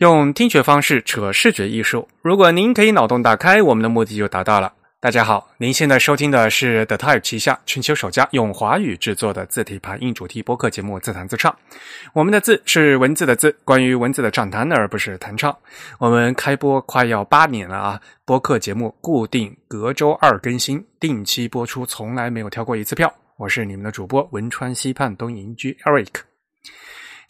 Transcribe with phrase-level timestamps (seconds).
[0.00, 2.06] 用听觉方式扯视觉艺术。
[2.22, 4.72] 如果您可以脑洞打开，我们的目的就达到了。
[5.00, 11.50] 大家好，您现在收听的是 The Type 旗下全球首家用华语制作的字体排印主题播客节目《自弹自唱》。
[12.12, 15.56] 我们的字是文字的字，关于文字的畅谈，而不是弹唱。
[15.98, 18.00] 我们开播快要八年了啊！
[18.24, 23.12] 播客节目固定隔周二更新，定期播出，从来没有跳过一次票。
[23.36, 26.27] 我是你们的主播汶川西畔东营居 Eric。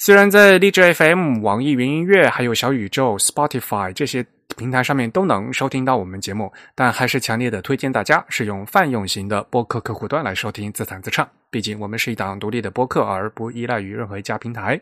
[0.00, 4.24] 虽然在荔枝 FM、网易云音乐、还有小宇宙、Spotify 这些
[4.56, 11.28] 平台上面都能收听到我们节目，但还是强烈的推荐大家使用泛用型的播客客户端来收听自弹自唱。
[11.50, 14.80] 毕竟我们是一档独立的播客，而不依赖于任何一家平台。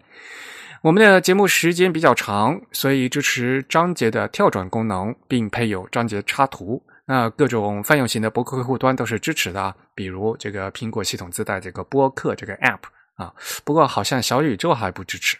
[0.83, 6.83] 我们的节目时间比较长，所以支持章节的跳转功能，并配有章节插图。
[7.07, 12.81] 那各种泛用型的播客客户端都是支持的，比如这个苹果系统自带这个播客这个 App。
[13.17, 15.37] 啊，不过好像小宇宙还不支持。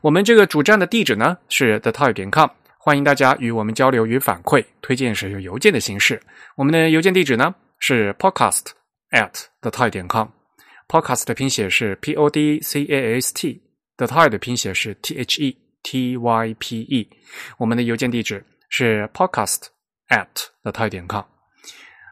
[0.00, 2.48] 我们这个主站的地址呢是 the toy 点 com，
[2.78, 6.20] 欢迎大家与我们交流与反馈，推荐使用邮件的形式。
[6.56, 8.66] 我们的邮件地址呢是 podcast
[9.10, 14.94] at the toy 点 com，podcast 的拼写是 p o d c a s t，the toy 的拼写是
[15.02, 17.10] t h e t y p e。
[17.58, 19.64] 我们的邮件地址是 podcast
[20.08, 21.24] at the toy 点 com。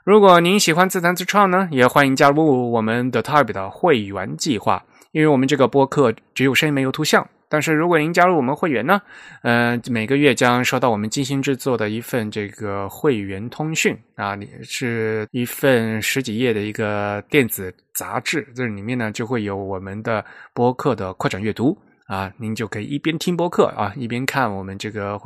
[0.08, 4.82] 如果您喜欢自弹自唱呢，也欢迎加入我们的 Type 的会员计划。
[5.12, 8.98] 因为我们这个播客只有声音没有图像，但是如果您加入我们会员呢，
[9.42, 25.20] 呃，每个月将收到我们精心制作的一份这个会员通讯啊，是一份十几页的一个电子杂志，这里面呢就会有我们的播客的扩展阅读啊，您就可以一边听播客啊，一边看我们这个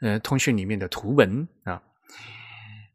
[0.00, 1.82] 呃通讯里面的图文啊。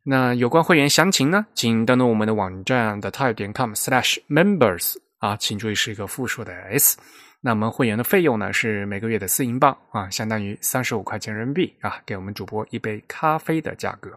[0.07, 6.95] 那有关会员详情呢，请登录我们的网站的 type 点 com slash members 啊，请注意是一个复数的 s。
[7.41, 14.11] 那我们会员的费用呢是每个月的四英镑啊，相当于三十五块钱人民币啊，给我们主播一杯咖啡的价格。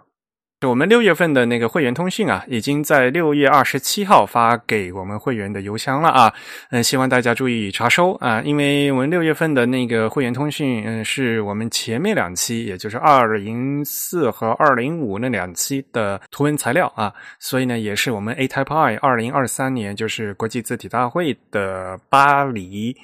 [0.66, 6.34] 我们六月份的那个会员通讯啊，已经在六月二十七号发给我们会员的邮箱了啊。
[6.70, 22.96] 嗯，希望大家注意查收啊，因为我们六月份的那个会员通讯，嗯，是我们前面两期，也就是二零四和二零五那两期的图文材料啊，所以呢，也是我们 A Type I 二零二三年就是国际字体大会的巴黎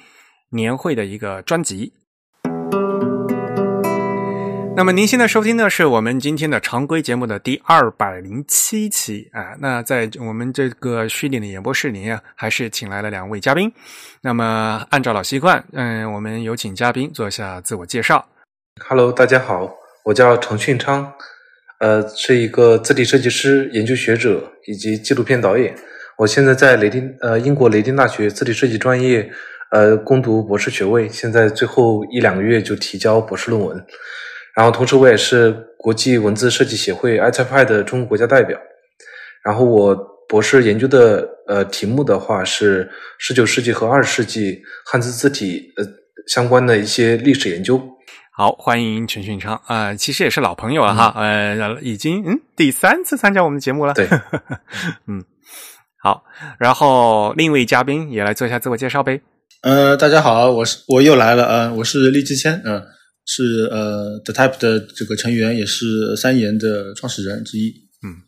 [0.49, 1.93] 年会的一个专辑。
[4.77, 9.55] 那么您现在收听的是我们今天的常规节目的第二百零七期啊。
[9.59, 13.71] 那在我们这个虚拟的演播室里啊，还是请来了两位嘉宾。
[14.19, 18.27] 那么按照老习惯，嗯，我们有请嘉宾做一下自我介绍。
[18.85, 21.09] Hello，大家好，我叫程训昌，
[21.79, 25.73] 呃，是一个字体设计师、研究学者以及纪录片导演。
[26.17, 29.31] 我现在在雷丁呃英国雷丁大学字体设计专业
[29.71, 33.85] 呃攻读博士学位，现在最后一两个月就提交博士论文。
[34.55, 38.57] 然后，同时我也是国际文字设计协会 ITFI 的中国国家代表。
[39.43, 39.93] 然后，我
[40.29, 42.89] 博士研究的呃题目的话是
[43.19, 45.85] 十九世纪和二十世纪汉字字体呃
[46.27, 47.81] 相关的一些历史研究。
[48.31, 53.93] 好，欢迎陈训昌啊，其实也是老朋友了哈，呃，已经嗯第三次参加我们的节目了。
[53.93, 54.07] 对，
[55.07, 55.23] 嗯，
[56.01, 56.23] 好，
[56.57, 59.19] 然后另一位嘉宾也来做一下自我介绍呗。
[59.63, 62.81] 呃，大家好，我是我又来了，呃，我是厉志谦，嗯。
[63.25, 67.73] 是呃，The Type 的这个成员，也是三言的创始人之一。
[68.03, 68.21] 嗯，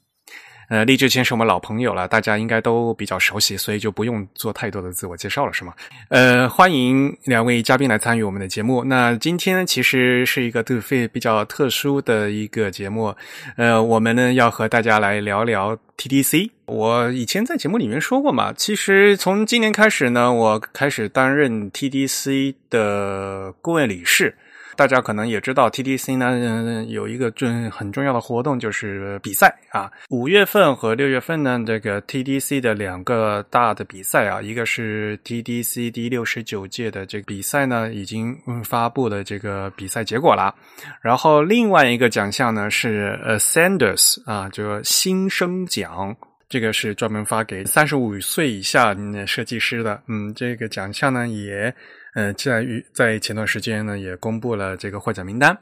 [0.70, 5.74] 呃，励志谦是我们老朋友了，大家应该都比较熟悉，所以就不用做太多的自我介绍了，是吗？
[6.10, 8.84] 呃，欢迎两位嘉宾来参与我们的节目。
[8.86, 13.16] 那今天其实是一个对非比较特殊的一个节目，
[13.56, 16.50] 呃，我们呢要和大家来聊聊 TDC。
[16.66, 24.36] 我以前在节目里面说过嘛，其实从今年开始呢，我开始担任 TDC 的顾问理事。
[24.78, 29.92] 大家可能也知道，TDC 呢有一个重很重要的活动，就是比赛啊。
[30.10, 40.54] 五月份和六月份呢，这个 TDC 的两个大的比赛啊，一个是 TDC 第六十九届的这个比赛呢，已经发布了这个比赛结果了。
[41.02, 46.16] 然后另外一个奖项呢是 Ascenders 啊，就新生奖，
[46.48, 48.96] 这个是专门发给三十五岁以下
[49.26, 50.00] 设计师的。
[50.08, 51.74] 嗯，这个奖项呢也。
[52.18, 55.56] 呃，在于在前段时间呢，也公布了这个获奖名单。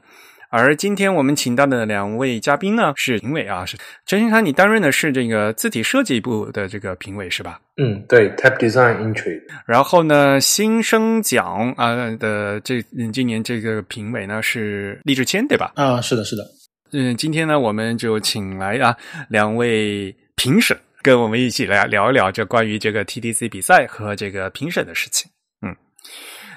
[0.50, 3.76] 而今天我们请到的两位嘉宾呢，是评委啊，是
[4.06, 7.60] 陈新康，你担任的是这个字体设计部的这个评委是吧？
[7.76, 9.42] 嗯，对，Type Design Entry。
[9.66, 12.82] 然后呢，新生奖啊的这
[13.12, 15.74] 今年这个评委呢是励志谦，对吧？
[15.76, 16.44] 啊，是的，是的。
[16.94, 18.96] 嗯，今天呢，我们就请来啊
[19.28, 25.30] 两位评审，跟我们一起来聊一聊这关于这个 TDC 比赛和这个评审的事情。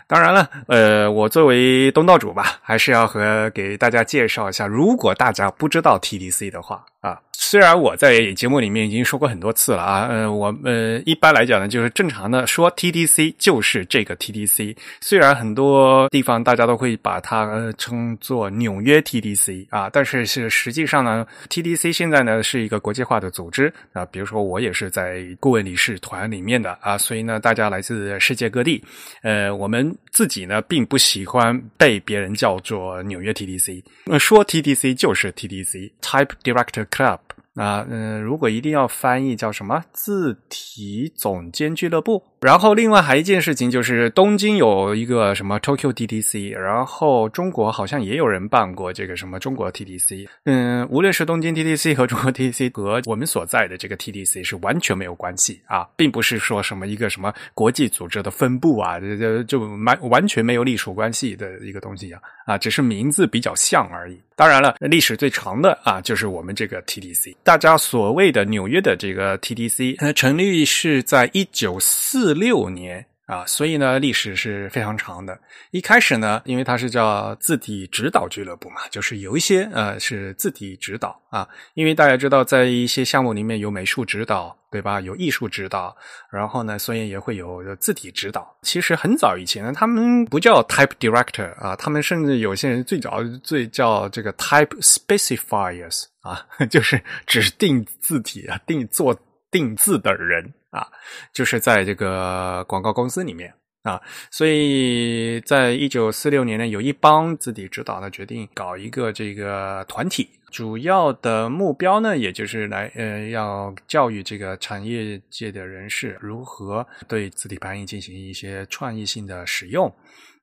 [0.09, 6.83] 当然了，呃，我作为东道主吧，还是要和给大家介绍一下，如果大家不知道 TDC 的话。
[7.01, 7.21] 啊。
[7.41, 14.77] 虽然我在节目里面已经说过很多次了啊，呃，我呃一般来讲呢，就是正常的说 TDC 就是这个 TDC。
[15.01, 24.05] 虽然很多地方大家都会把它呃称作纽约 TDC 啊，但是是实际上呢，TDC 现在呢是一个国际化的组织啊。
[24.07, 28.83] 比如说我也是在顾问理事团里面的啊，所以呢，大家来自世界各地。
[29.23, 33.83] 呃，我们自己呢并不喜欢被别人叫做纽约 TDC，
[34.19, 37.21] 说 TDC 就是 TDC，Type Director Club。
[37.55, 42.23] 啊，嗯，如果一定要翻译，叫什么字体总监俱乐部？
[42.41, 50.29] 然后，另外还一件事情就是，东京有一个什么 Tokyo TDC，然后中国好像也有人办过这个什么中国 TDC。
[50.45, 64.17] 嗯，无论是东京 TDC 和中国 TDC 和我们所在的这个 TDC 是完全没有关系啊，并不是说什么一个什么国际组织的分部啊，这这就完完全没有隶属关系的一个东西啊，啊，只是名字比较像而已。
[64.37, 67.35] 当然了，历史最长的啊，就是我们这个 TDC。
[67.43, 72.28] 大家所谓的纽约的这个 TDC，呃，成立是在一九四。
[72.29, 75.41] 四六年啊，所以呢，历史是非常长的。
[75.71, 81.49] 一开始呢，因为它是叫字体指导俱乐部嘛，就是有一些呃是字体指导啊。
[81.73, 85.01] 因为大家知道，在一些项目里面有美术指导，对吧？
[85.01, 85.97] 有艺术指导，
[86.31, 88.55] 然后呢，所以也会有字体指导。
[88.61, 99.19] 其实很早以前呢，他们不叫 Type Director 啊，他们甚至有些人最早最叫这个 Type Specifiers 啊， 就是指定字体啊，定做
[99.51, 100.53] 定字的人。
[100.71, 100.87] 啊，
[101.33, 104.01] 就是在这个广告公司里面啊，
[104.31, 119.91] 所以在一九四六年呢，有一帮字体指导呢决定搞一个这个团体，主要的目标呢，也就是来呃，要教育这个产业界的人士如何对字体排印进行一些创意性的使用。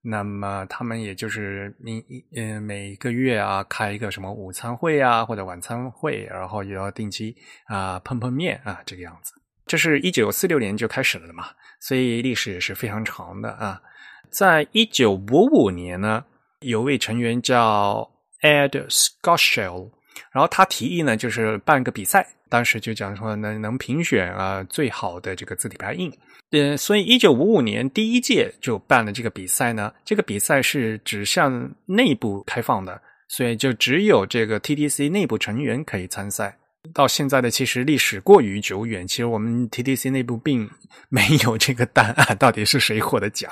[0.08, 7.36] 那么他们也就是一嗯每个月啊开一个什么午餐会啊或者晚餐会，然后也要定期
[7.66, 9.34] 啊碰碰面啊这个样子。
[9.66, 11.46] 这是一九四六年就开始了的嘛，
[11.80, 13.82] 所以历史也是非常长的啊。
[14.30, 16.24] 在一九五五年呢，
[16.60, 18.10] 有位成员叫
[18.42, 19.90] Ed Scotchell，
[20.32, 26.12] 然后他提议呢，就是办个比赛，当时就讲说能能评选啊最好的这个字体排印。
[26.52, 29.92] 嗯，所以一九五五年第一届就办了这个比赛呢。
[30.06, 36.56] 这个比赛是只向内部开放的，所以就只有这个 TDC 内部成员可以参赛。
[36.94, 40.70] 到现在的其实历史过于久远，其实我们 TDC 内部并
[41.10, 43.52] 没有这个答案，到底是谁获得奖。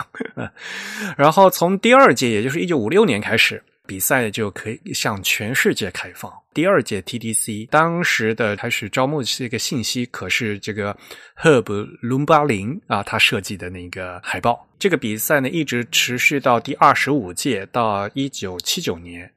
[1.18, 6.32] 然后从第二届，也就是一九五六年开始，比赛就可以向全世界开放。
[6.54, 10.96] 第二届 TDC 当时的开始招募这个信息，可是这个
[11.36, 14.68] 赫布伦巴林啊，他设计的那个海报。
[14.78, 19.32] 这个比赛呢，一直持续到第二十五届，到一九七九年。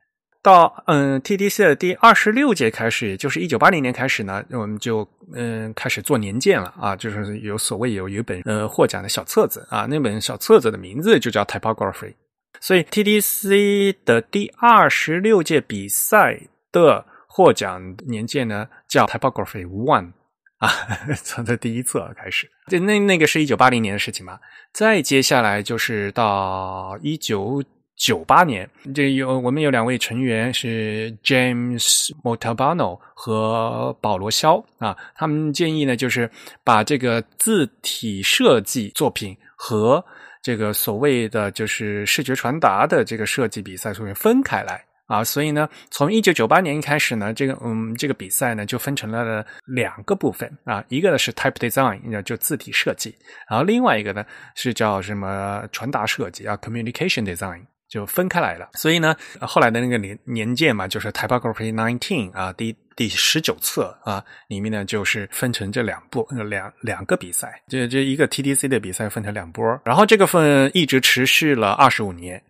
[0.46, 5.04] 到嗯，TDC 的第二十六届开始，也就是一九八零年开始呢，我们就
[5.34, 12.14] 嗯开始做年鉴了啊，就是有所谓有有一本呃获奖的小册子啊，那本小册子的名字就叫 Typography，
[12.60, 20.12] 所以 TDC 的第二十六届比赛的获奖年鉴呢叫 Typography One
[20.58, 20.70] 啊，
[21.24, 24.38] 从这第一册开始，就那那个是一九八零年的事情嘛，
[24.72, 27.65] 再接下来就是到一九。
[27.96, 36.31] 九八年，这有我们有两位成员是 James Motabano 和保罗肖啊，他们建议呢，就是
[36.62, 40.05] 把这个字体设计作品和
[40.43, 53.17] 这个所谓的就是视觉传达的这个设计比赛作品分开来啊，所以呢，从一九九八年开始呢，这个嗯，这个比赛呢就分成了两个部分啊，一个呢是 Type Design，就字体设计，
[53.48, 54.22] 然后另外一个呢
[54.55, 57.62] 是叫什么传达设计啊，Communication Design。
[57.96, 72.43] 就分开来了，所以呢，后来的那个年年鉴嘛，就是 Typography Nineteen 啊，第第十九册啊，里面呢就是分成这两部两两个比赛，这这一个 TDC 的比赛分成两波，然后这个分一直持续了二十五年，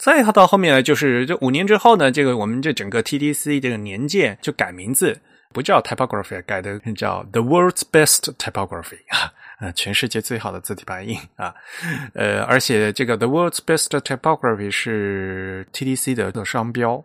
[0.00, 5.16] 再到后面呢，就是这五年之后呢，这个我们这整个 TDC 这个年鉴就改名字，
[5.52, 9.32] 不叫 Typography，改的叫 The World's Best Typography 啊。
[9.58, 11.52] 啊，全世界最好的字体排印啊，
[12.14, 17.04] 呃，而且这个 The World's Best Typography 是 TDC 的商标。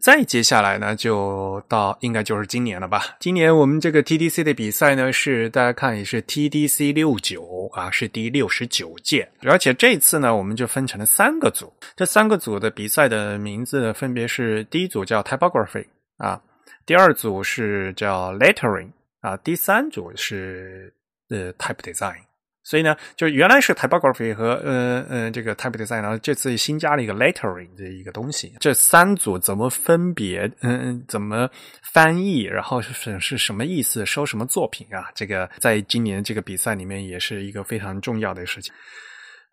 [0.00, 3.16] 再接下来呢，就到应该就是今年了吧？
[3.20, 9.26] 今年我们这个 TDC 的比赛呢，是大家看也是 TDC 六九啊，是第六十九届。
[9.42, 15.86] 而且这次呢，我们就分成了三个组，这三个组的比赛的名字分别是：第一组叫 Typography
[16.18, 16.38] 啊，
[16.86, 20.92] 第二组是叫 Lettering 啊，第三组是。
[21.30, 22.18] 呃，Type Design
[22.64, 28.54] 所以呢，就原来是 typography 和呃呃这个 type design，然后这次新加了一个 lettering 的一个东西。
[28.58, 30.50] 这三组怎么分别？
[30.60, 31.48] 嗯嗯，怎么
[31.92, 32.42] 翻译？
[32.42, 34.04] 然后是是什么意思？
[34.06, 35.10] 收什么作品啊？
[35.14, 38.72] 这个在今年这个比赛里面也是一个非常重要的事情。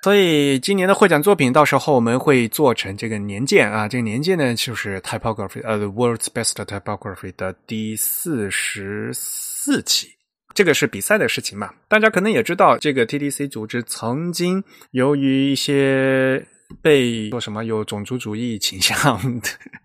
[0.04, 3.88] 所以今年的获奖作品，到时候我们会做成这个年鉴啊。
[3.88, 10.08] 这个年鉴呢，就是 typography，呃，World's Best Typography 的第四十四期。
[10.56, 11.72] 这个是比赛的事情嘛？
[11.88, 16.44] 大家可能也知道，这个 TDC 组织曾经由于一些
[16.82, 18.98] 被说什么有种族主义倾向，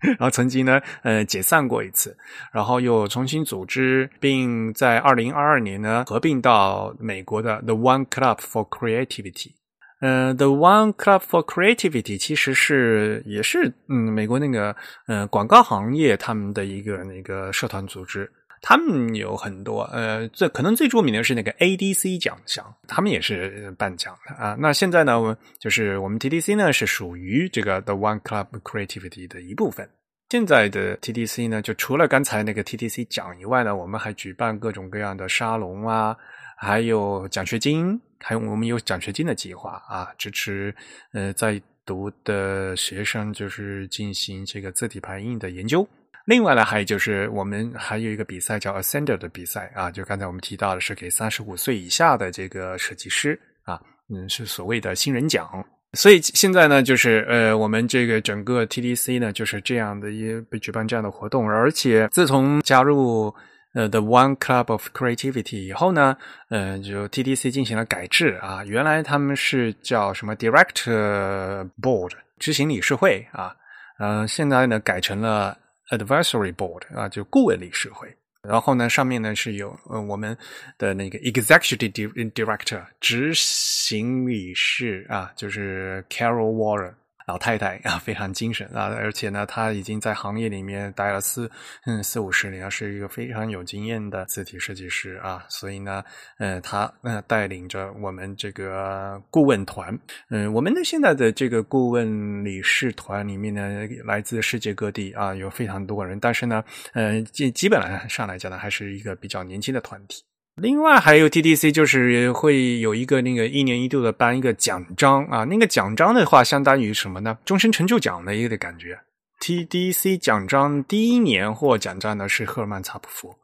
[0.01, 2.17] 然后曾经呢呃解散过一次，
[2.51, 9.51] 然后又重新组织，并在二零二二年呢合并到美国的 The One Club for Creativity。
[9.99, 14.75] 呃，The One Club for Creativity 其实是也是嗯美国那个
[15.07, 18.31] 呃广告行业他们的一个那个社团组织。
[18.59, 24.57] 他们有很多，呃，最可能最著名的是那个 ADC 奖项，他们也是颁奖的啊。
[24.59, 29.87] 那现在呢，我就是我们 TDC 呢是属于这个 The One Club Creativity 的一部分。
[30.29, 36.17] 现在的 TDC 呢，就除了刚才那个 TDC 奖以外呢，我们还举办各种各样的沙龙啊，
[36.57, 40.73] 还有奖学金，还有我们有奖学金的计划啊，支持
[41.13, 45.87] 呃在读的学生就是进行这个字体排印的研究。
[46.25, 53.79] 另外呢，还有就是我们还有一个比赛叫 Ascender 的比赛啊，就刚才我们提到的是给三十五岁以下的这个设计师啊，
[54.13, 55.49] 嗯，是所谓的新人奖。
[55.93, 63.33] 所以现在呢，就是呃，我们这个整个 TDC 呢，就是这样的一被举办这样的活动，而且自从加入
[63.77, 66.17] 呃 The One Club of Creativity 以后呢，
[66.49, 73.55] 呃，就 TDC 进行了改制啊，原来他们是叫什么 Director Board 执行理事会啊，
[73.99, 75.57] 呃，现在呢改成了。
[75.89, 78.13] Advisory Board 啊，就顾问理事会。
[78.43, 80.37] 然后呢，上面呢是有呃我们
[80.77, 86.93] 的那个 Executive Director 执行理事啊，就是 Carol Warren。
[87.27, 91.51] 老太太啊，非常精神啊，而且呢，她已经在行业里面待了四
[91.85, 95.45] 嗯四五十年，是一个非常有经验的字体设计师啊。
[95.49, 96.01] 所以呢，
[96.37, 99.93] 呃，她呃带领着我们这个顾问团，
[100.29, 110.23] 嗯，我们的现在的这个顾问理事团里面呢，来自世界各地啊，有非常多人，但是呢，呃，基基本上上来讲呢，还是一个比较年轻的团体。
[110.57, 117.37] 另外还有 TDC，就是会有一个那个一年一度的颁一个奖章啊，那个奖章的话，相当于什么呢？
[117.45, 118.99] 终身成就奖的一个感觉。
[119.39, 123.35] TDC 奖章第一年获奖章的是赫尔曼·查普夫，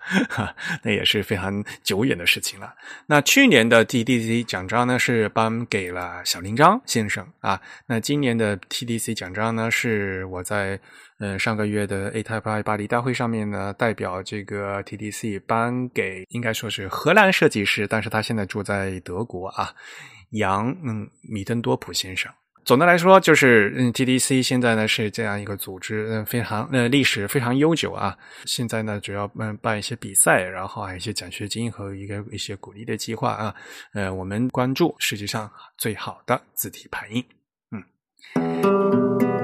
[0.82, 2.72] 那也是非常久远的事情了。
[3.06, 10.80] 那去年的 TDC 奖章呢是颁给了小林章先生啊，那今年的 TDC 奖章呢是我在。
[11.18, 19.72] 嗯，上个月的 A Type I 巴黎大会上面呢，代表这个 TDC 颁给应该说是荷兰设计师，但是他现在住在德国啊，
[20.30, 22.30] 杨嗯米登多普先生。
[22.66, 28.18] 总的来说，就是嗯 TDC 现在呢是这样一个组织，嗯非常呃历史非常悠久啊。
[28.44, 33.54] 现在呢主要嗯办一些比赛，然后还有一些奖学金和一个一些鼓励的计划啊。
[33.94, 37.24] 呃，我们关注世界上最好的字体排印，
[37.70, 39.35] 嗯。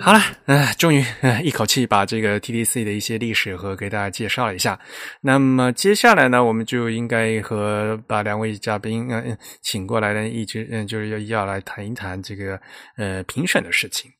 [0.00, 1.04] 好了，嗯，终于
[1.42, 4.78] 一口气把这个 TDC 的一些历史和给大家介绍一下。
[5.20, 12.60] 那么接下来呢，我们就应该和把两位嘉宾嗯请过来呢，一直嗯就是要要来谈一谈这个
[12.96, 14.10] 呃评审的事情。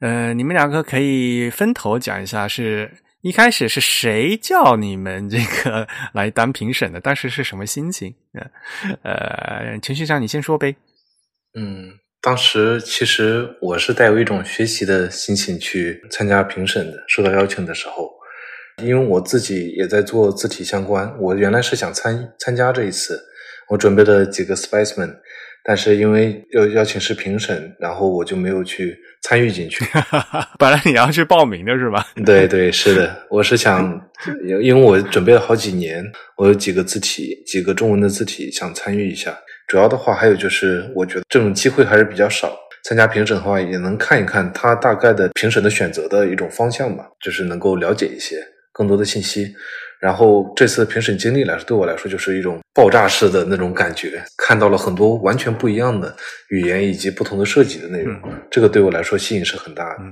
[0.00, 2.90] 呃，你们两个可以分头讲一下，是
[3.22, 7.00] 一开始是谁叫你们这个来当评审的？
[7.00, 8.14] 当时是什么心情？
[9.02, 10.76] 呃，陈旭章，你先说呗。
[11.58, 11.98] 嗯。
[12.26, 18.10] 当时其实我是带有一种学习的心情去参加评审的，受到邀请的时候，
[18.82, 23.22] 因为我自己也在做字体相关，我原来是想参参加这一次，
[23.68, 25.14] 我准备了几个 specimen，
[25.66, 29.84] 但是因为要邀请是评审，然后我就没有去参与进去。
[30.60, 32.06] 本来你要去报名的是吧？
[32.24, 34.00] 对对，是的，我是想，
[34.62, 36.04] 因为我准备了好几年，
[36.36, 39.36] 我有几个字体，几个中文的字体想参与一下。
[39.66, 42.56] 主要的话，还有就是，我觉得这种机会还是比较少。
[42.84, 48.36] 参加评审的话，也能看一看他大概的评审的选择的一种方向吧，就是能够了解一些
[48.72, 49.52] 更多的信息。
[50.00, 56.14] 然后这次评审经历来说，对我来说就是一种爆炸式的那种感觉，看到了很多完全不一样的
[56.50, 60.04] 语言以及不同的设计的内容，这个对我来说吸引是很大的。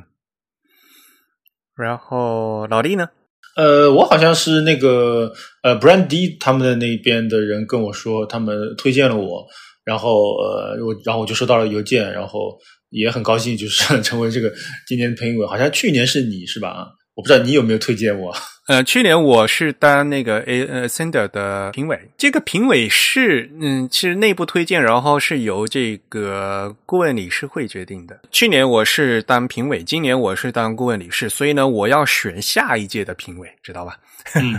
[1.76, 3.08] 然后老弟呢？
[3.56, 9.46] 呃，我好像是那个呃，Brand D 他们的那边的人跟我说，他们推荐了我，
[9.84, 12.58] 然后呃，我然后我就收到了邮件，然后
[12.90, 14.52] 也很高兴，就是 成为这个
[14.88, 15.46] 今年的评委。
[15.46, 16.86] 好像去年是你是吧？
[17.14, 18.34] 我不知道你有没有推荐我？
[18.66, 28.18] 呃，去年我是当那个 A 呃 Sender 的评委，这个评委是嗯，其实内部推荐，然后是由这个顾问理事会决定的。
[28.30, 33.98] 去年我是当评委，今年我是当顾问理事，所以呢，我要选下一届的评委，知道吧？
[34.34, 34.54] 嗯，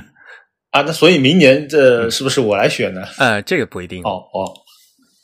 [0.70, 3.02] 啊，那所以明年这是不是我来选呢？
[3.18, 4.54] 呃，这个不一定哦哦。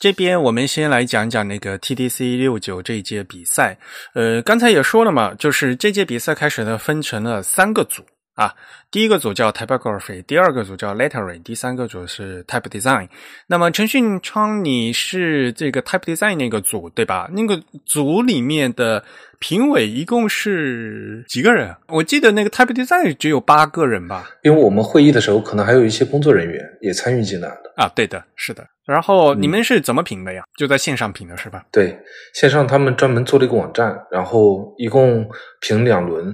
[0.02, 3.78] 这边我们先来讲讲那个 TDC 六九这一届比赛。
[4.14, 8.02] 呃，刚才也说了嘛，就是这届比赛开始呢，分成了三个组。
[8.34, 8.52] 啊，
[8.90, 13.06] 第一个组叫 Typography，第二个组叫 Lettering，第三个组是 Type Design。
[13.46, 17.30] 那么陈训昌，你是这个 Type Design 那个组对吧？
[17.32, 19.04] 那个组里面的
[19.42, 21.74] 评委一共是几个人？
[21.88, 24.30] 我记得那个 Type Design 只有八个人吧？
[24.44, 27.72] 因为我们会议的时候，可能还有一些工作人员也参与进来的。
[27.74, 28.64] 啊，对的，是的。
[28.86, 30.44] 然后你们是怎么评的呀？
[30.56, 31.64] 就在线上评的是吧？
[31.72, 31.98] 对，
[32.34, 35.28] 线上他们专门做了一个网站，然后一共
[35.60, 36.32] 评两轮。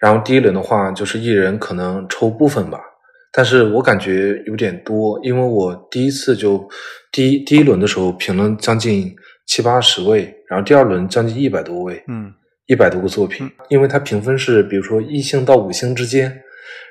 [0.00, 2.80] 然后第一轮的话，就是一人可能抽部分吧，
[3.32, 6.68] 但是我感觉有点多，因为我第一次就
[7.12, 9.14] 第一第一轮的时候评了将近
[9.46, 12.32] 七八十位，然后第二轮将近一百多位，嗯，
[12.68, 16.42] 一百多个作品，因为它评分是比如说一星到五星之间，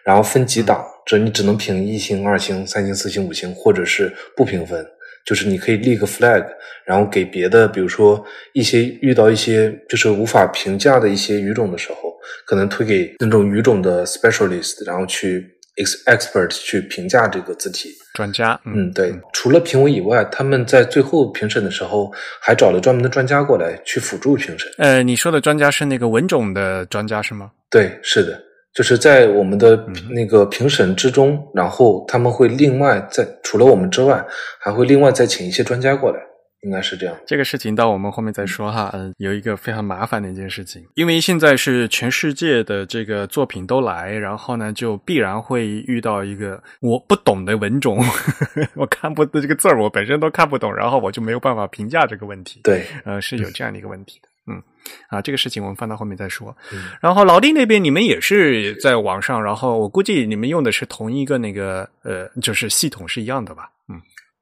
[0.04, 4.86] 然后分几档，这你只能评一星、二星、三星、四星、五星，或者是不评分。
[5.24, 6.46] 就是你可以立个 flag，
[6.86, 12.14] 然后给别的，比如说一些遇到一些就是无法评价的一些语种的时候，
[12.46, 18.60] 可能推给那种语种的 specialist，然后去 ex expert 去评价这个字体专家。
[18.66, 19.14] 嗯，对。
[19.32, 24.72] 除了评委以外，他们在最后评审的时候还找了专门的专家过来去辅助评审。
[24.80, 27.52] 呃，你说的专家是那个文种的专家是吗？
[27.70, 28.42] 对，是的。
[28.74, 34.24] 就是在我们的那个评审之中，然后他们会另外在除了我们之外，
[34.60, 36.20] 还会另外再请一些专家过来，
[36.62, 37.16] 应该是这样。
[37.26, 38.90] 这个事情到我们后面再说哈。
[38.94, 48.04] 嗯，有一个非常麻烦的一件事情，因为现在是全世界的这个作品都来，然后呢，就必然会遇到一个我不懂的文种，
[48.76, 52.60] 我看不懂这个字儿，我本身都看不懂，然后我就没有办法评价这个问题。
[52.64, 54.28] 对，呃，是有这样的一个问题的。
[54.50, 54.64] 嗯，
[55.10, 56.56] 啊，这个事情我们放到后面再说。
[57.02, 63.70] 然后老弟那边你们也是在网上，然后我估计你们用的是同一个那个呃，就是系统是一样的吧？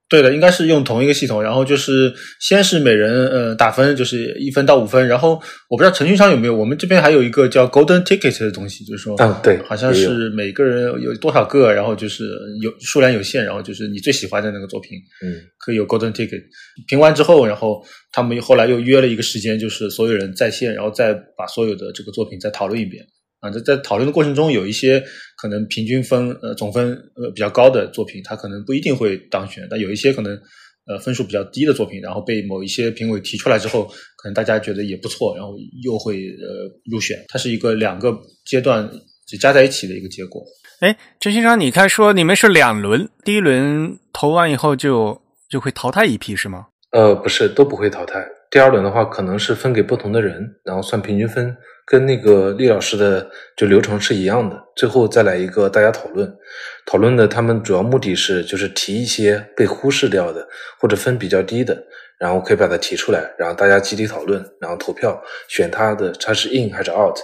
[0.06, 0.08] 嗯。
[0.08, 14.92] 对的，应该是用同一个系统，然后就是先是每人呃打分，就是一分到五分，然后我不知道程序上有没有，我们这边还有一个叫 Golden Ticket 的东西，就是说，嗯，对，好像是每个人有多少个，然后就是有数量有限，然后就是你最喜欢的那个作品，
[15.24, 16.44] 嗯，可以有 Golden Ticket。
[16.88, 23.04] 评完之后，然后他们后来又约了一个时间，就是所有人在线，然后再把所有的这个作品再讨论一遍。
[23.46, 25.04] 啊，在在讨论的过程中，有一些
[25.38, 30.34] 可能平均分呃总分呃比较高的作品，它可能不一定会当选；但有一些可能
[30.88, 33.86] 呃分数比较低的作品，然后被某一些评委提出来之后，
[34.18, 37.24] 可能大家觉得也不错，然后又会呃入选。
[37.28, 38.90] 它是一个两个阶段
[39.40, 40.44] 加在一起的一个结果。
[40.82, 46.68] 哎，陈先生，你看说你们是两轮，第一轮投完以后就就会淘汰一批是吗？
[46.92, 48.26] 呃，不是，都不会淘汰。
[48.52, 51.56] 第二轮的话，可能是分给不同的人，然后算平均分。
[51.86, 56.36] 跟那个厉老师的就流程是一样的，最后再来一个大家讨论，
[56.86, 60.48] 讨论的他们主要目的是就是提一些被忽视掉的
[60.80, 61.82] 或者分比较低的，
[62.20, 67.18] 然后可以把它提出来，然后大家集体讨论，然后投票选他的他是 in 还是 out，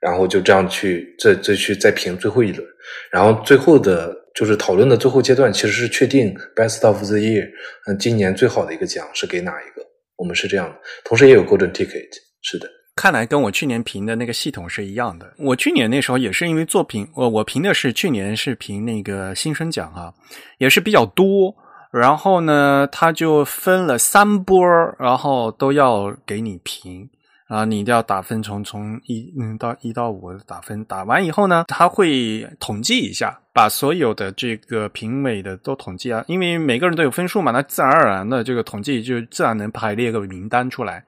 [0.00, 2.66] 然后就这样去再再去再评最后一轮，
[3.12, 7.48] 然后最后的就是讨论的最后阶段其实是确定 best of the year，
[7.86, 9.86] 嗯，今年最好的一个奖是给哪一个？
[10.16, 12.08] 我们是这样的，同时也有 golden ticket，
[12.42, 12.68] 是的。
[12.98, 15.32] 看来跟我去年评的那个系统是一样的。
[15.38, 20.12] 我去年那时候也是因为作品，我我评的是去年是评那个新生奖啊，
[20.58, 21.54] 也是比较多。
[21.92, 24.66] 然后呢，他就分了三波，
[24.98, 27.08] 然后都要给你评
[27.46, 30.84] 啊，你一定要打分，从从一嗯到一到五打分。
[30.86, 41.04] 打完以后呢，他会统计一下，把所有的这个评委的都统计啊，因为每个人都有分数嘛，那自然而然的这个统计就自然能排列个名单出来。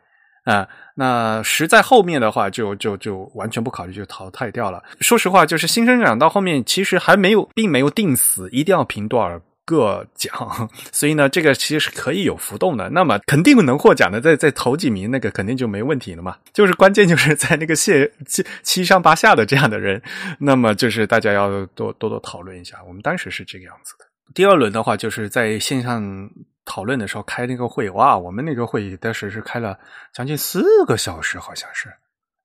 [0.50, 4.82] 啊，那实在后面的话，就就就完全不考虑，就淘汰掉了。
[5.00, 10.32] 说实话，就是新生长到后面其实还没有，并没有定死一定要评多少个奖，
[10.90, 12.90] 所以呢，这个其实是可以有浮动的。
[12.90, 16.36] 那么肯定能获奖的，在在头几名那个肯定就没问题了嘛。
[16.52, 20.02] 就是关键就是在那个谢七七上八下的这样的人，
[20.38, 22.78] 那么就是大家要多多多讨论一下。
[22.88, 24.04] 我们当时是这个样子的。
[24.34, 26.28] 第二轮的话，就是在线上。
[26.70, 29.76] 讨论的时候开那个会，哇，我们那个会议当时是开了
[30.14, 31.88] 将近四个小时，好像是。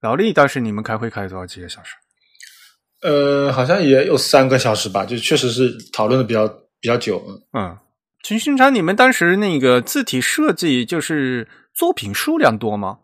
[0.01, 1.95] 老李当时你们开会开了多少几个小时？
[3.03, 6.47] 呃，好像也有三个小时吧，就确实是讨论的比较
[6.79, 7.23] 比较久。
[7.53, 7.77] 嗯，
[8.23, 12.97] 陈新昌，你们当时那个字体设计就是作品数量多吗？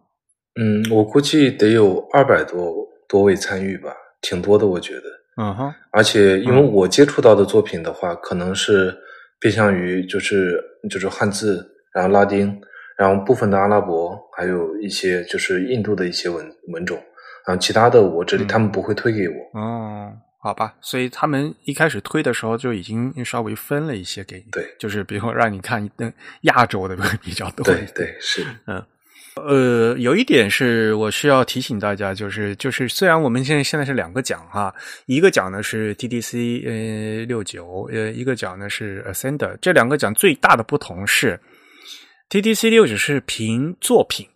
[0.59, 2.73] 嗯，我估计得有二百多
[3.07, 3.91] 多位参与吧。
[4.21, 5.03] 挺多的，我觉得。
[5.37, 8.97] 嗯哼，而且因为我接触到的作品的话，可能是
[9.41, 12.61] 偏向于就是就是汉字，然后拉丁，
[12.95, 16.95] 然后部分的阿拉伯，还有一些就是印度的一些文文种，
[17.45, 19.59] 然后其他的我这里他们不会推给我。
[19.59, 28.81] 哦，好吧，所以他们一开始推的时候就已经稍微分了一些给你，对，就是比如让你看嗯亚洲的比较多，对对是，嗯。
[29.35, 34.73] 呃，有一点是我需要提醒大家，就是就是虽然我们现在现在是两个奖哈，
[35.05, 41.39] 一个奖呢是 TDC 呃六九，呃一个奖呢是 Ascender，这两个奖最大的不同是
[42.29, 44.27] TDC 六九是凭作品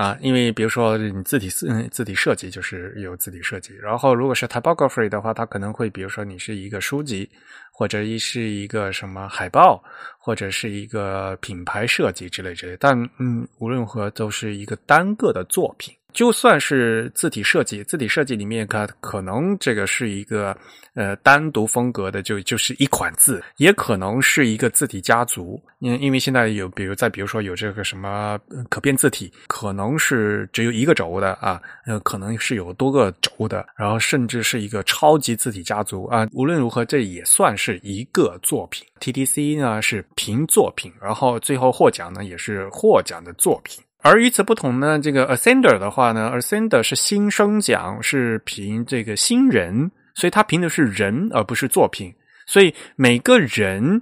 [0.00, 7.28] 啊，因为比如说你字体字字体设计就是有字体设计，然后如果是 Typography 的话，它可能会比如说你是一个书籍。
[7.70, 9.80] 或者一是一个什么海报，
[10.18, 15.94] 或者是一个品牌设计之类之类，但嗯，无论如何都是一个单个的作品。
[16.14, 20.56] 就算是字体设计，字体设计里面它可能这个是一个
[20.94, 25.62] 呃单独风格的，就就是一款字，也可能是一个字体家族。
[25.78, 36.26] 因因为现在有，比如再比如说有这个什么可变字体，可能是只有一个轴的啊，呃，可能是有多个轴的，然后甚至是一个超级字体家族啊。
[36.32, 38.84] 无论如何，这也算是一个作品。
[38.98, 43.80] TTC 呢是评作品，然后最后获奖呢也是获奖的作品。
[44.02, 52.14] 而与此不同呢，这个 Ascender 的话呢，Ascender 是新生奖，是评这个新人，所以他评的是人而不是作品，
[52.46, 54.00] 所以每个人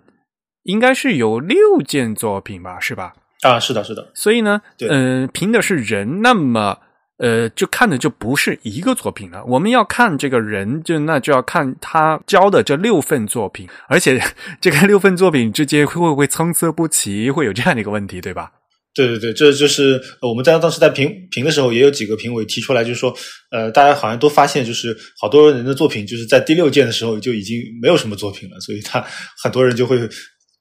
[0.64, 3.14] 应该是有六件作品吧，是吧？
[3.42, 4.10] 啊，是的，是的。
[4.14, 6.78] 所以呢，嗯，评的是人，那么
[7.18, 9.42] 呃，就看的就不是一个作品了。
[9.46, 14.20] 我们要看这个人，就那就要看他交的这六份作品，而且
[14.60, 18.52] 这个六份作品之间会不会参差不齐，会有这样的一个问题，对吧？
[18.96, 23.14] 对对对，这就是我们在当时在评评的时候，也有几个评委提出来，就是说，
[23.50, 29.06] 呃，大家好像都发现，就是好多人的作品，就是在第六件的时候就已经没有什么作品了，所以他
[29.42, 29.98] 很多人就会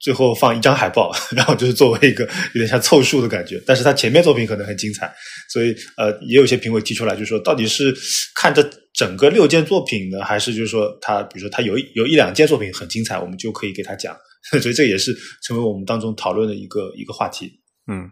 [0.02, 3.64] 最后放一张海报， 然后就是作为一个有点像凑数的感觉。
[3.66, 5.10] 但是他前面作品可能很精彩，
[5.54, 7.96] 所以呃，也有些评委提出来，就是说，到底是
[8.36, 14.14] 看着整个六件作品呢，还是就是说他，比如说他有有一两件作品很精彩，我们就可以给他讲。
[14.62, 15.16] 所以这也是
[15.48, 17.62] 成为我们当中讨论的一个一个话题。
[17.90, 18.12] 嗯。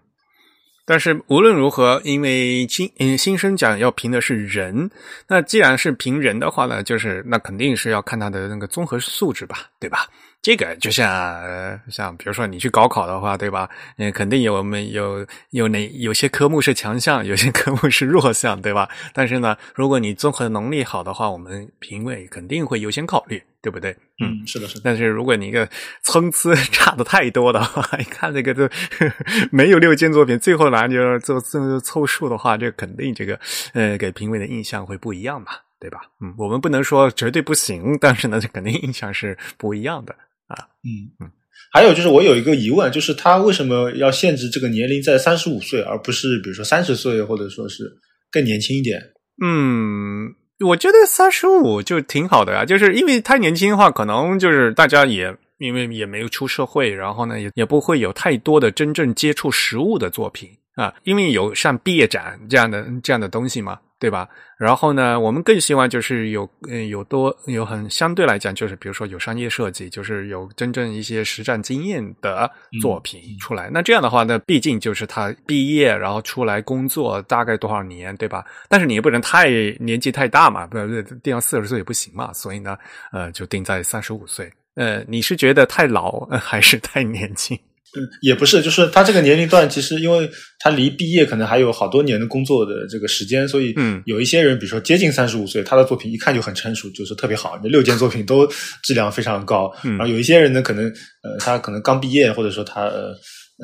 [0.85, 4.89] 但是无论如何，因为新嗯新生奖要评的是人，
[5.27, 10.07] 那既然是评人的话呢，就是那肯定是要看他的那个综合素质吧，对吧？
[10.41, 13.69] 这个就像像比如说你去高考的话，对吧？
[13.97, 18.89] 嗯，肯定有我们有有哪有些科目是强项，有些科目是弱项，对吧？
[19.13, 23.95] 但是呢，如果你综合能力好的话，我们评委肯定会优先考虑，对不对？
[24.21, 24.81] 嗯，是的，是的。
[24.83, 25.67] 但是如果你一个
[26.03, 28.67] 参差 差的太多的话，一看这个都
[29.51, 33.39] 没有六件作品，最后拿就做做凑数的话，这肯定这个
[33.73, 36.01] 呃给评委的印象会不一样嘛，对吧？
[36.21, 40.13] 嗯，我们不能说绝对不行，但是呢，这肯定印象是不一样的。
[40.47, 41.31] 啊，嗯嗯，
[41.71, 47.89] 还有就是我有一个疑问，就是他为什么要限制这个年龄在三十五岁，而不是比如说三十岁，或者说是
[48.29, 49.01] 更年轻一点？
[49.41, 60.49] 嗯，我觉得三十五就挺好的呀，就是因为太年轻的话，可能就是大家也因为也没有出社会，然后呢也也不会有太多的真正接触实物的作品。
[60.75, 63.79] 啊，因为有像毕业展这样的这样的东西嘛。
[63.99, 64.27] 对吧？
[64.57, 73.69] 然后呢，我们更希望就是有嗯有多有很相对来讲，就是比如说有商业设计，就是有真正一些实战经验的作品出来。
[73.71, 78.43] 那这样的话呢，毕竟就是他毕业然后出来工作大概多少年，对吧？
[78.67, 80.77] 但是你也不能太年纪太大嘛，不
[81.23, 82.33] 定到四十岁也不行嘛。
[82.33, 82.77] 所以呢，
[83.13, 84.51] 呃，就定在三十五岁。
[84.75, 87.57] 呃，你是觉得太老还是太年轻？
[87.95, 90.27] 嗯，也不是，就是他这个年龄段，其实因为
[90.59, 98.47] 他离毕业可能还有好多年的工作的这个时间，所以嗯，有一些人，比如说接近三十五岁，他的作品一看就很成熟，就是特别好，那六件作品都
[98.81, 99.71] 质量非常高。
[99.83, 100.85] 然后有一些人呢，可能
[101.21, 103.15] 呃，他可能刚毕业，或者说他呃，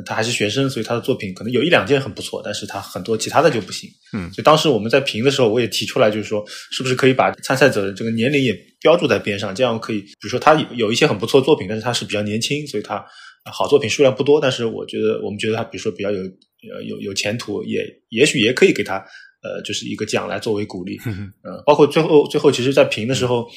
[0.06, 3.90] 他还是学生，所以他的作品可能有一两件很不错，但是他很多其他的就不行。
[4.14, 13.04] 嗯，所以当时我们在评的时候，我也提出来，就是说，是不是可以把参赛者的这个年龄也标注在边上，这样可以，比如说他有一些很不错作品，但是他是比较年轻，所以他。
[13.46, 18.98] 好作品数量不多，但是我觉得我们觉得他，比如说比较有呃有有前途，也也许也可以给他
[19.42, 20.98] 呃就是一个奖来作为鼓励。
[21.06, 21.32] 嗯，
[21.66, 23.48] 包括最后最后，其实，在评的时候，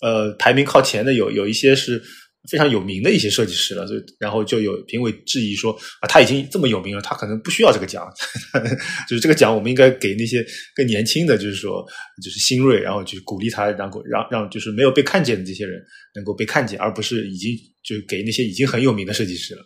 [0.00, 2.02] 呃，排名靠前的有有一些是
[2.50, 8.06] 非常有名的一些设计师了，就然后就有评委质疑说啊，他已经这么有名了，他可能不需要这个奖，
[9.08, 11.84] 就是这个奖我们应该给那些更年轻的，就是说
[12.22, 15.82] 就是新锐，然后去鼓励他，然后让让就是没有被看见的这些人
[16.14, 17.56] 能够被看见，而不是已经。
[17.82, 19.62] 就给那些已经很有名的设计师了。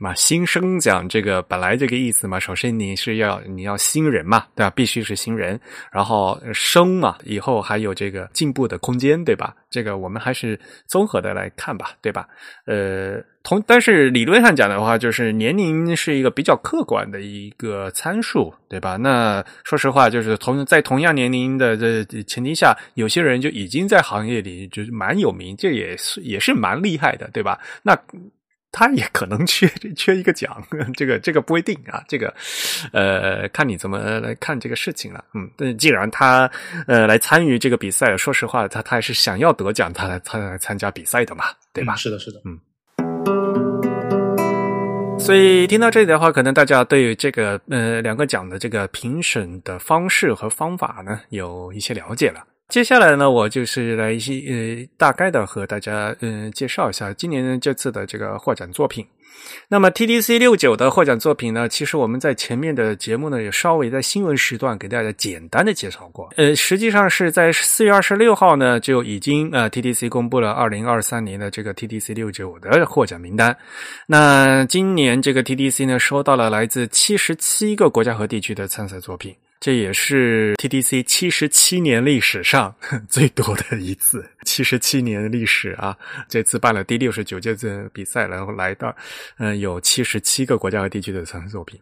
[0.00, 4.70] 嘛，新生奖这个本来这个意思嘛，首先你是要你要新人嘛，对吧？
[4.70, 5.60] 必须是新人，
[5.92, 9.54] 然后生嘛，以后还有这个进步的空间，对吧？
[9.68, 12.26] 这个我们还是综合的来看吧，对吧？
[12.64, 18.96] 呃，同但是理论上讲的话，就是年龄是一个比较客观的一个参数，对吧？
[18.96, 27.60] 那说实话，就是同在同样年龄的这前提下，有些人就已经在行业里就是蛮有名，这也是也是蛮厉害的，对吧？
[27.82, 27.94] 那。
[28.72, 30.62] 他也可能缺 缺一个奖，
[30.96, 32.32] 这个这个不一定啊，这个
[32.92, 35.24] 呃看你怎么来看这个事情了。
[35.34, 36.50] 嗯，但既然他
[36.86, 41.96] 呃来参与这个比赛，说实话，他他还是想要得奖，他来他来参加比赛的嘛，对吧？
[41.96, 42.58] 是的，是的，嗯。
[45.18, 52.42] 所以听到这里的话，可能大家对这个呃两个奖的这个评审的方式和方法呢有一些了解了。
[52.70, 59.04] 接下来呢，我就是来一些呃，大概的和大家嗯介绍一下今年这次的这个获奖作品。
[59.68, 66.28] 那么 TDC 六九的获奖作品呢，其实我们在前面的节目呢也稍微在新闻时段给大家简单的介绍过。
[66.36, 73.56] 呃，实际上是在四月二十六号呢就已经呃 TDC 公布了二零二三年的这个 TDC 六九的获奖名单。
[74.06, 79.34] 那今年这个 TDC 呢收到了来自七十七个国家和地区的参赛作品。
[79.60, 82.74] 这也是 TDC 七十七年历史上
[83.10, 85.94] 最多的一次，七十七年历史啊！
[86.30, 88.96] 这次办了第六十九届的比赛，然后来到，
[89.38, 91.78] 嗯，有七十七个国家和地区的参赛作品，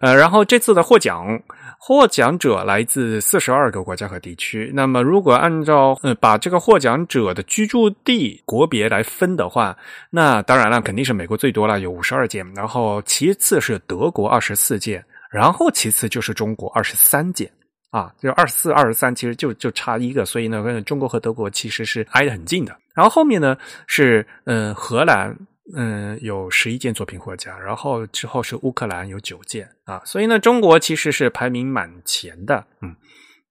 [0.00, 1.38] 呃，然后这次的获奖
[1.78, 4.70] 获奖者来自四十二个国家和地区。
[4.72, 9.76] 那么，如果按照呃把这个获奖者的居住地国别来分的话，
[10.08, 15.04] 那当然了，肯定是美国最多了，有五十二件，然后其次是德国二十四件。
[15.32, 17.50] 然后其次就是中国二十三件
[17.90, 22.76] 啊，就二十四、二十三，其实就就差一个，所以呢，中国和德国其实是挨得很近的。
[22.94, 25.34] 然后后面呢是嗯荷兰
[25.74, 32.62] 嗯有十一件作品获奖，然后之后是乌克兰有九件啊，所以呢中国其实是排名满前的。
[32.82, 32.94] 嗯，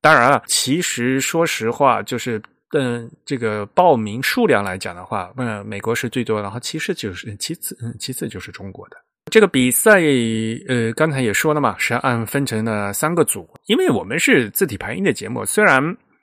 [0.02, 2.40] 当然了，其实说实话，就是
[2.74, 8.98] 嗯这个报名数量来讲的话，嗯美国是最多，然后其实就是其次嗯其次就是中国的。
[9.30, 10.02] 这个比赛，
[10.68, 13.48] 呃，刚才也说了嘛，是按分成了三个组。
[13.68, 15.82] 因为我们是字体排音的节目，虽然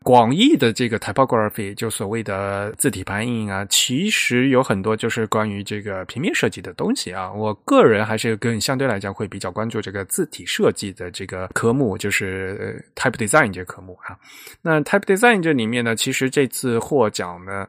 [0.08, 7.30] 广义的这个 typography 就所谓的字体排印啊，其实有很多就是关于这个平面设计的东西啊。
[7.30, 14.16] 我个人还是更相对来讲会比较关注这个字体设计的这个科目，就是 type design 这科目啊。
[14.62, 17.66] 那 type design 这里面呢，其实这次获奖呢。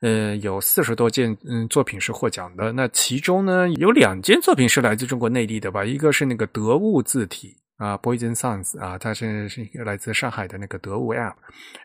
[0.00, 11.34] 呃，有四十多件嗯作品是获奖的，那其中呢有两件作品是来自中国内地的吧，一个是那个得物字体啊，Poison Sounds 啊，它是是一个来自上海的那个得物 App，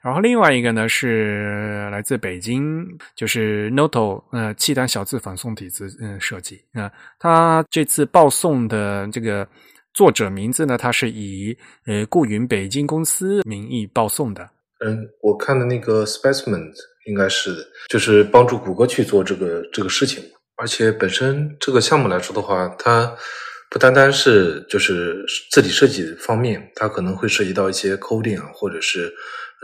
[0.02, 9.48] 然后另外一个呢是来自北京，就是 Noto 呃契丹小字仿宋体字嗯设计啊，它这次报送的这个
[9.94, 14.50] 作者名字呢，它是以呃顾云北京公司名义报送的。
[14.86, 16.72] 嗯，我看的那个 Specimen。
[17.08, 20.22] 应该是，就是帮助谷歌去做这个这个事情，
[20.58, 23.16] 而且本身这个项目来说的话，它
[23.70, 29.08] 不单单是就是字体设计方面，它可能会涉及到一些 coding 啊，或者是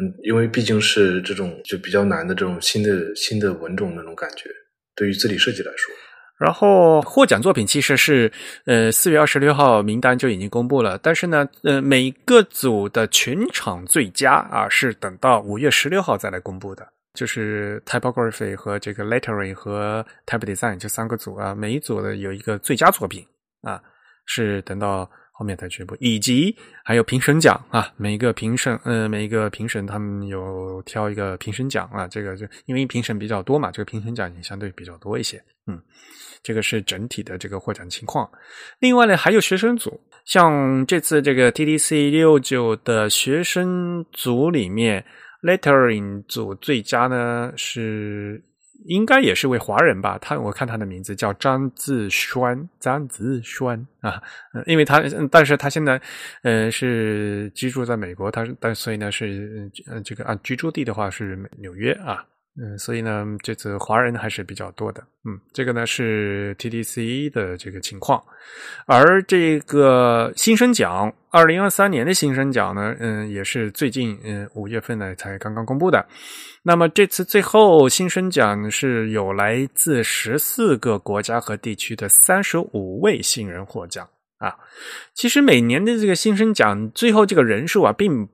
[0.01, 4.49] 嗯，因为毕竟是这种就比较难的这种新的新的文种那种感觉，
[4.95, 5.93] 对于字体设计来说。
[6.37, 8.29] 然后获奖作品其实是，
[8.65, 16.85] 呃，四月二十六号名单就已经公布了，但是呢，呃，每个组的全场最佳啊，是等到五月十六号再来公布的。
[17.13, 23.23] 就是 typography 和这个 lettering 和 type design 这三个组啊，每一组的有一个最佳作品
[23.61, 23.79] 啊，
[24.25, 35.81] 是等到后面才宣布，以及还有评审奖啊，每一个评审，呃，每一个评审他们有挑一个评审奖啊，这个就因为评审比较多嘛，这个评审奖也相对比较多一些，嗯，
[36.41, 38.29] 这个是整体的这个获奖情况。
[38.79, 45.05] 另外呢，还有学生组，像这次这个 TDC 六九的学生组里面。
[45.43, 48.41] Lettering 组最佳呢是
[48.85, 50.17] 应该也是位华人吧？
[50.19, 54.21] 他我看他的名字叫张志栓，张志栓啊，
[54.65, 56.01] 因为他但是他现在
[56.41, 62.25] 呃是居住在美国，他但所以呢是呃这个按居住地的话是纽约啊。
[62.55, 65.03] 嗯，所以呢，这次华人还是比较多的。
[65.25, 68.23] 嗯，这个呢是 TDC 的这个情况，
[68.85, 76.05] 而这个新生奖，二零二三年的新生奖呢，嗯，也是最近嗯五月份呢才刚刚公布的。
[76.61, 84.55] 那么这次最后新生奖是有来自十四个国家和地区的三十五位新人获奖啊。
[85.15, 88.29] 其实每年的这个新生奖最后这个人数啊，并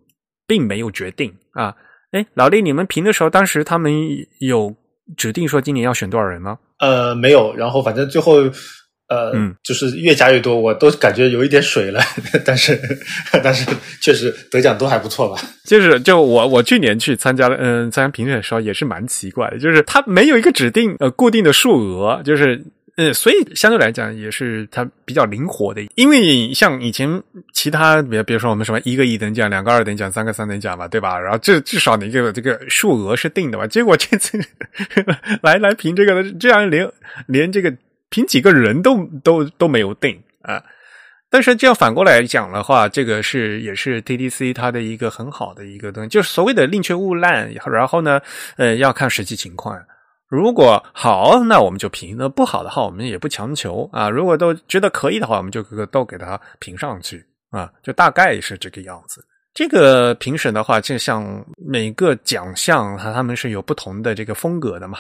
[0.46, 1.74] 并没有决定啊。
[2.12, 3.92] 哎，老李，你们评的时候，当时他们
[4.40, 4.76] 有
[5.18, 6.58] 指定说今年要选多少人吗？
[6.80, 7.56] 呃，没有。
[7.56, 8.38] 然后反正最后
[9.10, 12.00] 呃，嗯就是越加越多，我都感觉有一点水了。
[12.46, 12.80] 但是，
[13.44, 13.66] 但是
[14.02, 15.42] 确实得奖都还不错吧？
[15.66, 22.64] 就是就我我去年去参加了嗯参加评审的时候也是蛮奇怪的，就是他没有一个指定呃固定的数额，就是
[23.00, 27.08] 呃所以相对来讲也是它比较灵活的，因为像以前
[27.54, 31.18] 其他比比如说我们什么一个一等奖、两个二等奖、三个三等奖嘛，对吧？
[31.18, 34.38] 然后这至少你这个这个数额是定的嘛，结果这次
[35.42, 36.92] 来来评这个的，这样连
[37.26, 37.74] 连这个
[38.10, 40.62] 评几个人都都都没有定啊。
[41.32, 47.50] 但是这样反过来讲的话，这个是也是 TDC 它的一个很好的一个东西，就是所谓的宁缺毋滥。
[47.72, 48.20] 然后呢，
[48.58, 49.80] 呃，要看实际情况。
[50.30, 54.10] 如果好，那我们就评；那不好的话，我们也不强求啊。
[54.10, 57.72] 如果都觉得可以的话，我们就都给它评上去啊。
[57.82, 59.26] 就大概是这个样子。
[59.56, 65.00] 这个评审的话，就像每个奖项，它他们是有不同的这个风格的嘛。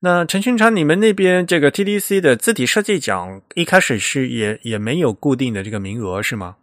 [0.00, 6.56] 那陈勋昌，你们那边这个 TDC 的字体设计奖一开始是也也没有固定的这个名额是吗？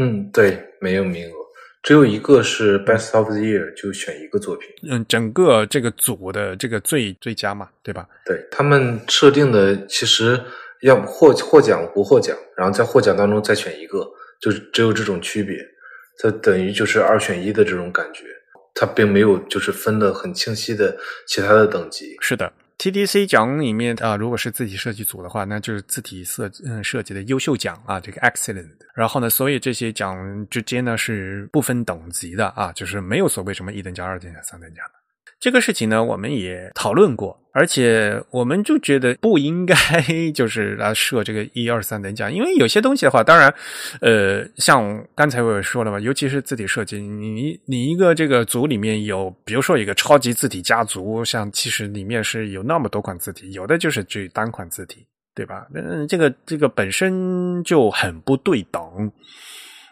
[0.00, 1.34] 嗯，对，没有名额，
[1.82, 4.70] 只有一个是 Best of the Year，就选一个作品。
[4.88, 8.06] 嗯，整个这个组的这个最最佳嘛，对吧？
[8.24, 10.40] 对他们设定的，其实
[10.82, 14.08] 要获获奖不获奖，然后在获奖当中再选一个，
[14.40, 15.56] 就是只有这种区别，
[16.18, 18.24] 它等于就是二选一的这种感觉。
[18.74, 22.16] 它并没有就是分的很清晰的其他的等级。
[22.20, 22.50] 是的
[22.82, 28.70] ，TDC 奖里面啊，如果是字体设计组的话，那就是字体设嗯设计的优秀奖啊，这个 Excellent。
[28.92, 35.01] 然后呢，所以这些奖之间呢是不分等级的啊，就是没有所谓什么一等奖、二等奖、三等奖的。
[35.42, 39.74] 这个事情呢，我们也讨论过，而且我们就觉得不应该
[40.32, 43.52] 就是来设这个一二三等奖，因为有些东西的话，当然，
[44.00, 55.66] 呃，像刚才我也说了嘛，尤其是字体设计，你你一个这个组里面有，比如说一个超级字体家族，像其实里面是有那么多款字体，有的就是只单款字体，对吧？
[55.74, 58.80] 嗯，这个这个本身就很不对等，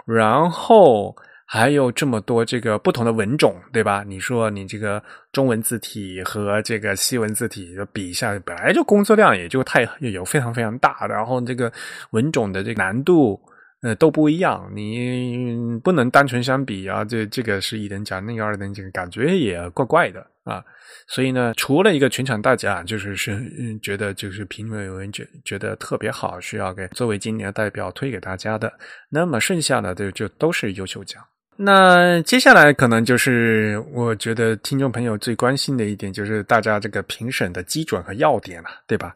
[0.07, 1.13] 然后。
[1.53, 4.05] 还有这么多这个不同的文种，对吧？
[4.07, 11.73] 你说你这个中文字体和这个西文字体就比一下，本来就工作量也就太有非常非常大，然后这个
[12.13, 13.37] 文种的这个难度
[13.83, 17.05] 呃都不一样，你不能单纯相比啊。
[17.05, 20.63] 这这个是一等奖，那个二等奖，感觉也怪怪的啊。
[21.09, 23.45] 所以呢，除了一个全场大奖，就是是
[23.83, 28.73] 觉得就是评委委员觉觉得特别好，需要给作为今年的代表推给大家的，
[29.09, 31.21] 那么剩下的就就都是优秀奖。
[31.63, 39.13] 那接下来可能就是我觉得听众朋友最关心的一点，就是大家这个评审的基准和要点了，对吧？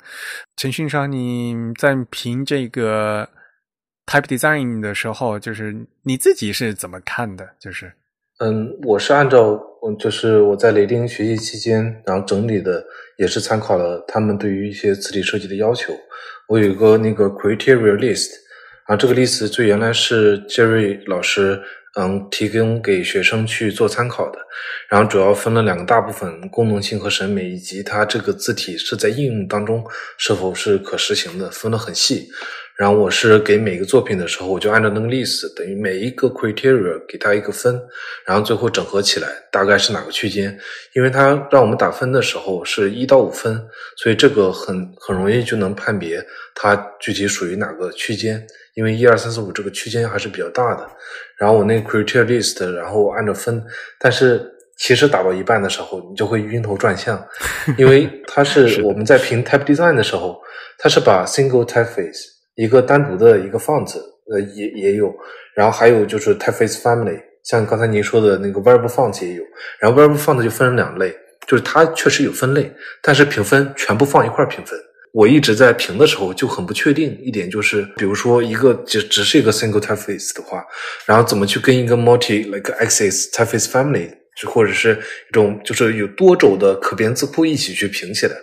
[0.55, 3.27] 陈勋商，你在评这个
[4.05, 7.49] Type Design 的时候，就是你自己是怎么看的？
[7.59, 7.91] 就是
[8.41, 12.85] 嗯，我是按照嗯，就是我在雷丁学习期间，然后整理的，
[13.17, 15.95] 也是参考了他们对于一些字体设计的要求。
[16.49, 18.29] 我有一个那个 Criteria List，
[18.85, 21.59] 啊，这个 list 最原来是 Jerry 老师。
[21.97, 24.39] 嗯，提供给学生去做参考的。
[24.89, 29.85] 然后主要分了两个大部分：功能性和审美，以及它这个字体是在应用当中
[30.19, 32.29] 是否是可实行的，分得很细。
[32.77, 37.81] 然后我是给每个作品的时候，我就按照那个 list，等于每一个 criteria 给它一个分，
[38.27, 40.59] 然后最后整合起来，大概是哪个区间？
[40.95, 43.65] 因为它让我们打分的时候是一到五分，
[43.97, 46.21] 所以这个很很容易就能判别
[46.53, 48.45] 它具体属于哪个区间。
[48.75, 50.85] 因为一二三四五这个区间还是比较大的。
[51.38, 53.62] 然后我那个 criteria list，然后按照分，
[53.99, 54.42] 但是
[54.77, 57.23] 其实打到一半的时候，你就会晕头转向，
[57.77, 60.40] 因为 它是我们在评 type design 的时候，
[60.79, 62.35] 它是把 single typeface。
[62.57, 63.99] 一个单独的一个 font，
[64.31, 65.12] 呃，也也有，
[65.55, 69.42] 然后还有就是 typeface family，像刚才您说的那个 variable font 也有，
[69.81, 71.12] 然后 variable font 就分成两类，
[71.49, 74.79] 就是它确实有分类，但是评分全部放一块评分。
[75.14, 80.66] 我一直在评的时候就很不确定一点，就是比如说一个只只是一个 single typeface 的话，
[81.07, 85.00] 然后怎么去跟一个 multi like axis typeface family，就或者是
[85.31, 88.35] 一种就是有多轴的可变字库一起去评起来。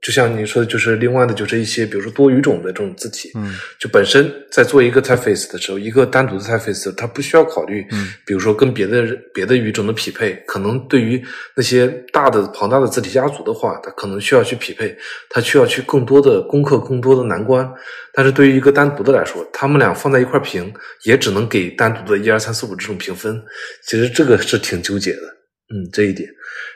[0.00, 11.22] 就像你说的，就是另外的，就是一些比如说多语种的这种字体，嗯，就本身在做一个 typeface 的时候，一个单独的 typeface，它不需要考虑，嗯，比如说跟别的别的语种的匹配，可能对于
[11.54, 14.96] 那些大的庞大的字体家族的话，它可能需要去匹配，
[15.28, 17.68] 它需要去更多的攻克更多的难关。
[18.12, 20.72] 但是对于一个单独的来说，他们俩放在一块评，
[21.04, 23.40] 也只能给单独的一二三四五这种评分。
[23.84, 25.36] 其实这个是挺纠结的，
[25.70, 26.28] 嗯，这一点。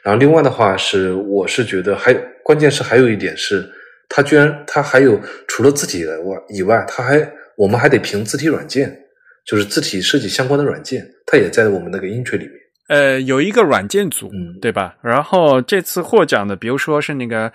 [0.02, 2.12] 然后另外的话是，我是觉得还
[2.44, 3.68] 关键是还有一点是，
[4.08, 8.94] 他居然他还有除了字体的外以外，他还我们还得评字体软件，
[9.46, 12.52] 就是字体设计相关的软件，它也在我们那个 entry 里面。
[12.88, 14.96] 呃，有一个软件组，嗯，对吧？
[15.02, 17.50] 然后这次获奖的，比如说是那个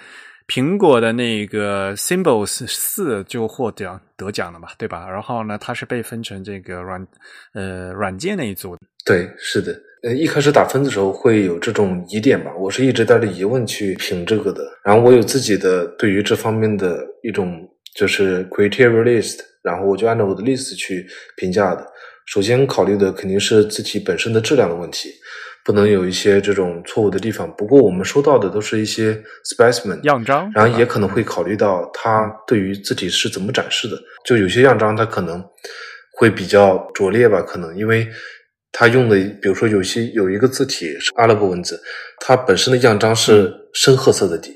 [0.48, 5.08] 苹果的那个 Symbols 四就获奖得奖了嘛，对吧？
[5.08, 7.06] 然后呢，它是被分成这个软
[7.54, 8.76] 呃软件那一组。
[9.06, 9.80] 对，是的。
[10.04, 14.64] 呃，一开始打分的时候会有这种疑点吧，我是一直带着疑问去评这个的。
[14.84, 21.86] 然后我有自己的对于这方面的一种就是 criteria list，然后我就按照我的 list 去评价的。
[22.28, 25.10] 首先考虑的肯定是字体本身的质量的问题。
[25.66, 27.54] 不能有一些这种错误的地方。
[27.58, 33.98] 不过我们收到的都是一些 specimen 样章，然后也可能会考虑到它对于字体是怎么展示的。
[34.24, 35.44] 就有些样章它可能
[36.14, 38.08] 会比较拙劣吧，可能因为
[38.72, 41.82] 它用的，比如说有些有一个字体是阿拉伯文字，
[42.20, 44.56] 它本身的样章是深褐色的底，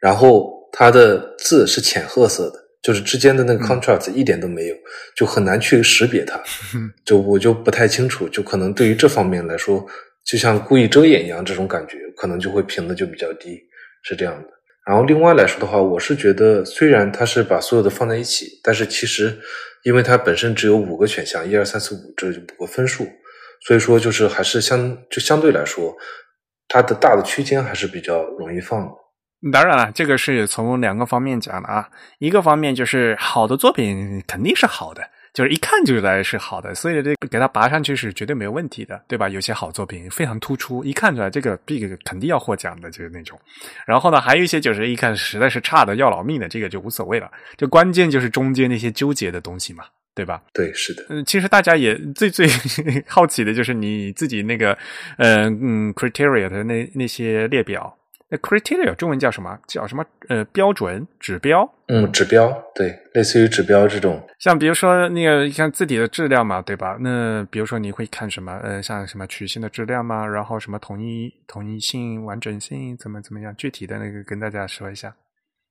[0.00, 4.76] 然后它的字是浅褐色的，就是之间的那个 contrast 一点都没有，
[5.16, 6.42] 就很难去识别它。
[7.04, 9.86] 就我就不太清楚，就可能对于这方面来说。
[10.24, 13.60] 就像故意遮掩一样，这种感觉可能就会评的就比较低，
[14.04, 14.48] 是这样的。
[14.86, 19.38] 然后另外来说的话，我是觉得虽然它是把所有的放在一起，但是其实
[19.82, 23.06] 因为它本身只有五个选项，一二三四五这五个分数，
[23.66, 25.94] 所以说就是还是相就相对来说，
[26.68, 28.92] 它的大的区间还是比较容易放的。
[29.52, 31.88] 当然了，这个是从两个方面讲的啊，
[32.18, 35.02] 一个方面就是好的作品肯定是好的。
[35.34, 39.28] 就是一看就知道是好的，所以这给它拔上去是绝对没有问题的，对吧？
[39.28, 43.36] 有些好作品非常突出，一看出来这个 Big 肯定要获奖的，就是那种。
[43.84, 47.28] 然后呢，还有一些就是一看实在是差的要老命的，这个就无所谓了。
[47.56, 49.82] 就关键就是中间那些纠结的东西嘛，
[50.14, 50.42] 对吧？
[50.52, 51.04] 对，是的。
[51.08, 52.46] 嗯，其实大家也最 最
[53.06, 54.76] 好奇的就是你自己那个，
[55.18, 55.58] 嗯
[55.88, 57.98] 嗯，criteria 的那那些列表。
[58.30, 59.58] 那 criteria 中文叫什么？
[59.68, 60.04] 叫什么？
[60.28, 61.68] 呃，标准指标？
[61.88, 64.26] 嗯，指标对，类似于指标这种。
[64.38, 66.96] 像比如说那个像字体的质量嘛，对吧？
[67.00, 68.58] 那比如说你会看什么？
[68.62, 73.54] 呃，像什么曲线的质量嘛，然后什么统一统一性、完整性怎么怎么样？
[73.56, 75.14] 具体的那个跟大家说一下。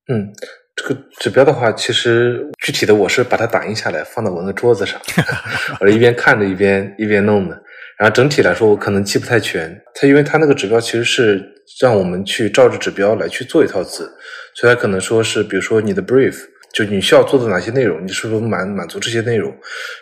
[0.06, 0.32] 嗯，
[0.76, 5.00] 这个指标的话，其实具体的我是把它打印下来放到我的桌子上，
[5.80, 7.62] 我一边看着一边一边弄的。
[7.96, 9.80] 然后整体来说，我可能记不太全。
[9.94, 11.40] 它因为它那个指标其实是
[11.80, 14.12] 让我们去照着指标来去做一套字，
[14.54, 16.34] 所以它可能说是，比如说你的 brief，
[16.72, 19.56] 就你需要做的哪些内容，你是不是满满足这些内容？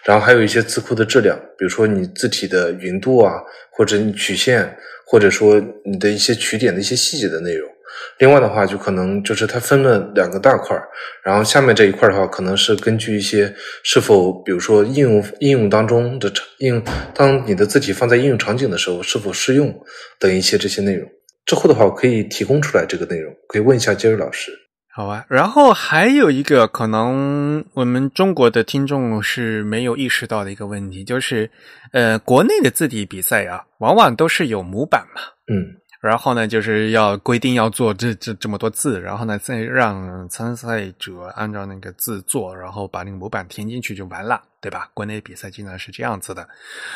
[0.04, 3.34] 然后还有一些字库的质量，比如说你字体的匀度啊，
[3.70, 4.74] 或者你曲线，
[5.06, 7.70] 或者说你的一些曲点的一些细节的内容。
[8.18, 10.88] 另外的话，就可能就是它分了两个大块儿，
[11.24, 16.82] 然后下面这一块的话，可能是根据一些是否，比如说应用应用当中的应，
[17.14, 19.74] 当你的字体放在应用场景的时候是否适用
[20.18, 21.08] 等一些这些内容。
[21.44, 24.52] 之后的话，我可以提供出来这个内容，可以问一下杰瑞老师。
[24.94, 31.50] 好啊，然后还有一个可能我们中国的听众是没有意识到的一个问题，就是
[31.92, 35.22] 呃，国内的字体比赛啊，往往都是有模板嘛，
[35.52, 35.80] 嗯。
[36.02, 44.90] 然后呢，就是要规定要做这这这么多字，然后呢，再让参赛者按照那个字做，然后把那个模板填进去就完了，对吧？
[44.94, 46.48] 国内比赛经常是这样子的，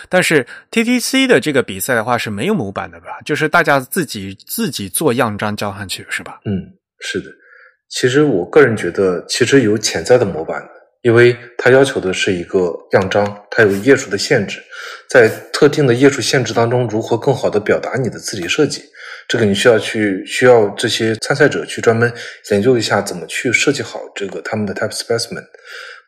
[0.09, 3.21] 但是 TTC 的这个比赛的话是没有模板的吧？
[3.25, 6.41] 就是大家自己自己做样章交上去，是吧？
[6.45, 6.67] 嗯，
[6.99, 7.31] 是的。
[7.89, 10.71] 其实我个人觉得，其实有潜在的模板的，
[11.07, 14.61] 因为它要求的是一个样章，它有页数的限制，
[15.09, 18.83] 在特定的页数限制当中，如何更好的表达你的字体设计？
[19.29, 22.13] 这个你需要去需要这些参赛者去专门
[22.51, 25.45] 研究一下怎么去设计好这个他们的 type specimen。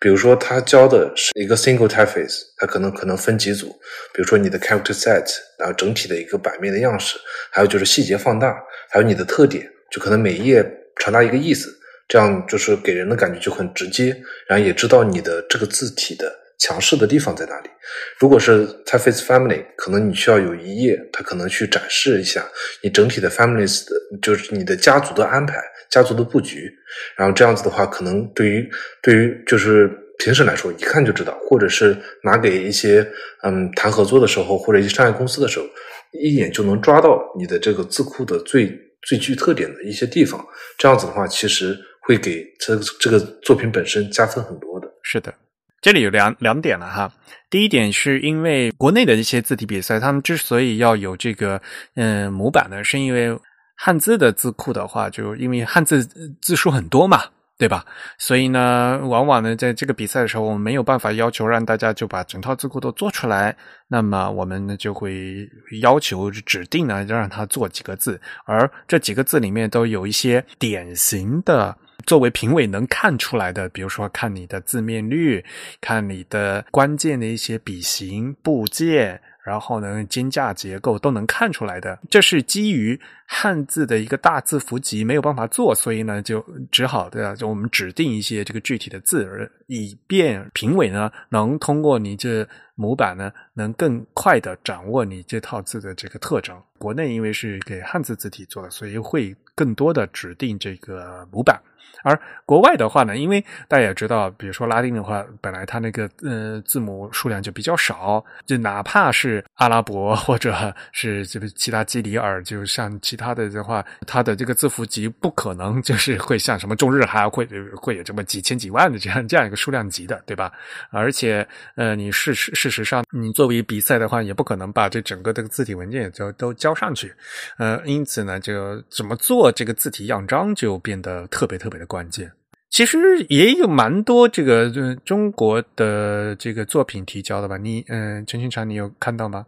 [0.00, 3.68] 比如说他教的是一个 single typeface，它可能可能分几组，
[4.12, 5.24] 比如说你的 character set，
[5.60, 7.16] 然后整体的一个版面的样式，
[7.52, 8.52] 还有就是细节放大，
[8.90, 11.72] 还有你的特点，就可能每一页传达一个意思，
[12.08, 14.16] 这样就是给人的感觉就很直接，
[14.48, 16.34] 然后也知道你的这个字体的。
[16.60, 17.70] 强势的地方在哪里？
[18.18, 22.44] 如果是 Teface family，可能你需要有一页，它可能去展示一下
[22.82, 26.68] 你整体的 families 的，就是你的家族的安排、家族的布局。
[27.14, 28.68] 然后这样子的话，可能对于
[29.00, 29.88] 对于就是
[30.18, 33.08] 评审来说，一看就知道，或者是拿给一些
[33.44, 35.66] 嗯谈合作的时候，或者一些商业公司的时候，
[36.10, 40.44] 一眼就能抓到你的这个字库的最最具特点的一些地方。
[40.76, 41.78] 这样子的话，其实
[42.08, 44.90] 会给这这个作品本身加分很多的。
[45.02, 45.34] 是的。
[45.82, 47.12] 这里有两两点了哈，
[47.48, 51.60] 第一点是因为国内的一些字体比赛，他们之所以要有这个
[51.94, 53.38] 嗯模板呢，是因为
[53.76, 56.04] 汉字的字库的话，就因为汉字
[56.42, 57.22] 字数很多嘛，
[57.56, 57.84] 对吧？
[58.18, 63.56] 所以呢，往往呢，在这个比赛的时候，我们没有办法要求让大家就把整套字库都做出来，
[63.86, 65.48] 那么我们呢就会
[65.80, 71.76] 要求指定呢，让他做几个字，而这几个字里面都有一些典型的。
[72.08, 75.44] 作为评委能看出来的，比如说看你的字面率，
[75.78, 81.98] 看你的关键的一些笔形部件，然后呢间架结构都能看出来的。
[82.08, 86.42] 这是基于汉字的一个大字符集没有办法做，所以呢就
[86.72, 96.58] 只好的就我们指定一些这个具体的字，以便评委呢能通过你这模板呢能更快的掌握你这套字的这个特征。
[96.78, 101.60] 国内因为是给汉字字体做的，所以会更多的指定这个模板。
[102.04, 117.44] 而国外的话呢，因为大家也知道，比如说拉丁的话，本来它那个呃字母数量就比较少，就哪怕是阿拉伯或者是这个其他基里尔，就像其他的的话，它的这个字符集不可能就是会像什么中日韩会
[117.74, 120.52] 会有这么几千几万的这样这样一个数量级的，对吧？
[120.90, 127.12] 而且呃，你事实事实上，你作为比赛的话，也不可能把这整个这个字体文件就都交上去，
[127.58, 131.86] 呃，因此呢，就怎么做这个字体样章就变得特别特别的。
[131.86, 132.30] 关键
[132.70, 134.70] 其实也有蛮多这个
[135.04, 137.56] 中国的这个作品提交的吧？
[137.56, 139.46] 你嗯，陈清长，你有看到吗？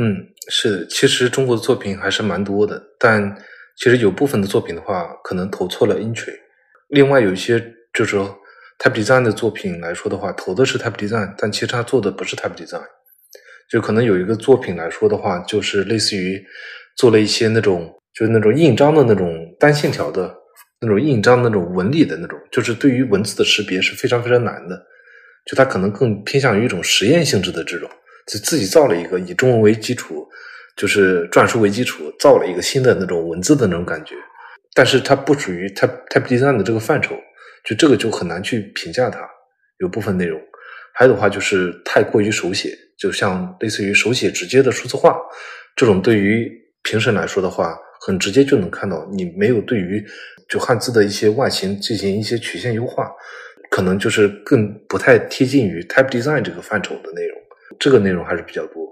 [0.00, 0.16] 嗯，
[0.48, 3.36] 是的，其实中国的作品还是蛮多的，但
[3.76, 6.34] 其实有部分的作品的话，可能投错了音锤。
[6.88, 7.60] 另外有一些
[7.92, 8.36] 就是说
[8.78, 12.82] Type Design 的作品来说的话，投的是 Type Design，但其实他做的不是 Type Design。
[13.70, 16.44] 就可能有一个作品来说的话，就是类似于
[16.96, 20.38] 做了一些那种就是那种印章的那种单线条的。
[20.84, 24.76] 那种印章、那种纹理的那种，就是对于文字的识别是非常非常难的。
[25.46, 27.88] 就它可能更偏向于一种实验性质的这种，
[28.26, 30.28] 就自己造了一个以中文为基础，
[30.76, 34.16] 就是篆书为基础，造了一个新的那种文字的那种感觉。
[34.74, 37.14] 但是它不属于 type type design 的这个范畴，
[37.64, 39.20] 就这个就很难去评价它。
[39.78, 40.40] 有部分内容，
[40.94, 45.16] 还有的话就是太过于手写，就像类似于手写直接的数字化
[45.76, 46.50] 这种，对于
[46.82, 47.78] 评审来说的话。
[48.04, 50.04] 很直接就能看到，你没有对于
[50.48, 53.08] 就汉字的一些外形进行一些曲线优化，
[53.70, 57.38] 可能就是更不太贴近于 type design 这个范畴的内容。
[57.78, 58.82] 这个内容还是比较多。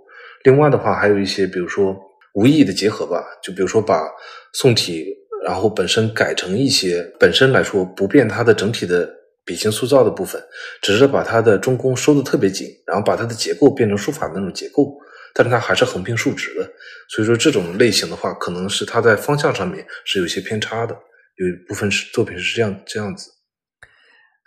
[0.44, 1.96] 另外的话，还有一些比如说
[2.34, 4.08] 无意义的结合吧，就比如说把
[4.52, 5.06] 宋体
[5.44, 9.10] 然后本身改成一些本身来说不变它的整体的
[9.44, 10.40] 笔形塑造的部分，
[10.80, 14.96] 只是把它的中宫收的特别紧，然后把它的结构变成书法的那种结构。
[15.34, 16.70] 但是它还是横平竖直的，
[17.08, 20.94] 所以说这种类型的话，可能是它在方向上面是有些偏差的，
[21.36, 23.30] 有一部分是作品是这样这样子。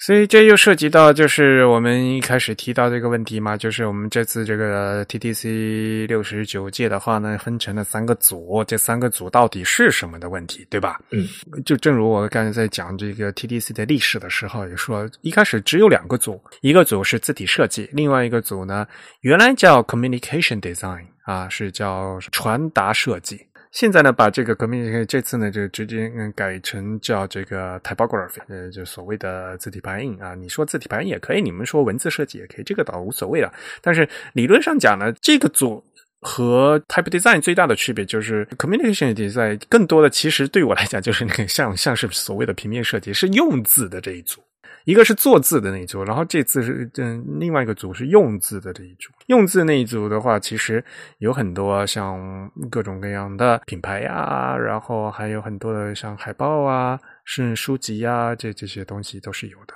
[0.05, 10.99] 所以这又涉及到就是我们一开始提到这个问题嘛，就是我们这次这个 TTC 六十九届的话呢，分成了三个组，这三个组到底是什么的问题，对吧？
[11.11, 11.25] 嗯，
[11.63, 18.85] 就正如我刚才在讲这个 TTC 的历史的时候也说，一开始只有两个组，一个组是字体设计，另外一个组呢
[19.21, 23.39] 原来叫 Communication Design 啊，是叫传达设计。
[23.73, 30.35] 现在呢，把这个革命这次呢，就直接嗯改成叫这个 typography，呃，就所谓的字体排印啊。
[30.35, 33.51] 你说字体排印也可以，你们说文字设计也可以，这个倒无所谓了。
[33.81, 35.83] 但是理论上讲呢，这个组
[36.21, 44.39] 和 type design 最大的区别就是 communication design 更多的其实对我来讲就是那个像像是所谓的平面设计，是用字的这一组。
[44.85, 49.11] 一个是做字的那一组，然后这次是嗯另外一个组是用字的这一组。
[49.27, 50.83] 用字那一组的话，其实
[51.19, 59.73] 有很多像各种各样的品牌呀，然后还有很多的像海报啊、甚至书籍呀，这这些东西都是有的。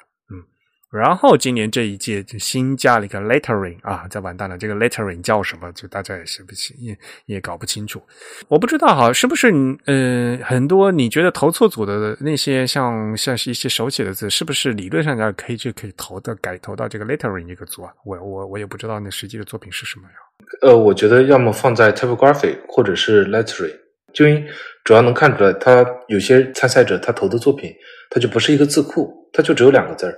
[0.90, 5.70] 然后今年这一届就新加了一个 lettering 啊，这完蛋了，这个 lettering 叫什么？
[5.74, 8.02] 就大家也是不清也也搞不清楚。
[8.48, 9.52] 我不知道哈，是不是
[9.86, 17.92] 呃很多你觉得投错组的那些像像是一些手写的字，是不是理论上讲可以就可以投的改投到这个 lettering 这个组啊？
[18.06, 20.16] 我我我也不知道那实际的作品是什么呀？
[20.62, 23.76] 呃，我觉得要么放在 typography 或者是 lettering，
[24.14, 24.42] 就因
[24.86, 27.76] 主要能看出来，他有些参赛者他投的作品，
[28.10, 30.18] 他就不是一个字库，他就只有两个字儿。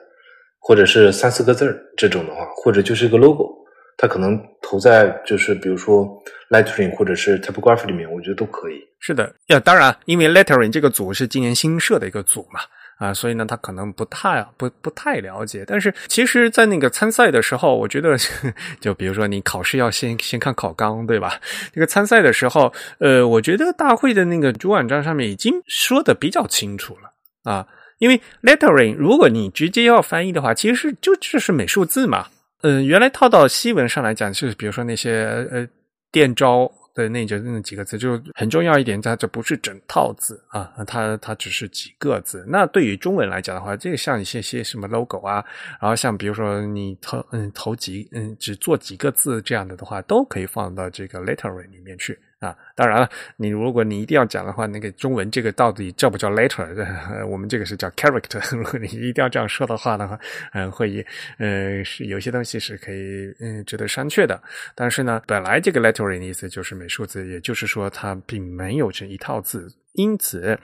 [0.60, 3.50] 或者是三四个字儿这种的话，或者就是一个 logo，
[3.98, 6.08] 它可能投在就是比如说
[6.50, 8.76] lettering 或者是 typography 里面，我觉得都可以。
[9.00, 12.60] 是的，呀，当然，因为 lettering 这个组是今年新设的一个组嘛，
[12.98, 15.64] 啊，所以呢，他可能不太不不太了解。
[15.66, 18.18] 但是其实，在那个参赛的时候，我觉得，
[18.82, 21.40] 就比如说你考试要先先看考纲，对吧？
[21.74, 27.66] 这个参赛的时候，呃，我觉得大会的那个主网站上面已经说的比较清楚了啊。
[28.00, 32.28] 因为 lettering，如果你直接要翻译的话，其实是就就是美术字嘛。
[32.62, 35.66] 嗯，原来套到西文上来讲，就是比如说那些呃
[36.12, 42.44] 电招的那就那几个字，就很重要一点，它这不是整套字啊，它它只是几个字。
[42.48, 45.44] 那对于中文来讲的话，这个像一些些什么 logo 啊，
[45.80, 57.26] 然后像比如说你投嗯投几嗯只做几个字这样的的话，都可以放到这个 lettering 里面去啊，当然了，你如果你一定要讲的话，那个中文这个到底叫不叫 letter？
[57.28, 58.40] 我们这个是叫 character。
[58.56, 60.18] 如果你一定要这样说的话的话，
[60.54, 61.06] 嗯，会
[61.38, 64.42] 呃是有些东西是可以嗯值得商榷的。
[64.74, 69.68] 但是呢，本来这个 lettering 的意思就是美术字，也就是说它并没有这一套字。
[69.94, 70.58] 因此，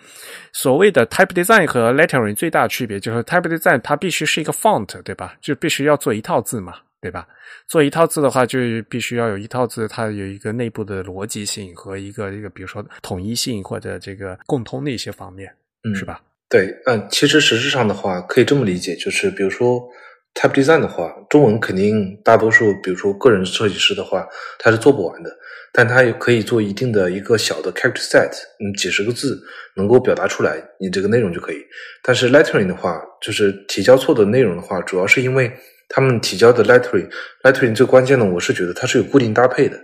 [0.53, 5.36] 所谓的 type design 和 lettering 最大区别就是 type design 它必须是一个 font，对吧？
[5.41, 6.76] 就必须要做一套字嘛。
[7.06, 7.28] 对吧？
[7.68, 8.58] 做一套字的话，就
[8.89, 15.53] 必须要有一套字，它有一个内部的逻辑性和一个一个，比如说统一性或者这个共通的一些方面，
[15.84, 16.20] 嗯，是吧？
[16.49, 19.88] 对，嗯，其实实质上的话，可以这么理解，就是比如说
[20.34, 24.28] type design 的话，中文肯定大多数，比如说个人设计师的话，
[24.58, 25.30] 他是做不完的，
[25.72, 29.39] 但他也可以做一定的一个小的 character set，嗯，几十个字
[29.76, 31.64] 能够表达出来你这个内容就可以。
[32.01, 35.56] 但是 lettering 的话，就是提交错的内容的话，主要是因为。
[35.90, 39.80] 他们提交的 lettering，lettering 最关键的，我是觉得它是有固定搭配的。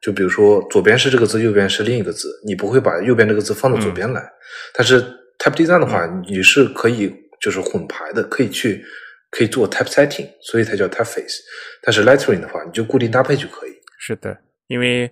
[0.00, 4.32] 就比如说，左边是这个字，右边是另一个字，你不会把右边这个字放到左边来。
[4.72, 5.02] 但是
[5.38, 8.82] type design 的话，你是可以就是混排的，可以去
[9.30, 11.40] 可以做 type setting，所以才叫 typeface。
[11.82, 13.72] 但是 lettering 的话，你就固定搭配就可以。
[13.98, 14.38] 是的，
[14.68, 15.10] 因为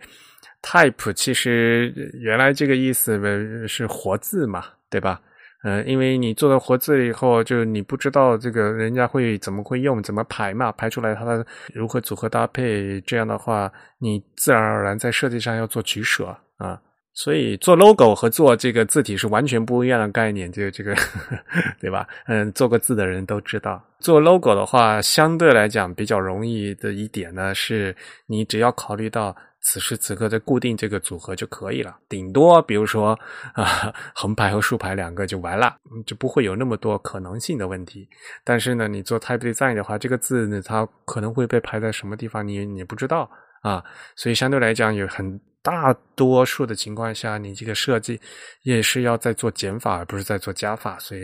[0.63, 3.21] type 其实原来这个意思
[3.69, 5.21] 是活字嘛，对吧？
[5.69, 11.45] 嗯，因为你做了活字以后，就你不知道这个人家会怎么会用，怎么排嘛，排出来它的
[11.75, 16.81] 如何组合搭配，这样的话，你自然而然在设计上要做取舍啊。
[17.13, 20.95] 所以做 logo 和做这个字体是完全不一样的概念，就这个
[21.81, 22.07] 对吧？
[22.29, 27.95] 嗯，做过字的人都知道，做 logo 的话，相对来讲比较容易的一点呢，是
[28.27, 29.37] 你只要考虑到。
[29.71, 33.11] 此时此刻再固定这个组合就可以了，顶多比如说
[33.53, 38.09] 啊横排和竖排两个就完了，就不会有那么多可能性的问题。
[38.43, 43.85] 但是呢，你做 type design 的话，这个字呢它可能会被排在什么地方，你你不知道啊，
[44.17, 48.19] 所以相对来讲有很大多数的情况下，你这个设计
[48.63, 51.23] 也是要在做减法，而不是在做加法，所以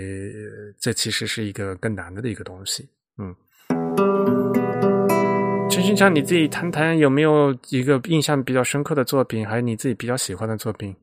[0.78, 2.86] 这其实是一个更难的的一个东西，
[3.16, 3.34] 嗯。
[5.74, 10.94] 陈勋强，你自己谈谈有没有一个印象比较深刻的作品，还有你自己比较喜欢的作品？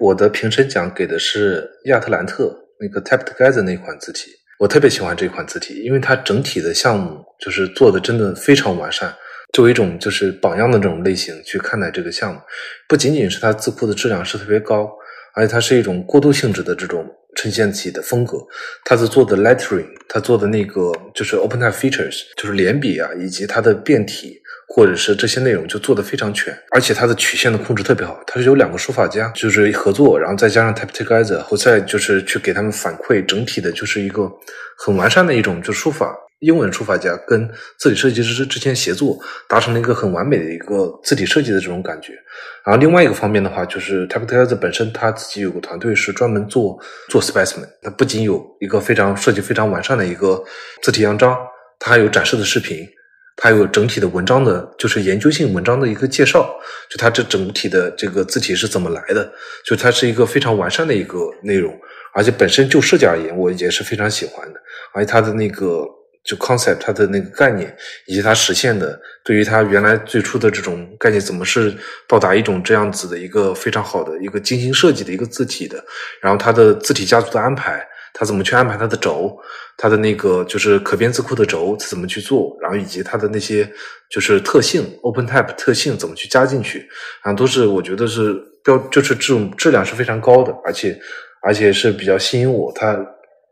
[0.00, 9.14] 我的评审奖给的是亚特兰特那个 Type Together 那款字体，我特别喜欢这款字体，因为它整体的项目就是做的真的非常完善，
[9.52, 12.40] 作为一种就是榜样的这种类型去看待这个项目，
[12.88, 14.90] 不仅仅是它字库的质量是特别高，
[15.34, 17.06] 而且它是一种过渡性质的这种。
[17.36, 18.38] 呈现自己的风格，
[18.84, 28.20] 他是做的 lettering，他做的那个就是 OpenType features，就是连笔啊，以及它的变体或者是这些内容就做的非常全，而且它的曲线的控制特别好。
[28.26, 34.30] 它是有两个书法家就是合作，然后再加上 Type Together，后再就是去给他们反馈，整体的就是一个
[34.76, 36.16] 很完善的一种就书法。
[36.40, 39.18] 英文书法家跟字体设计师之间协作，
[39.48, 42.14] 达成了一个很完美的一个字体设计的这种感觉。
[42.64, 46.78] 然后另外一个方面的话，就是 t y p e t e r 本身他自己有个团队是专门做
[47.08, 50.42] 做 specimen，它不仅有一个非常设计非常完善的一个
[50.82, 51.36] 字体样章，
[51.78, 52.88] 它还有展示的视频，
[53.36, 59.30] 它有整体的文章的，就是研究性文章的一个介绍，就它这整体的这个字体是怎么来的，
[59.66, 61.78] 就它是一个非常完善的一个内容，
[62.14, 64.60] 而且本身就设计而言，我也是非常喜欢的，
[64.94, 65.84] 而且它的那个。
[66.22, 67.74] 就 concept 它的那个概念，
[68.06, 71.74] 以及它实现的，对于它原来最初的这种概念，怎么是
[72.06, 75.82] 到达一种这样子的一个非常好的一个精心设计的一个字体的，
[76.20, 79.34] 然后它的字体家族的安排，它怎么去安排它的轴，
[79.78, 83.68] 它的那个就是可变字库的轴怎么去做，然后以及它的那些
[84.10, 86.80] 就是特性 OpenType 特性怎么去加进去，
[87.24, 91.00] 然后，都是我觉得是标，就是这种质量是非常高的，而且
[91.42, 92.70] 而且是比较吸引我。
[92.74, 92.94] 它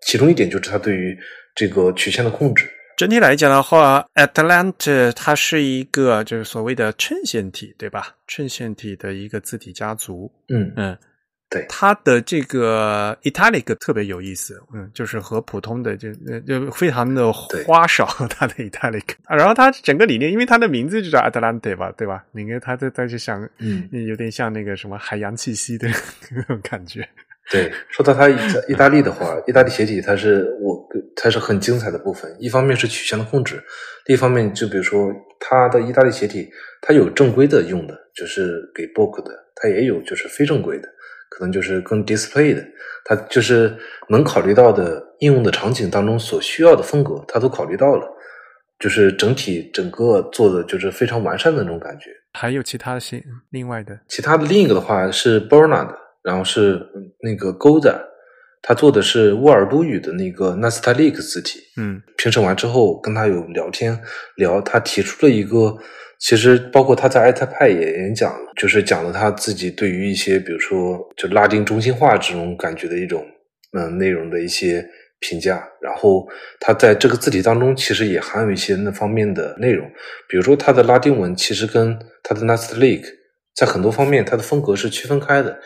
[0.03, 1.19] 其中一点就是它对于
[1.59, 8.15] 这个曲线的控制，整体来讲的话，Atlanta 它是一个就是所谓的衬线体，对吧？
[8.29, 10.31] 衬线体的一个字体家族。
[10.49, 10.97] 嗯嗯，
[11.51, 16.13] 对，它的这个 Italic 特别有意思，嗯，就是和普通的就
[16.47, 19.09] 就非常的花哨，它的 Italic。
[19.29, 22.25] 然后它整个理念，因为它的名字就叫 Atlanta 吧，对吧？
[22.31, 25.89] 你看它在在去想，嗯，有点像那个什么海洋气息的
[26.31, 27.09] 那种感觉。
[27.51, 28.37] 对，说到它意
[28.69, 30.77] 意大利的话， 意大利斜体它是我
[31.21, 32.35] 它是很精彩的部分。
[32.39, 33.63] 一方面是曲线的控制，
[34.07, 36.49] 另一方面就比如说它的意大利斜体，
[36.81, 40.89] 它有正规的用的，就是给 book 的，它也有就是非正规的，
[41.29, 42.65] 可能就是更 display 的。
[43.05, 43.77] 它就是
[44.09, 48.07] 能考虑到的应用的场景当中所需要的风格，它都考虑到了，
[48.79, 52.11] 就是整体整个做的就是非常完善的那种感觉。
[52.35, 55.99] 还有其他些另外的，其他的另一个的话是 Borna 的。
[56.21, 56.85] 然后是
[57.23, 57.97] 那个 Goda，
[58.63, 61.61] 他做的是沃尔都语的那个 Nastaliq 字体。
[61.77, 63.99] 嗯，评审完之后跟他有聊天
[64.37, 65.77] 聊，他提出了一个
[66.19, 73.25] 其实包括他在艾特派也演讲了，就是讲了他自己对于一些比如说就拉丁中心化这种感觉的一种
[73.77, 74.85] 嗯内容的一些
[75.21, 75.67] 评价。
[75.81, 76.29] 然后
[76.61, 79.89] 他在这个字体当中其实也含有一些那方面的内容，
[80.29, 83.03] 比如说他的拉丁文其实跟他的 Nastaliq
[83.55, 85.59] 在很多方面它的风格是区分开的，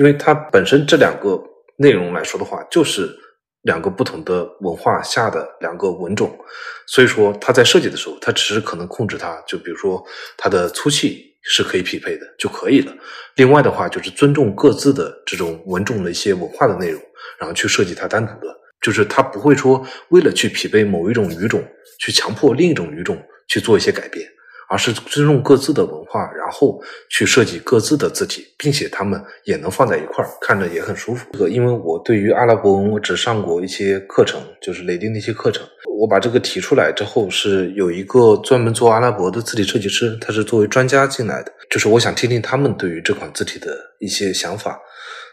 [0.00, 1.40] 因为它本身这两个
[1.76, 3.16] 内容来说的话就是。
[3.62, 6.38] 两个不同的文化下的两个文种，
[6.86, 10.00] 所以说它在设计的时候，它只是可能控制它，就比如说
[10.36, 12.94] 它的粗细是可以匹配的就可以了。
[13.34, 17.02] 另外的话，就是尊重各自的这种文种的一些文化的内容，
[17.40, 21.60] 然后去设计它单独的，就是它不会说为了去匹配某一种语种，
[21.98, 24.24] 去强迫另一种语种去做一些改变。
[24.68, 31.26] 而是尊重各自的文化，然后去设计各自的字体，并且他们也能放在一块儿，看着也很舒服。
[31.32, 35.66] 这个，因为我对于阿拉伯文我只上过一些课程，就是雷丁的一些课程。
[35.98, 41.52] 我把这个提出来之后，是有一个专门做阿拉伯的字体设计师，他是作为专家进来的。
[41.70, 44.78] 就是我想听听他们对于这款字体的一些想法。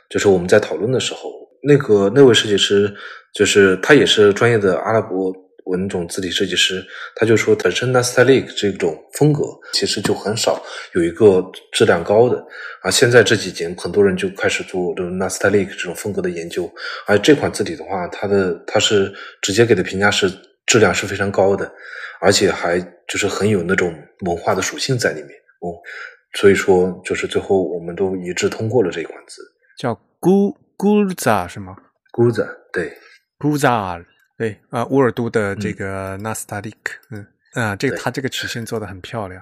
[0.09, 1.31] 就是我们在讨论的时候，
[1.63, 2.93] 那个那位设计师，
[3.34, 5.34] 就是他也是专业的阿拉伯。
[5.66, 6.86] 文种字体设计师，
[7.16, 10.61] 他就说，本身 n a s t a l i c 这种风格其实就很少
[10.93, 11.41] 有一个
[11.72, 12.45] 质量高的
[12.82, 12.91] 啊。
[12.91, 16.70] 现在这几年，很多人就开始做这种 Nastaliq 这种风格的研究。
[17.05, 20.32] 而这款字体的话，它的它是直接给的评价是
[20.66, 21.72] 质量是非常高的，
[22.20, 23.93] 而且还就是很有那种
[24.26, 25.72] 文化的属性在里面哦。
[26.34, 29.41] 所以说，就是最后我们都一致通过了这一款字，
[29.78, 31.76] 叫 Gu Guza 是吗
[32.11, 32.91] ？Guza 对
[33.39, 34.03] ，Guza。
[34.44, 37.26] 对啊，乌尔都的这个纳斯达利克，嗯。
[37.54, 39.41] 啊，这个它这个曲线做的很漂亮。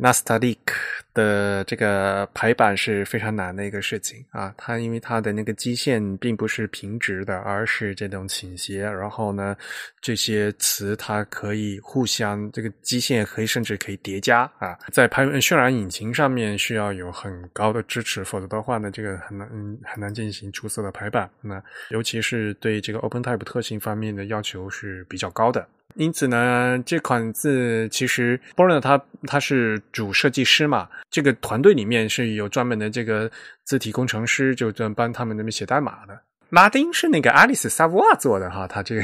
[0.00, 0.74] 纳斯塔利克
[1.14, 8.82] 的这个排版是非常难的一个事情啊，它因为它的那个基线并不是平直的，而是这种倾斜。
[8.82, 9.54] 然后呢，
[10.00, 19.48] 这些词它可以互相这个基线可以甚至可以叠加啊，在排渲染引擎上面需要有很高的支持，否则的话呢，这个很难
[19.84, 21.28] 很难进行出色的排版。
[21.42, 25.68] 那尤其是对这个 OpenType 特性方面的要求是比较高的。
[25.94, 33.30] 因此呢，这款字其实 Born 他他是主设计师嘛，这个团队里面是有专门的这个
[33.64, 36.20] 字体工程师，就专帮他们那边写代码的。
[36.50, 39.02] 拉丁是那个 Alice Savoy 做的哈，他这个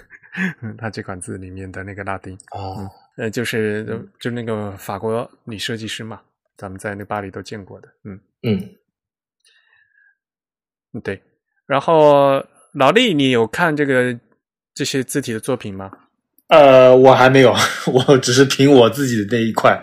[0.76, 6.20] 他这款字里面的那个拉丁哦，呃，就是就那个法国女设计师嘛，
[6.56, 8.68] 咱们在那巴黎都见过的，嗯嗯，
[11.02, 11.22] 对。
[11.66, 12.44] 然后
[12.74, 14.18] 老李，你有看这个
[14.74, 15.90] 这些字体的作品吗？
[16.54, 17.52] 呃，我还没有，
[18.06, 19.76] 我只是凭我自己的那一块，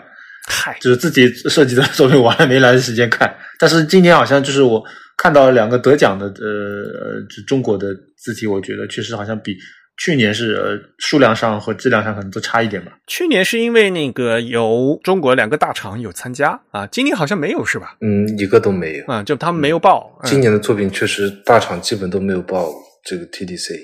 [0.48, 3.34] 嗨，就是自己设计的作品，我还没来得时间看。
[3.58, 4.82] 但是今年好像就是我
[5.18, 9.54] 看到两个得奖的，呃，就中国的字体，我觉得确实好像比
[9.98, 12.92] 去年是呃数量上和质量上可能都差一点吧。
[13.06, 17.96] 去年是因为那个有中国两个大厂有参加啊，今年好像没有是吧？
[18.00, 20.10] 嗯，一个都没有啊，就他们没有报。
[20.24, 22.72] 今年的作品确实大厂基本都没有报
[23.04, 23.74] 这个 TDC，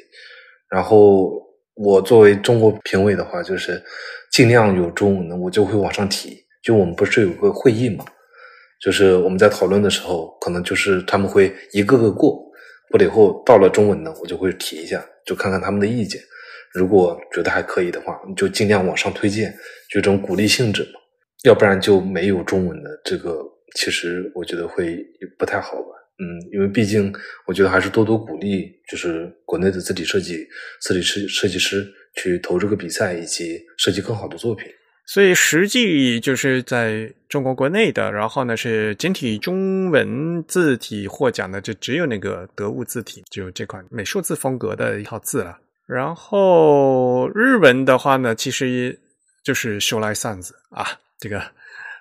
[0.71, 1.47] 然后。
[1.79, 3.81] 我作为中国评委的话，就是
[4.33, 6.45] 尽量有中文的，我就会往上提。
[6.61, 8.05] 就我们不是有个会议嘛，
[8.81, 12.33] 就是我们在讨论的时候，可能就是他们会一个个过，
[12.91, 16.21] 过了以后到了中文的，我就会提一下，就看看他们的意见。
[16.75, 19.53] 如果觉得还可以的话，你就尽量往上推荐，
[19.89, 21.01] 就这种鼓励性质嘛。
[21.45, 23.41] 要不然就没有中文的，这个
[23.77, 24.99] 其实我觉得会
[25.39, 25.98] 不太好吧。
[26.21, 27.13] 嗯，因为毕竟
[27.47, 30.47] 我觉得还是多多鼓励，就是国内的字体设计、
[30.81, 34.67] 字体设设计师去投这个比赛，以及设计更好的作品。
[35.07, 45.57] 所以实际就是在中国国内的，然后呢是简体中文字体获奖的，就只有那个得物字体，就这款美术字风格的一套字了。
[45.87, 48.99] 然后日文的话呢，其实
[49.43, 50.87] 就是修来扇子啊，
[51.19, 51.43] 这个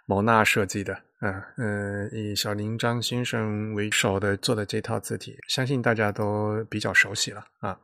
[0.06, 0.98] 蒙纳设计的。
[1.20, 7.78] 啊，嗯，以小林张先生为首的做的这套字体，相信大家都比较熟悉了啊。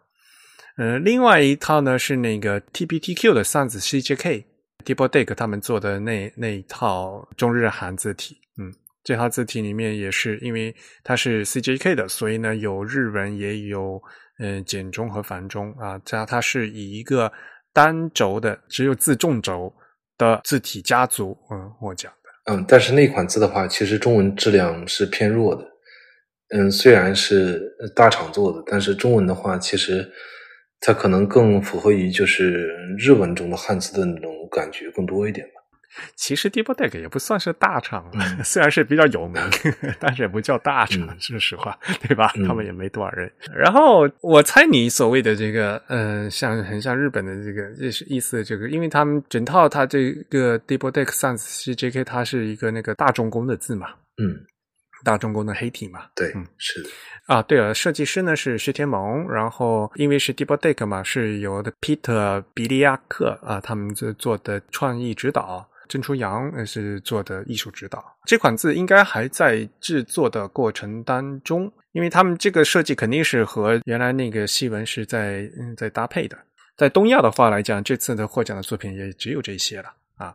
[0.78, 8.38] 嗯，另外一套呢是那个 TPTQ 的扇子 CJK，Deepdeck 他们做的那那一套中日韩字体。
[8.58, 8.72] 嗯，
[9.04, 14.02] 这套字体里面也是因为它是 CJK 的，所以呢有日文也有
[14.38, 16.00] 嗯简中和繁中啊。
[16.06, 17.32] 加它是以一个
[17.72, 19.74] 单轴的只有自重轴
[20.20, 22.14] 的字体家族嗯我讲。
[22.46, 25.66] 嗯，但是那款字的话，其实中文质量是偏弱的。
[26.50, 30.12] 嗯，虽然是大厂做的，但是中文的话，其实
[30.82, 32.68] 它可能更符合于就是
[32.98, 35.62] 日文中的汉字的那种感觉更多一点吧。
[36.16, 38.10] 其实 Double Deck 也不算是大厂，
[38.44, 39.41] 虽然是比较有名，
[40.00, 42.32] 但是也不叫大厂，说实话，对吧？
[42.48, 43.32] 他们也没多少人。
[43.56, 54.36] 然后我猜你所谓的这个，嗯，像很像日本的这个，这是意思，这个，因为他们整套它这个 Double Deck Sans CJK，它是一个那个大众工的字嘛，嗯，
[55.04, 56.89] 大众工的黑体嘛，对，嗯，是的，
[57.28, 65.70] 啊，对了，设计师呢是薛天蒙，然后因为是 Deep Deck 嘛，是由的 Peter 比利亚克啊他们做做的创意指导。
[65.88, 76.38] 郑初阳是做的艺术指导，这款字应该还在制作的过程当中，因为他们这个设计肯定是和原来那个西文是在嗯在搭配的。
[76.78, 80.34] 在东亚的话来讲，这次的获奖的作品也只有这些了啊。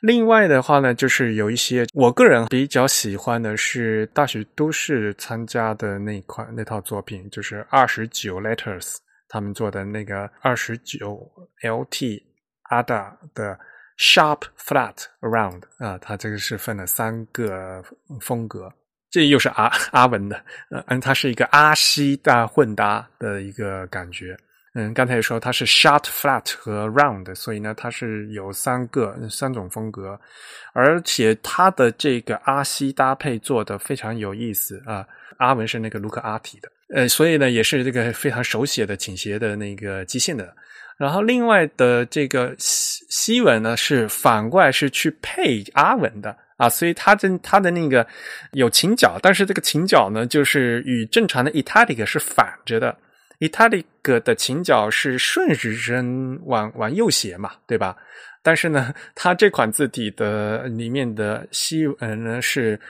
[0.00, 8.96] 另外的话呢，就是有一些我个人比较喜欢的是大学都市参加的那款那套作品，就是二十九 Letters
[9.28, 11.30] 他们做的那个二十九
[11.62, 12.22] LT
[12.70, 13.58] 阿达的。
[14.00, 17.84] Sharp, flat, round 啊，它这个是分了三个
[18.18, 18.72] 风格，
[19.10, 20.42] 这又是阿阿文的，
[20.86, 24.34] 嗯，它是一个阿西大混搭的一个感觉。
[24.72, 30.18] 嗯，刚才也说它是 short, flat 和 round，所以呢，它是有三个三种风格，
[30.72, 35.06] 而且它的这个阿西搭配做的非常有意思啊。
[35.36, 40.56] 阿文是那个卢克阿提的，呃，所以呢，也是这个非常手写的倾斜的那个基线的。
[40.96, 42.54] 然后另外的这个
[43.10, 48.06] 西文呢是反过来是去配阿文的啊，所以它的它的那个
[48.52, 52.96] 有倾角，但是这个倾角呢就是与正常的 italic 是反着的
[53.40, 53.84] ，italic
[54.22, 57.96] 的倾角是顺时针往往右斜嘛，对吧？
[58.42, 62.80] 但是呢，它这款字体的里面的西文呢是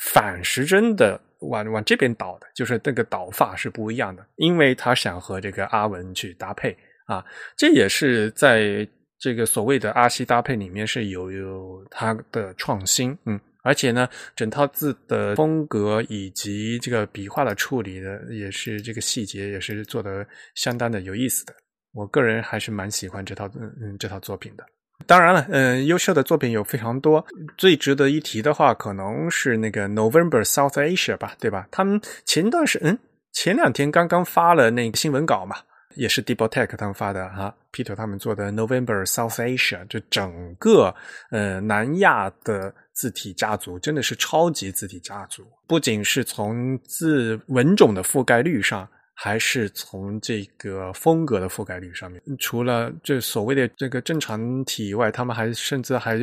[0.00, 6.76] 反时针的往往这边倒的，就是这个倒法是不一样的，因为它想和这个阿文去搭配。
[7.06, 7.24] 啊，
[7.56, 8.88] 这也是在
[9.18, 21.54] 这个所谓的阿西搭配里面是有有它的创新，嗯，而且呢，整套字的风格以及这个笔画的处理的，也是这个细节也是做的相当的有意思的。
[21.94, 24.64] 我个人还是蛮喜欢这套嗯嗯这套作品的。
[25.06, 27.24] 当然了，嗯，优秀的作品有非常多，
[27.56, 31.66] 最值得一提的话，可能是那个 November South Asia 吧，对吧？
[31.70, 32.98] 他们前段时嗯
[33.32, 35.56] 前两天刚刚发了那个新闻稿嘛。
[35.96, 40.94] 也是 Double Tech 他们发的哈，Peter 他们做的 November South Asia，就整个
[41.30, 52.22] 呃南亚的字体家族真的是超级字体家族，不仅是从字文种的覆盖率上，还是从这个风格的覆盖率上面。
[52.38, 56.16] 除了这所谓的这个正常体以外，他们还甚至还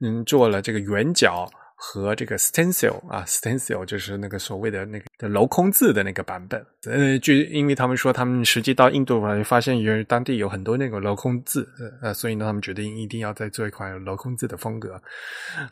[0.00, 1.48] 嗯做了这个圆角。
[1.82, 6.62] 和这个 stencil 啊，stencil 就是那个所谓的那个的镂空字的那个版本。
[6.84, 11.66] 呃，就因为他们说他们实际到印度来发现，原当地有很多那个镂空字，
[12.02, 15.00] 呃，所以呢，他们决定一定要再做一款镂空字的风格。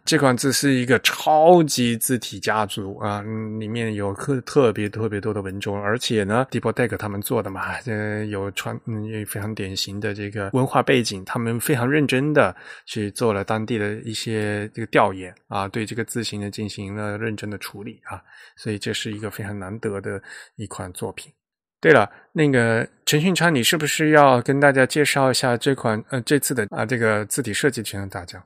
[0.07, 3.23] 这款字是一个超级字体家族啊，
[3.59, 12.55] 里面有特特别特别多的文种，而且呢，Double Deck 他们做的嘛，呃，有传嗯非常典型的这个文化背景，他们非常认真的
[12.87, 15.98] 去做了当地的一些这个调研啊，对这个。
[15.99, 18.23] 个字形呢进行了认真的处理啊，
[18.57, 20.23] 所以这是一个非常难得的
[20.57, 21.33] 一款作品。
[21.81, 28.43] 对了，那个陈训昌，你是不是要跟大家介绍一下这款呃这次的啊这个字体设计全能大奖？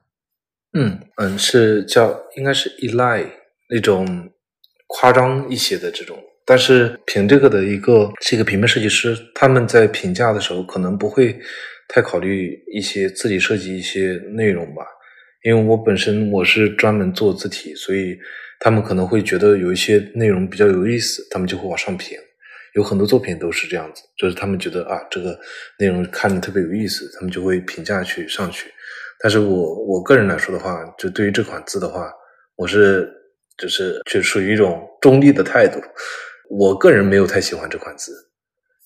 [0.73, 3.27] 嗯嗯，是叫应该是 Eli
[3.71, 4.31] 那种
[4.87, 11.39] 夸张一些的这种，但是凭这个的一个是一个平面设计师，他们在评价的时候可能不会
[11.89, 14.83] 太考虑一些字体设计一些内容吧。
[15.45, 18.17] 因为我本身我是专门做字体，所以
[18.61, 22.17] 他们可能会觉得有一些内容比较有意思，他们就会往上评。
[22.75, 25.39] 有很多作品都是这样子，就是他们觉得啊，这个
[25.79, 28.71] 内容看着特别有意思，他们就会评价去上去。
[29.21, 32.13] 但是我我个人来说的话，就对于这款字的话，
[32.57, 33.11] 我是
[33.59, 35.81] 就是就属于一种中立的态度。
[36.49, 38.13] 我个人没有太喜欢这款字，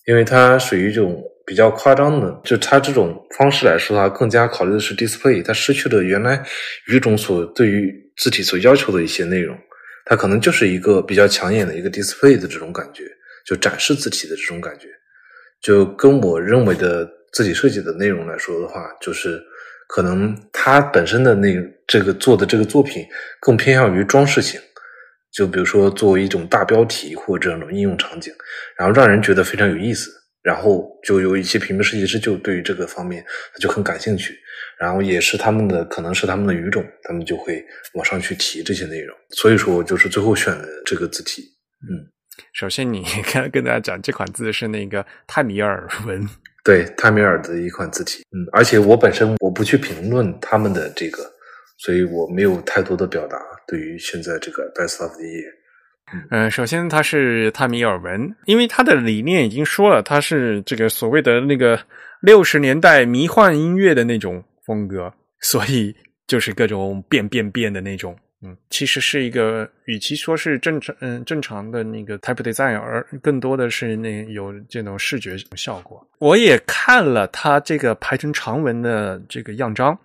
[0.06, 1.22] 因为它属于一种。
[1.46, 6.44] 比较夸张的，就它这种方式来说，的话更加考虑的是 display，它失去了原来
[6.88, 9.56] 语种所对于字体所要求的一些内容，
[10.04, 13.04] 它可能就是一个比较抢眼的一个 display 的这种感觉，
[13.46, 14.88] 就展示字体的这种感觉，
[15.62, 19.40] 就跟我认为的字体设计的内容来说的话，就是
[19.86, 21.54] 可能它本身的那
[21.86, 23.06] 这个做的这个作品
[23.40, 24.60] 更偏向于装饰性，
[25.32, 28.32] 就比如说作为一种大标题或者这种应用场景，
[28.76, 30.10] 然后让人觉得非常有意思。
[30.46, 34.32] 然后就有一些平面设计师就对于这个方面他就很感兴趣，
[34.78, 39.16] 然后也是他们的可能是他们的语种，他们就会往上去提这些内容。
[39.30, 41.42] 所以说，就是最后选的这个字体。
[41.82, 42.06] 嗯，
[42.52, 46.24] 首先你 跟跟大家讲，这款字是那个泰米尔文，
[46.62, 51.28] 对泰米尔的一款字体，嗯，而且我本身我不去评论他们的这个，
[51.78, 53.36] 所以我没有太多的表达
[53.66, 55.50] 对于现在这个 Best of the Year。
[56.30, 61.78] 嗯，首先它是泰米尔文，因为它的理念已经说了，它是这个所谓的那个
[62.20, 65.94] 六十年代迷幻音乐的那种风格，所以
[66.26, 68.16] 就是各种变变变的那种。
[68.42, 76.06] 嗯，其实是一个，与其说是正常，嗯，正常的那个 type design，而更多的是那有这种视觉效果。
[76.18, 79.98] 我也看了它这个排成长文的这个样章，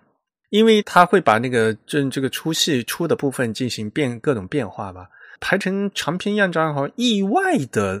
[0.48, 5.06] 因为它会把那个正这个粗细粗的部分进行变各种变化吧。
[5.42, 8.00] 排成长篇样章，好像意外的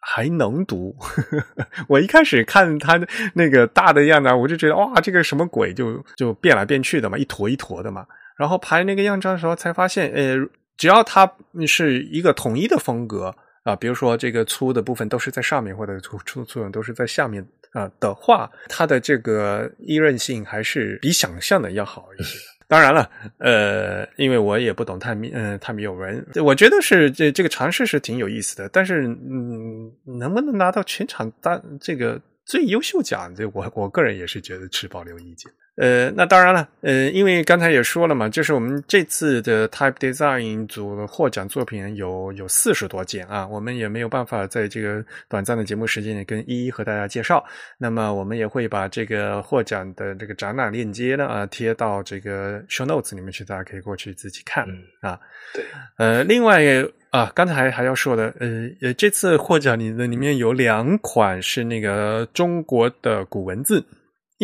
[0.00, 0.94] 还能读。
[1.88, 3.00] 我一开始看他
[3.32, 8.04] 那个大的样章，我就觉得哇，这个什么鬼，就就变来变去的嘛，一坨一坨的嘛。
[8.36, 10.36] 然后排那个样章的时候，才发现，呃，
[10.76, 11.32] 只要它
[11.64, 22.36] 是一个统一的风格啊，比如说这个粗的部分都是在上面，或者粗粗粗都是在下面啊的话，它的这个易韧性还是比想象的要好一些。
[22.74, 23.08] 当然了，
[23.38, 35.52] 呃，因为我也不懂泰米，嗯，泰米有文，我觉得是这这个尝试是挺有意思的，但是，嗯，能不能拿到全场当这个最优秀奖，这我我个人也是觉得持保留意见。
[35.76, 47.44] 呃，那当然了，呃，因为刚才也说了嘛，就是我们这次的 Type Design 组获奖作品有有四十多件啊，我们也没有办法在这个短暂的节目时间里跟一一和大家介绍。
[47.76, 54.64] 那么我们也会把这个获奖的这个展览链接呢啊贴到这个 Show Notes 里面去，大家可以过去自己看
[55.00, 55.18] 啊。
[55.52, 55.64] 对，
[55.98, 56.62] 呃，另外
[57.10, 63.84] 啊，刚才还还要说的，呃呃，这次获奖里的里面有两款是那个中国的古文字。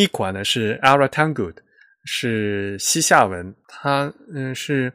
[0.01, 1.57] 一款呢是 Ara Tangood，
[2.07, 4.91] 是西夏文，它嗯是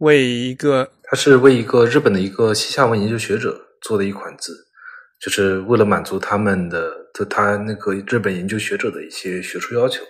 [0.00, 4.54] 为一个，它是为一个日本的一个西夏文研究学者做的一款字，
[5.18, 10.04] 就是为了满足他们的就他那个日本研究学者的一些学术要求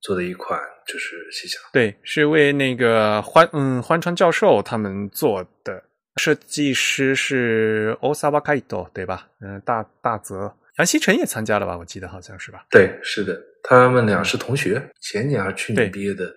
[0.00, 1.56] 做的一款，就是西夏。
[1.72, 5.80] 对，是为那个欢嗯欢川教授他们做的，
[6.16, 9.28] 设计师是 Osawa Kaito，对吧？
[9.40, 10.52] 嗯，大大泽。
[10.78, 11.78] 杨希晨也参加了吧？
[11.78, 12.66] 我记得好像是吧。
[12.70, 16.34] 对，是的，他们俩是同学，前年还是去年毕业的。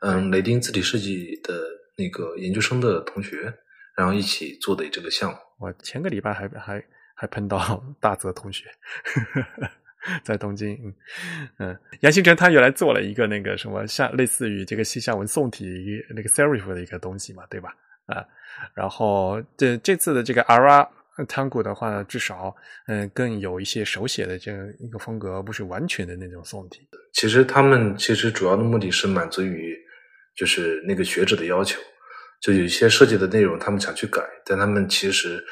[0.00, 1.54] 嗯，雷丁字体设计的
[1.96, 3.52] 那个研究生的同学，
[3.96, 5.36] 然后一起做的这个项目。
[5.58, 8.64] 我前个礼拜还还还碰到 大泽同学，
[10.24, 10.74] 在东京。
[10.82, 10.94] 嗯
[11.58, 15.66] 嗯，杨新成他原来做了一个那个什么像类似于这个西夏文宋体
[16.14, 17.74] 那个 serif 的一个东西嘛，对吧？
[18.06, 18.24] 啊，
[18.74, 20.88] 然后这这次的这个 ara。
[21.28, 22.54] Tango 的话，至少
[22.86, 26.88] 嗯更有一些手写的这样一个风格，不是完全的那种宋体。
[27.12, 29.76] 其实他们其实主要的目的是满足于
[30.36, 31.80] 就是那个学者的要求，
[32.40, 35.42] 就有一些设计的内容他们想去改，但他们其实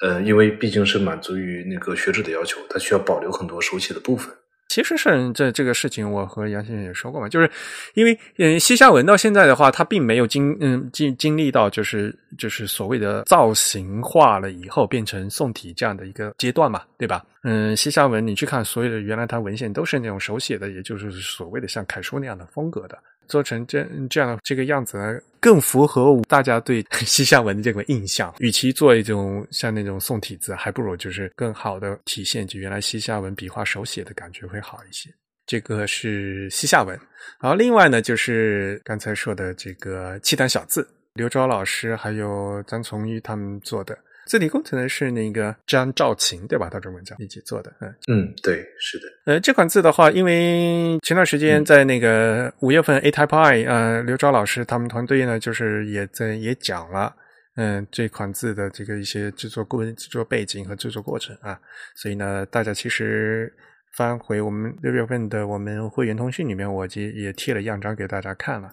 [0.00, 4.34] 呃因为毕竟是满足于那个学者的要求，他需要保留很多手写的部分。
[4.70, 7.50] 其实是这这个事情，我和杨先生也说过嘛，就是
[7.94, 17.24] 因为嗯西夏文到现在的话，它并没有经嗯经经历到就是就是所谓的造型化了以后变成宋体这样的一个阶段嘛，对吧？
[17.42, 22.96] 嗯，西夏文你去看所有的原来它文献都是那种手写的，也就是所谓的像楷书那样的风格的。
[23.30, 28.34] 做成这这样的这个样子呢，更符合大家对 西夏文的这个印象。
[28.38, 35.08] 与其做一种像那种宋体字，还不如就是更好的体现就原来西夏文笔画手写的感觉会好一些。
[35.46, 36.98] 这个是西夏文，
[37.40, 43.96] 然后另外呢就是刚才说的这个契丹小字，刘钊老师还有张从玉他们做的。
[44.30, 46.68] 字体工程呢是那个张兆琴对吧？
[46.70, 49.08] 他中文叫一起做的，嗯嗯，对，是的。
[49.26, 57.12] 呃，这款字的话，因为前段时间在那个五月份 A Type I，呃，刘钊老师他们团队呢，就是也在也讲了，
[57.56, 61.58] 嗯，这款字的这个一些制作过制作背景和制作过程啊，
[61.96, 63.52] 所以呢，大家其实
[63.96, 68.72] 翻回我们六月份的我们会员通讯里面，我也也贴了样章给大家看了。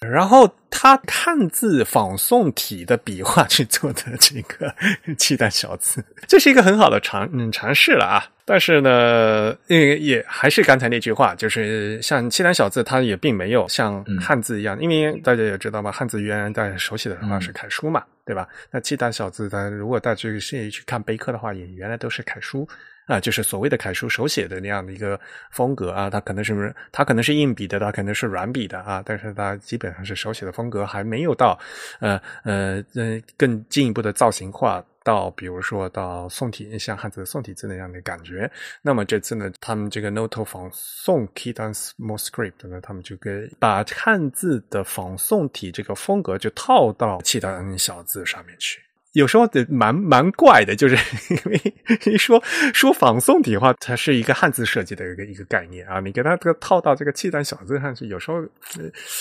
[0.00, 4.74] 然后他汉字仿宋体的笔画去做的这个
[5.16, 8.24] 契丹小字，这是一个很好的尝嗯尝试了啊。
[8.44, 18.46] 但是呢，也也还是刚才那句话，就是像契丹小字，它也并没有像汉字一样，因为大家也知道嘛，汉字原来在手写的话是楷书嘛，对吧？
[18.70, 22.68] 那契丹小字，它如果大家去去看碑刻的话，也原来都是楷书。
[23.06, 25.18] 啊，就是所谓的楷书手写的那样的一个
[25.50, 31.58] 风格啊，它可能是它可能是硬笔的，它可能是软笔的啊，但是它基本上是手写的风格，还没有到
[32.00, 38.50] 呃呃呃更进一步的造型化到，比如说到宋体像汉字的宋体字那样的感觉。
[38.82, 48.80] 那么这次呢，他们这个 Noto 仿宋 Kitan Small Script 呢，他们就给把汉字的仿宋体这个风格就套到契丹小字上面去。
[49.16, 50.94] 有时候的蛮蛮怪的，就是
[51.34, 52.42] 因为一 说
[52.74, 58.42] 说仿宋体的话，它是一个汉字设计的一个一个概念啊，你给它这个套到这个契丹小字上去，有时候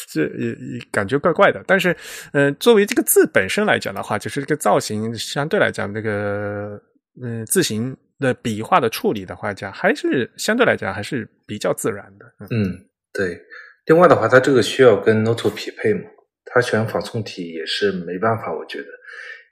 [0.10, 1.64] 是也也感觉怪怪的。
[1.66, 1.96] 但是，
[2.34, 6.78] 嗯，作为这个字本身来讲的话，就是这个造型相对来讲，这个
[7.24, 12.26] 嗯字形的笔画的处理的话讲，还是相对来讲还是比较自然的。
[12.52, 13.40] 嗯，对。
[13.86, 16.10] 另外的话，它这个需要跟 Note 匹配嘛？
[16.46, 18.86] 它选仿宋体也是没办法，我觉得，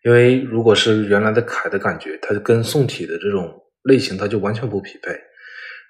[0.04, 5.12] 因为如果是原来的楷的感觉，它跟宋体的这种类型，它就完全不匹配。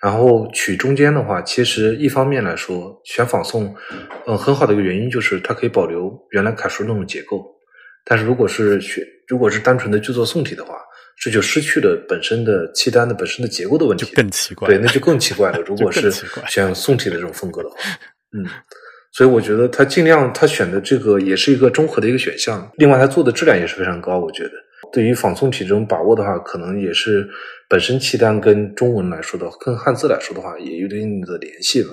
[0.02, 3.74] 然后取中间的话，其实一方面来说，选仿宋，
[4.28, 7.44] 嗯，很好的一个原因就是它可以保留原来楷书那种结构。
[8.06, 10.76] 但是如果是选，如果是单纯的去做宋体的话，
[11.22, 14.68] 这就失去了本身的契丹的本身的结构的问题，就更奇怪。
[14.68, 15.60] 对，那就更奇怪了。
[15.66, 16.12] 如果是
[16.48, 17.78] 选宋体的这种风格的话，
[18.36, 18.46] 嗯，
[19.14, 22.70] 所以我觉得他尽量他选的这个也是一个综合的一个选项。
[22.78, 24.20] 另外，他做的质量也是非常高。
[24.20, 24.52] 我觉得
[24.92, 27.30] 对于仿宋体这种把握的话，可能也是
[27.70, 31.92] 本身契丹跟中文来说的，跟汉字来说的话，也有一定的联系吧。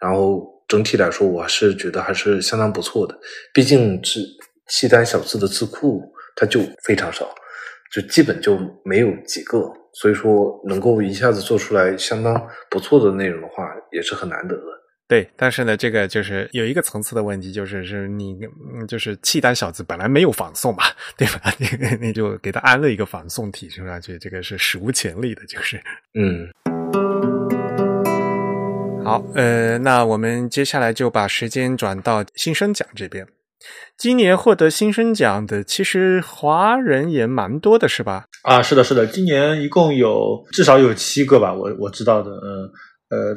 [0.00, 3.14] 然后整体来说，我还是觉得还是相当不错的。
[3.52, 4.20] 毕竟是
[4.68, 6.02] 契丹小字的字库，
[6.34, 7.28] 它就非常少，
[7.92, 9.70] 就基本就没有几个。
[9.92, 14.62] 所以说，能够一下子做出来相当不错的内容的话，也是很难得的。
[15.06, 18.38] 对，但是呢，这个就是有一个层次的问题，就是是你，
[18.88, 20.84] 就是契丹小子本来没有仿宋嘛，
[21.16, 21.52] 对吧？
[21.60, 25.76] 你你就给他安了一个仿宋体是上去，这个是史无前例的，就是，
[26.18, 26.48] 嗯。
[29.04, 33.26] 好，呃，那我们接下来就把时间转到新生奖这边。
[33.98, 38.24] 今年获得新生奖的，其实华人也蛮多的，是吧？
[38.42, 42.40] 啊，是的，是的，今年一共有至少有七个吧，我我知道的，嗯。
[42.40, 42.72] 呃，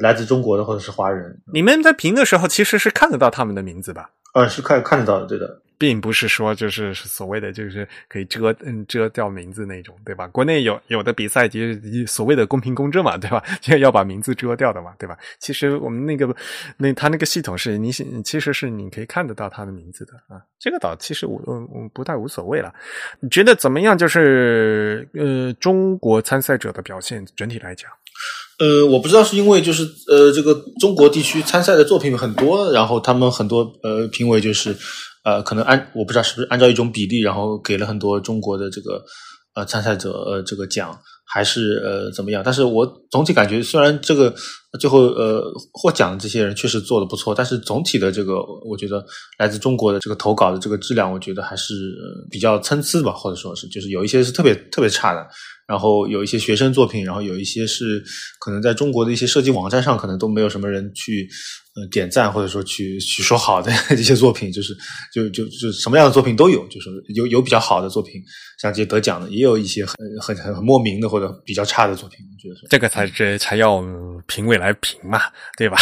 [0.00, 4.10] 来自中国的或者是华人，你们在评的时候其实是看得到他们的名字吧？
[4.34, 10.26] 呃，是看看得到的，对的，并不是说就是所谓的就是可以遮嗯遮掉名字那种，对吧？
[10.28, 13.42] 国内有有的比赛就是所谓的公平公正嘛，对吧？
[13.62, 15.16] 就要把名字遮掉的嘛，对吧？
[15.38, 16.34] 其实我们那个
[16.76, 22.72] 那他那个系统是你其实是你可以看得到他的名字的啊，这个倒其实我嗯不太无所谓了。
[23.20, 23.96] 你觉得怎么样？
[23.96, 27.90] 就是呃，中国参赛者的表现整体来讲。
[28.58, 34.76] 呃，我不知道是因为就是呃，这个中国地区参赛的作品很多，然后他们很多呃评委就是
[35.24, 39.02] 呃，可能按我不知道是不是按照一种比例，然后给了很多中国的这个
[39.54, 40.98] 呃参赛者呃这个奖，
[41.28, 42.42] 还是呃怎么样？
[42.44, 44.34] 但是我总体感觉，虽然这个
[44.80, 48.36] 最后呃获奖的这些人确实做的不错，但是总体的这个
[48.68, 49.04] 我觉得
[49.38, 51.74] 来自中国的这个投稿的这个质量，我觉得还是
[52.30, 55.26] 比较参差吧，或者说是就是有一些是特别特别差的。
[55.68, 58.02] 然后有一些学生作品，然后有一些是
[58.40, 61.28] 可能在中国的一些设计网站上，可能都没有什么人去
[61.76, 64.74] 呃点赞，或者说去去说好的 这些作品，就是
[65.12, 68.14] 就就就什么样的作品都有，就是有有比较好的作品，
[68.62, 73.82] 像这些得奖的，也有一些很很很很莫名的或者比较差的作品，我觉得这个才这才要
[74.26, 75.20] 评委来评嘛，
[75.56, 75.76] 对吧？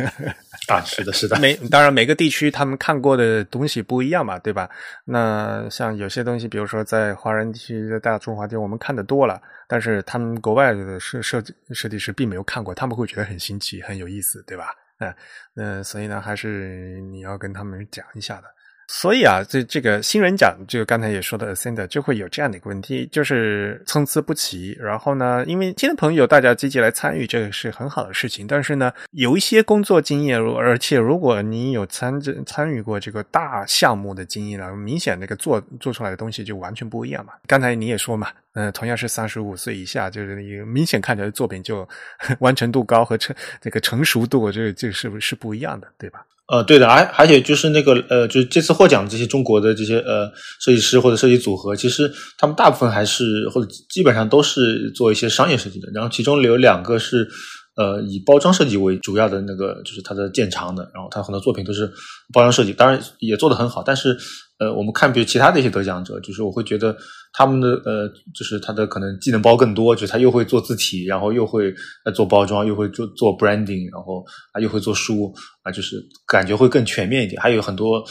[0.68, 1.38] 啊，是的，是的。
[1.38, 4.68] 每当然每个地区他们看过的东西不一样嘛，对吧？
[5.04, 14.74] 那像有些东西，比如说在华人地区的大中华地，我们看的多了，但是他们国外的设设计设计师并没有看过，他们会觉得很新奇、很有意思，对吧？
[14.98, 15.14] 嗯，
[15.54, 18.55] 那所以呢，还是你要跟他们讲一下的。
[18.88, 24.76] 所以啊，这这个新人奖，就刚才也说的 Ascend 就会有这样的一个问题，就是参差不齐。
[24.80, 28.46] 然后呢，因为新的朋友大家积极来参与，这个是很好的事情。
[28.46, 37.32] 但是呢，有一些工作经验，而且如果你有参参与过这个大项目的经验了，明显那个做做出来的东西就完全不一样嘛。
[37.48, 41.86] 刚才你也说嘛，嗯，同样是三十五岁以下，就是一个明显看起来作品就
[42.38, 46.24] 完成度高和成这个成熟度，这这是不是不一样的，对吧？
[46.48, 50.30] 呃，对的，而而且就是那个呃，就是这次获奖的这些中国的这些呃
[50.60, 57.28] 设计师或者设计组合，其实他们大部分还是或者基本上都是做一些商业设计的，然后其中有两个是
[57.76, 61.86] 呃以包装设计为主要的那个，就是他的建长的，然后他很多作品都是
[62.32, 64.16] 包装设计，当然也做得很好，但是。
[64.58, 66.96] 呃，我们看比如其他的一些得奖者，就是我会觉得
[67.36, 71.70] 他们的呃，就是他的可能技能包更多，就是他又会做字体，然后又会
[72.06, 75.30] 呃做包装，又会做做 branding，然后啊又会做书
[75.62, 77.40] 啊，就是感觉会更全面一点。
[77.42, 78.02] 还有很多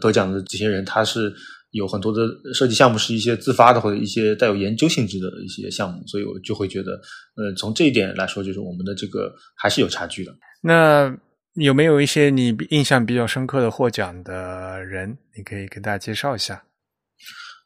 [0.00, 1.30] 得奖的这些人，他是
[1.72, 6.92] 有很多的设计项目是一些自发的或者一些带有研究性质的一些项目，所以我就会觉得，
[7.36, 10.32] 呃，从这一点来说，就是我们的这个还是有差距的。
[10.62, 11.14] 那。
[11.54, 15.18] 有没有一些你印象比较深刻的获奖的人？
[15.36, 16.62] 你可以跟大家介绍一下。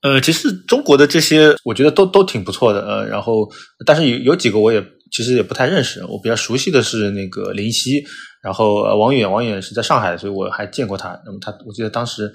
[0.05, 2.87] 呃，其实中国的这些，我觉得都都挺不错的。
[2.87, 3.51] 呃，然后，
[3.87, 6.05] 但是有有几个我也其实也不太认识。
[6.05, 8.05] 我比较熟悉的是那个林夕，
[8.43, 11.19] 然后王远，王远是在上海，所以我还见过他。
[11.25, 12.31] 那么他，我记得当时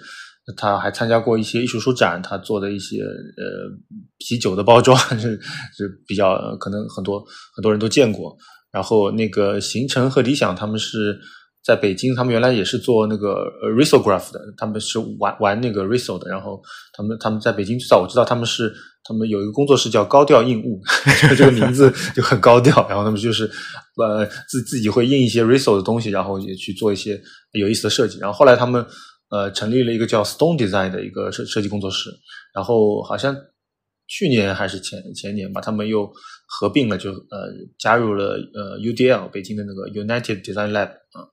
[0.58, 3.70] 他还参加过一些艺术书展，他做的一些呃
[4.18, 5.40] 啤酒的包装 是
[5.78, 7.24] 是比较可能很多
[7.56, 8.36] 很多人都见过。
[8.72, 11.20] 然后那个行程和理想他们是
[11.64, 13.45] 在北京，他们原来也是做那个
[13.77, 16.30] risograph 的，他们是玩玩那个 riso 的。
[16.30, 16.61] 然后
[16.94, 18.73] 他们他们在北京最早我知道他们是
[19.03, 20.81] 他们有一个工作室叫高调印物，
[21.38, 22.88] 这个名字 就很高调。
[22.90, 23.49] 然后他们就是
[23.98, 27.19] 呃自自己会印一些 riso 的东西，然后也去做一些
[27.53, 28.19] 有意思的设计。
[28.19, 28.86] 然后后来他们。
[29.31, 32.10] 呃，成立了一个叫 Stone Design 的一个设设计工作室，
[32.52, 33.31] 然后好像
[34.10, 36.11] 去年还是前前年吧，他们又
[36.48, 41.23] 合并了，就呃加入了呃 UDL 北京的那个 United Design Lab 啊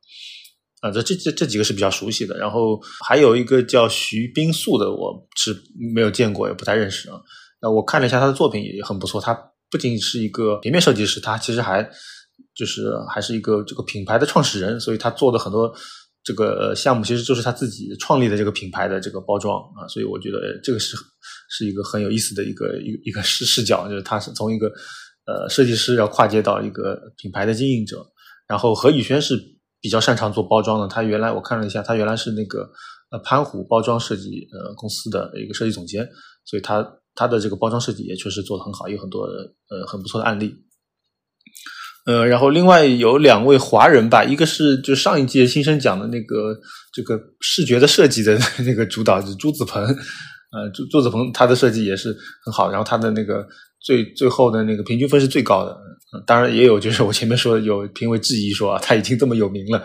[0.83, 2.79] 啊，这这这这几个是比较熟悉的，然后
[3.09, 5.57] 还有一个叫徐冰素的，我是
[5.95, 7.19] 没有见过，也不太认识啊。
[7.63, 9.35] 那我看了一下他的作品也很不错，他
[9.71, 11.83] 不仅是一个平面设计师，他其实还
[12.55, 15.75] 就是还是一个这个品牌的创始人，所以他做的很多。
[16.27, 20.97] 这个项目其实就是他自己创立的这个品牌的这个包装啊，所以我觉得这个是
[21.49, 28.05] 是一个很有意思的一个一一个视视角，就是他是从一个呃设计师要跨界到一个品牌的经营者。
[28.49, 29.41] 然后何宇轩是
[29.81, 32.69] 比较擅长做包装的，他原来我看了一下，他原来是那个
[33.13, 36.09] 呃潘虎包装设计呃公司的一个设计总监，
[36.45, 36.85] 所以他
[37.15, 39.23] 他的这个包装设计也确实做得很好，有很多
[39.71, 40.53] 呃很不错的案例。
[42.07, 46.57] 呃，然后另外有两位华人吧，一个是就上一届新生奖的那个
[46.93, 53.45] 这个视觉的设计的那个主导是朱子鹏，呃，朱朱子鹏他的设计也是很好，然后他的那个
[53.81, 55.77] 最最后的那个平均分是最高的，
[56.25, 59.85] 当然也有就是我前面说有评委质疑说啊，他已经这么有名了，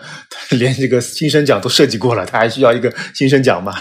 [0.50, 3.74] 连这个新生奖都设计过了，他还需要一个新生奖吗？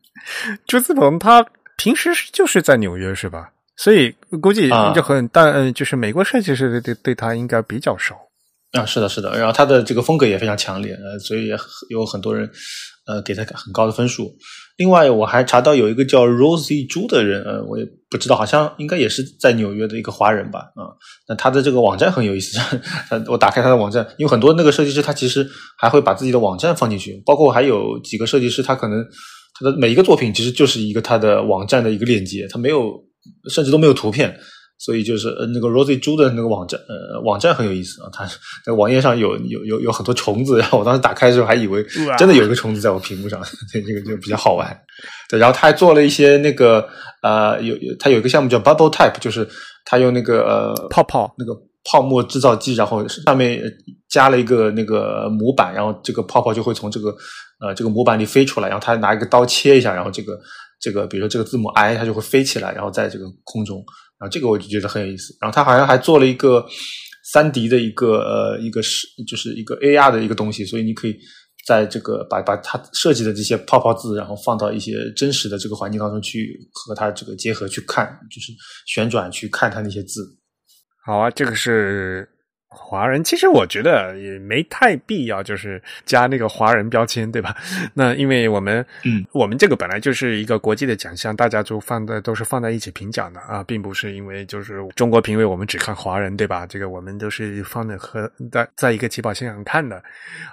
[0.68, 1.46] 朱子鹏他
[1.78, 3.48] 平时就是在纽约是吧？
[3.78, 8.14] 所以估计就很但嗯，就是美国设计师对对他应该比较熟
[8.72, 9.38] 啊，是的，是的。
[9.38, 11.56] 然后他的这个风格也非常强烈，呃，所以也
[11.88, 12.50] 有很多人
[13.06, 14.30] 呃给他很高的分数。
[14.76, 20.90] 另外，我还查到有一个叫 Rosie 朱的人，呃，我也不知道，好像应该也是在纽约的一个华人吧，啊，
[21.28, 22.58] 那他的这个网站很有意思，
[23.28, 25.48] 我打开他的网站，因为很多那个设计师他其实
[25.78, 29.02] 还会把自己的网站放进去，包括还有几个设计师，他可能
[29.58, 33.07] 他的每一个作品其实就是一个他的网站的一个链接，他没有。
[33.50, 34.36] 甚至都没有图片，
[34.78, 38.24] 所以就是呃那个 Rosie 猪的那个网站，呃网站很有意思啊，它
[38.64, 41.84] 在网页上有有有有很多虫子，然后我当时打开的时候还以为
[42.16, 43.42] 真的有一个虫子在我屏幕上，
[43.72, 44.76] 这个就比较好玩。
[45.28, 46.88] 对，然后他还做了一些那个
[47.22, 49.48] 呃有有他有一个项目叫 Bubble Type，就是
[49.84, 51.52] 他用那个呃泡泡那个
[51.84, 53.60] 泡沫制造机，然后上面
[54.08, 57.14] 加了一个那个模板，然后这个泡泡就会从这个
[57.60, 60.38] 呃这个模板里飞出来，然后他拿一个刀切一下，然后这个。
[60.80, 63.78] 这个比如说这个字母 i，它就会飞起来，然后在这个空中，
[64.18, 65.36] 然后这个我就觉得很有意思。
[65.40, 66.64] 然后他好像还做了一个
[67.32, 71.18] 三 D 的一个呃一个是就是一个 AR 的一个东西，所以你可以
[71.66, 78.52] 在这个把把它设计的这些泡泡字，然后放到一些真实的这个环境当中去和它这个结合去看，就是
[78.86, 80.24] 旋转去看它那些字。
[81.04, 82.28] 好啊，这个是。
[82.70, 87.56] 华人其实我觉得也没太必要，就是加那个华人标签，对吧？
[87.94, 96.66] 那因为我们，嗯，我们这个本来就是一个国际的奖项，大家就放在都是放在一起评奖的啊，并不是因为就是中国评委我们只看华人，对吧？
[96.66, 100.02] 这个我们都是放在和在在一个起跑线上看的。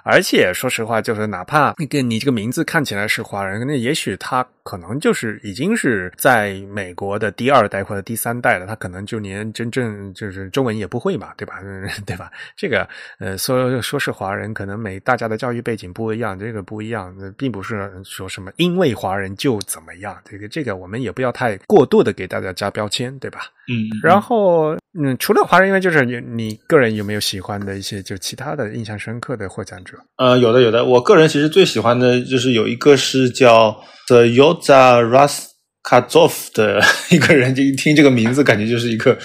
[0.02, 11.60] 而且说实话，就是哪怕那个你这个名字看起来是华人，那也许他可能就是已经是在美国的第二代或者第三代了，他可能就连真正就是中文也不会嘛，对吧？
[12.06, 12.30] 对吧？
[12.56, 12.88] 这个
[13.18, 20.16] 呃，说说是华人，可能每大家的教育背景不一样，这个不一样，并不是说什么因为华人就怎么样。
[20.24, 23.40] 这个这个，我们也不要太过度的给大家加标签，对吧？
[23.68, 23.84] 嗯。
[24.02, 29.98] 然后嗯，除了华人，因为就是你你个人有没有喜欢的一些就其他的印象深刻的获奖者？
[30.16, 33.76] 呃，有的有的，我个人其实最喜欢的就是有一个是叫
[34.06, 35.55] The Yoza Ras。
[35.88, 39.16] 卡佐夫的 一个人，就一听这个名字，感觉就是一个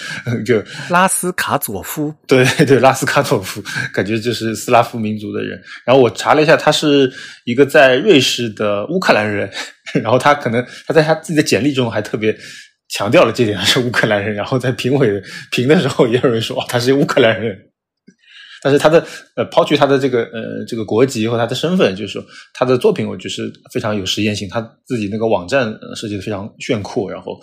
[0.46, 3.60] 就拉斯卡佐夫，对 对，拉斯卡佐夫，
[3.92, 5.60] 感觉就是斯拉夫民族的人。
[5.84, 7.12] 然后我查了一下，他是
[7.44, 9.50] 一个在瑞士的乌克兰人。
[10.02, 12.34] 然后他可能他在他自己的简历中还特别
[12.88, 14.32] 强调了这点，他是乌克兰人。
[14.32, 15.20] 然后在评委
[15.50, 17.58] 评的时候，也有人说他是乌克兰人。
[18.62, 22.24] 但是他的呃，抛去他的这个呃这个国籍和他的身份，就是说
[22.54, 24.48] 他的作品，我就是非常有实验性。
[24.48, 27.40] 他自己那个网站设计的非常炫酷，然后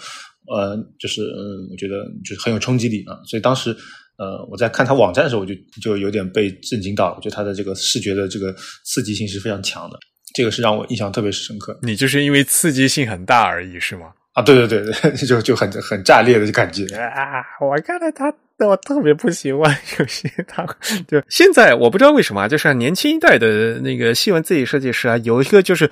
[0.48, 3.20] 呃，就是嗯，我觉得就是很有冲击力啊。
[3.26, 3.76] 所以当时
[4.18, 7.14] 呃我在看他网站的时候，我就就有点被震惊到。
[7.16, 8.56] 我觉得他的这个视觉的这个
[8.86, 10.00] 刺激性是非常强的，
[10.34, 11.78] 这个是让我印象特别深刻。
[11.84, 14.08] 你就是因为刺激性很大而已，是吗？
[14.34, 17.44] 啊，对对对对， 就就很很炸裂的感觉啊！
[17.60, 18.34] 我看到他。
[18.60, 20.66] 但我特别不喜欢有些 他，
[21.08, 25.90] 就现在我不知道为什么，就是年轻一代的那个新闻自己设计师啊，有一个就是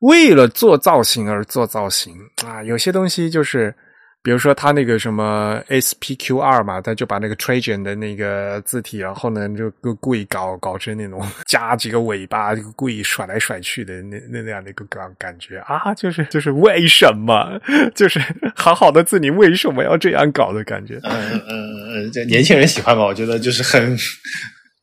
[0.00, 2.14] 为了做造型而做造型
[2.44, 3.74] 啊，有些东西就是。
[4.22, 17.58] 比如说他那个什么 SPQ 二嘛，他就把那个 Trajan 的那个字体，然后呢就故意搞搞成那种加几个尾巴，就故意甩来甩去的那那那样的一个感感觉啊，就是就是为什么？
[17.96, 18.20] 就是
[18.54, 21.00] 好好的字，你为什么要这样搞的感觉？
[21.04, 23.02] 嗯嗯嗯，这年轻人喜欢吧？
[23.02, 23.96] 我觉得就是很。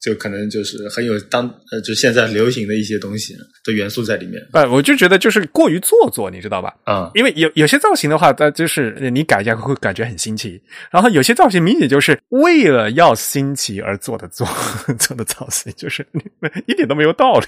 [0.07, 3.35] 就可能就是很有当呃，就现在流行的一些东西
[3.65, 4.41] 的元素在里面。
[4.53, 6.73] 哎，我就觉得就是过于做作，你知道吧？
[6.85, 10.61] 嗯，因为有有些造型的话，它就是你改一下会感觉很新奇。
[10.89, 14.47] 然后有些造型明显就是为了要新奇而做的做
[14.97, 16.07] 做的造型，就是
[16.67, 17.47] 一点都没有道理。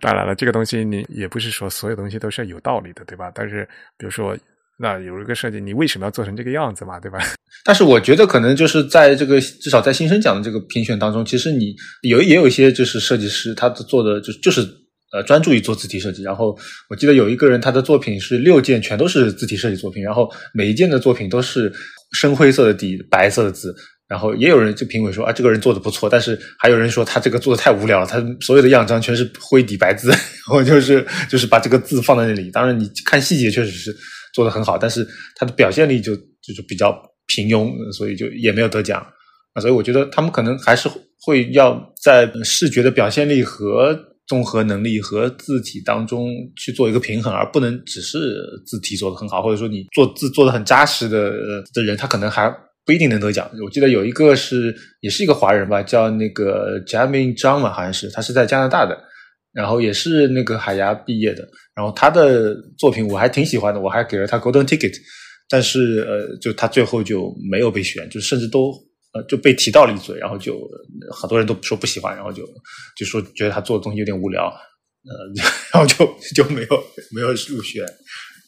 [0.00, 3.30] 当然了，这个东西你也不是说所有东西都是有道理的，对吧？
[3.32, 3.64] 但是
[3.96, 4.36] 比如说。
[4.82, 6.98] 那有一个设计，你为什么要做成这个样子嘛？
[6.98, 7.18] 对吧？
[7.66, 11.76] 但是我觉得可能就是在这个至少在新生奖的这个评选当中，其实你
[12.08, 14.62] 有也有一些就是设计师，他做的就就是
[15.12, 16.22] 呃专注于做字体设计。
[16.22, 16.58] 然后
[16.88, 21.70] 我记得有一个人，他的作品是六件全都是字体设计作品，然后每一件的作品都是
[22.18, 23.76] 深灰色的底，白色的字。
[24.08, 32.50] 然后也有人就评委说啊，这个人做的不错，但是还有人说他这个做的太无聊了，他所有的样章全是灰底白字， 然后就是就是把这个字放在那里。
[32.50, 33.94] 当然你看细节确实是。
[34.32, 36.92] 做的很好，但是他的表现力就就是比较
[37.26, 39.00] 平庸，所以就也没有得奖
[39.54, 39.60] 啊。
[39.60, 40.88] 所以我觉得他们可能还是
[41.22, 48.18] 会要在视觉的表现力和综合能力和字体当中去做一个平衡，而不能只是
[48.66, 51.30] 字体做的很好，或者说你做字做的很扎实的
[51.74, 52.48] 的人，他可能还
[52.86, 53.50] 不一定能得奖。
[53.64, 58.96] 我记得有一个是也是一个华人吧，叫那个 Jamin 张嘛，好像是他是在加拿大的。
[59.52, 61.42] 然后也是那个海牙毕业的，
[61.80, 64.94] 然后他的作品我还挺喜欢的，我还给了他 Golden Ticket，
[65.48, 68.70] 但是呃，就他最后就没有被选，就甚至都
[69.14, 70.60] 呃就被提到了一嘴，然后就
[71.10, 72.46] 很多人都说不喜欢，然后就
[72.98, 75.10] 就说觉得他做的东西有点无聊，呃，
[75.72, 76.04] 然后就
[76.34, 76.84] 就没有
[77.14, 77.82] 没有入选。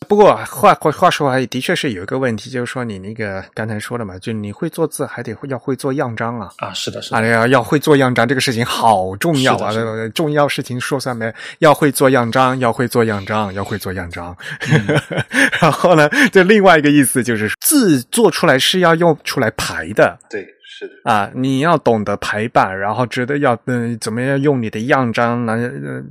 [0.03, 6.51] 不过话话话说回来，的确是有一个问题，就是说你那个刚才说的嘛，就你会做字，还得要会做样章啊。
[6.59, 7.17] 啊，是的，是的。
[7.17, 9.73] 啊，要要会做样章，这个事情好重要啊！
[10.15, 14.37] 重要事情说三遍，要会做样章，要会做样章，要会做样章。
[15.61, 20.19] 然后呢，这另外一个意思就是字做出来是要用出来排的。
[20.29, 21.11] 对，是的。
[21.11, 25.57] 啊，你要懂得排版，然后觉得要嗯怎么样用你的样章来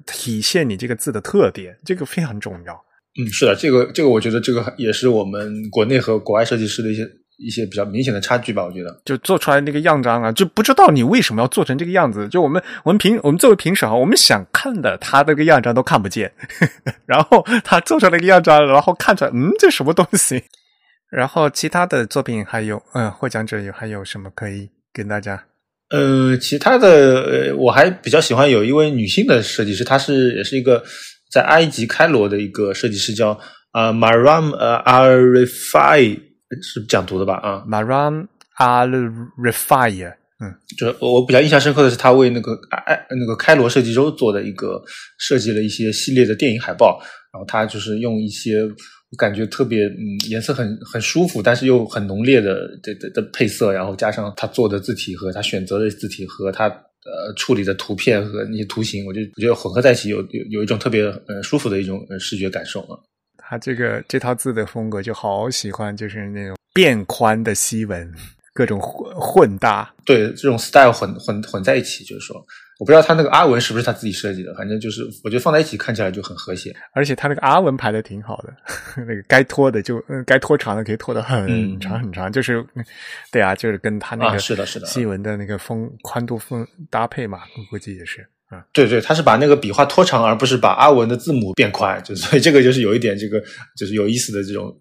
[0.05, 2.81] 体现你这个字的特点，这个非常重要。
[3.19, 7.05] 嗯，是的，这个这个，我觉得这个也是我们国内和国外设计师的一些
[7.37, 8.63] 一些比较明显的差距吧。
[8.63, 12.25] 我觉得，就做出来那个样章啊，就不知道你为什么要做成这个样子。
[12.29, 16.31] 就我们我们评我们作为评审啊，我们想看的他那个样章都看不见，
[17.05, 20.41] 然后他做出来那个样章，然后看出来，嗯，这什么东西？
[21.11, 25.43] 然后其他的作品还有，嗯，获奖者有还有什么可以跟大家？
[25.89, 30.81] 呃，其他的，呃，我还比较喜欢有一位女性的设计师，她是也是一个。
[31.31, 33.39] 在埃及开罗的一个设计师叫
[33.71, 36.19] 啊 Maram 呃 Arifai
[36.61, 38.27] 是这样读的吧啊 Maram
[38.57, 40.13] Arifai
[40.43, 44.83] 嗯，就是我比较印象深刻的是他为那个埃那个开罗设计周做的一个
[45.19, 46.99] 设计了一些系列的电影海报，
[47.31, 56.67] 然后他就是用一些我感觉特别嗯颜色很很舒服，但是又很浓烈的的的的配色，然后加上他做的字体和他选择的字体和他。
[57.03, 62.99] 呃，处理的图片和那些图形，我就我觉得混合在一起有有有一种特别呃舒服的一种视觉感受啊。
[63.37, 68.13] 他这个这套字的风格就好喜欢，就是那种变宽的西文，
[68.53, 72.45] 各种混混搭，对这种 style 混混混在一起，就是说。
[72.81, 78.51] 我不知道他那个阿文是不是他自己设计的，反正就是我觉得放在一起看起来就很和谐，而且他那个阿文排的挺好的，
[78.97, 82.65] 那个该拖的就嗯该拖长的可以拖得很长很长，就是
[83.31, 84.87] 对啊，就是跟他那个是的是的。
[84.87, 88.27] 细文的那个风宽度风搭配嘛，我估计也是。
[88.73, 93.39] 对对，他是把那个笔画拖长，而不是把阿文的字母变宽，就所以这个就是有一点这个
[93.77, 94.75] 就是有意思的这种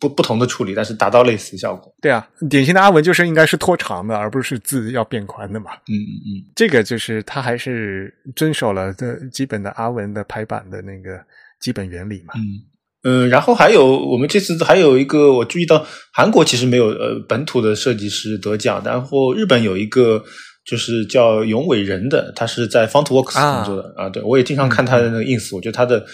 [0.00, 1.94] 不不同的处理，但是达到类似效果。
[2.00, 5.72] 对啊，典型的阿文就是应该是拖长的，而不是字要变宽的嘛。
[5.88, 11.18] 嗯嗯嗯，这个就是他还是遵守了这基本的阿文的排版的那个
[11.60, 12.34] 基本原理嘛。
[12.36, 20.24] 嗯嗯，然后还有我们这次还有一个我注意到，韩国其实没有呃本土的设计师得奖，然后日本有一个。
[20.68, 24.08] 就是叫永伟人的，他是在 FontWorks 工作的啊。
[24.08, 26.04] 对我也经常看他的那个 ins，我觉得他的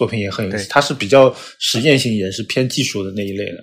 [0.00, 0.66] 作品也很有意思。
[0.70, 3.62] 他是比较实验性，也是偏技术的那一类的。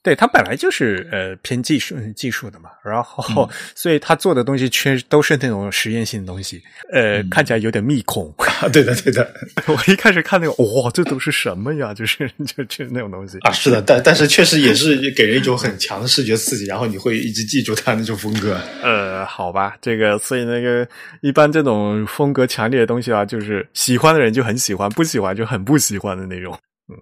[0.00, 6.62] 对他本来就是呃偏技术技术的嘛，然后 所以他做的东西全都是那种实验性的东西，
[6.92, 8.32] 呃看起来有点密孔。
[8.72, 9.32] 对的，对的。
[9.66, 11.94] 我一开始看那个，哇，这都是什么呀？
[11.94, 18.58] 就是 就就那种东西啊，是的，但但是确实也是给人一种很强的视觉刺激，然后你会一直记住他那种风格。
[18.82, 20.86] 呃，好吧，这个所以那个
[21.20, 26.58] 一般这种风格强烈的东西啊，就是喜欢的人就很喜欢，不喜欢就很不喜欢的那种。
[26.88, 26.96] 嗯，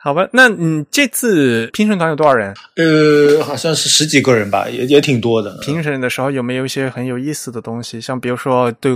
[0.00, 2.54] 好吧，那你，这次评审团有多少人？
[2.76, 5.58] 呃，好像是十几个人吧，也也挺多的。
[5.62, 8.00] 评审的时候有没有一些很有意思的东西？
[8.00, 8.92] 像比如说对。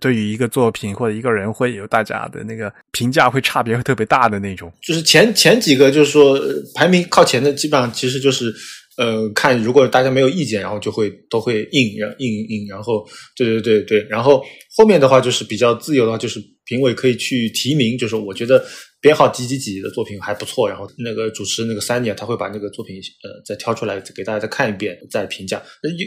[0.00, 4.72] 对于一个作品或者一个人，会有大家的那个评价会差别会特别大的那种。
[4.80, 6.40] 就是前前几个，就是说
[6.76, 8.54] 排名靠前的，基本上其实就是
[8.96, 13.04] 呃，看如果大家没有意见，然后就会都会应，然应应，然后
[13.36, 14.44] 对对对对，然后
[14.76, 18.64] 后面的话就是比较自由的话，就是评委可以去提名，就是我觉得
[19.00, 25.60] 编号几几几的作品还不错，然后那个主持那个三年他会把那个作品呃再挑出来给大家再看一遍再评价。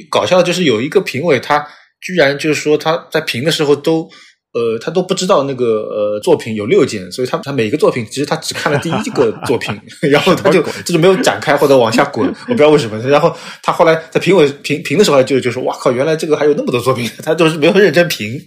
[0.09, 1.67] 搞笑的就是有一个评委他。
[2.05, 4.07] 居然就是说他在评的时候都，
[4.53, 9.75] 呃，他都不知道那个呃作品有六件，所以他他每个作品其实他只看了第一个作品，
[10.11, 12.95] 然后他就就是没有展开或者往下滚， 我不知道为什么。
[13.09, 18.39] 然后他后来在评委评评的时候就就说：“哇靠，原来这个还有那么多作品， 他都是没有认真评。”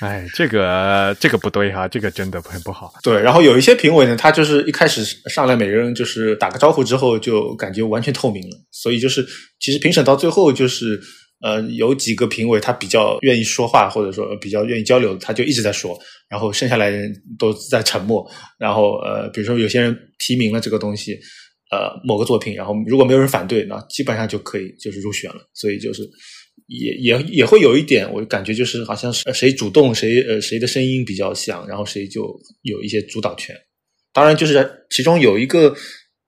[0.00, 2.92] 哎，这个这个不对哈，这个真的很不好。
[3.02, 9.26] 对，然后有一些评委呢，他就是一开始上来每个人就是打个招呼之后，就感觉完全透明了，所以就是
[9.60, 11.00] 其实评审到最后就是。
[11.42, 15.98] 呃，有几个评委他比较愿意说话，或者说比较愿意交流，他就一直在说，
[16.28, 18.30] 然后剩下来人都在沉默。
[18.58, 21.18] 然后呃，比如说有些人提名了这个东西，
[21.70, 25.48] 呃，某个作品，然后如果没有人反对，那基本上就可以就是入选了。
[25.54, 26.02] 所以就是
[26.66, 33.56] 也也也会有一点，我感觉就是好像是谁主动，谁呃谁的声音比较响，然后谁就有一些主导权。
[34.12, 35.74] 当然，就是其中有一个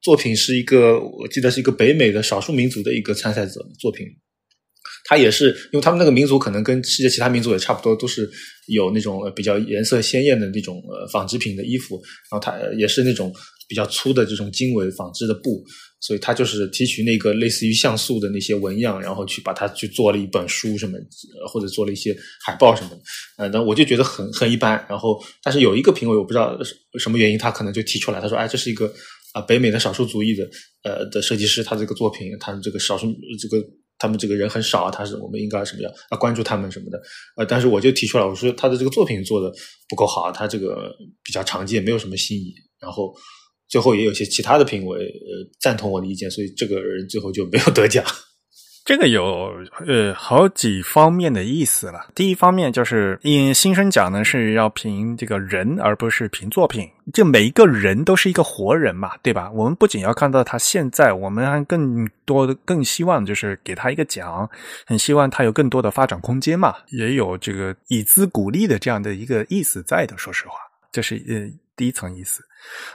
[0.01, 4.07] 作品是一个，我记得是一个北美的少数民族的一个参赛者作品。
[5.05, 8.31] 他也是，因为他们那个民族可能跟世界其他民族也差不多，都是
[8.69, 11.97] 有那种比较颜色鲜艳的那种呃纺织品的衣服，
[12.31, 13.35] 然后他也是那种
[13.69, 15.65] 比较粗的这种经纬纺织的布，
[16.01, 20.97] 所以他就是提取那个类似于像素的那些纹样，然后去把它去做了一本书什么，
[21.53, 22.17] 或者做了一些
[22.47, 22.99] 海报什么的，
[23.39, 24.85] 呃，那我就觉得很很一般。
[24.89, 26.57] 然后，但是有一个评委，我不知道
[26.99, 28.93] 什么原因，他可能就提出来，他说：“哎，这是一个
[29.33, 30.49] 啊北美的少数族裔的
[30.85, 33.61] 呃的设计师，他这个作品，他这个少数这个。”
[34.03, 36.19] 他们这个人很少啊，他是我们应该什么样啊？
[36.19, 37.01] 关注他们什么的，
[37.37, 39.49] 啊，但是我就提出来，我说他的这个作品做的
[39.89, 40.91] 不够好，他这个
[41.23, 42.53] 比较常见，没有什么新意。
[42.81, 43.15] 然后
[43.69, 48.05] 最后也有些其他的评委呃赞同我的意见，所以这个人最后就没有得奖。
[48.85, 49.55] 这个有
[49.87, 52.09] 呃好几方面的意思了。
[52.17, 56.89] 第一方面就是，因新生奖呢是要评这个人，而不是评作品。
[57.13, 59.49] 就每一个人都是一个活人嘛，对吧？
[59.53, 64.49] 我们不仅要看到他现在，我们还更多的更希望就是给他一个奖，
[64.85, 70.19] 很希望他有更多的发展空间嘛，也有这个以资鼓励的这样的一个意思在的。
[70.19, 70.55] 说实话，
[70.91, 72.43] 这是呃第一层意思。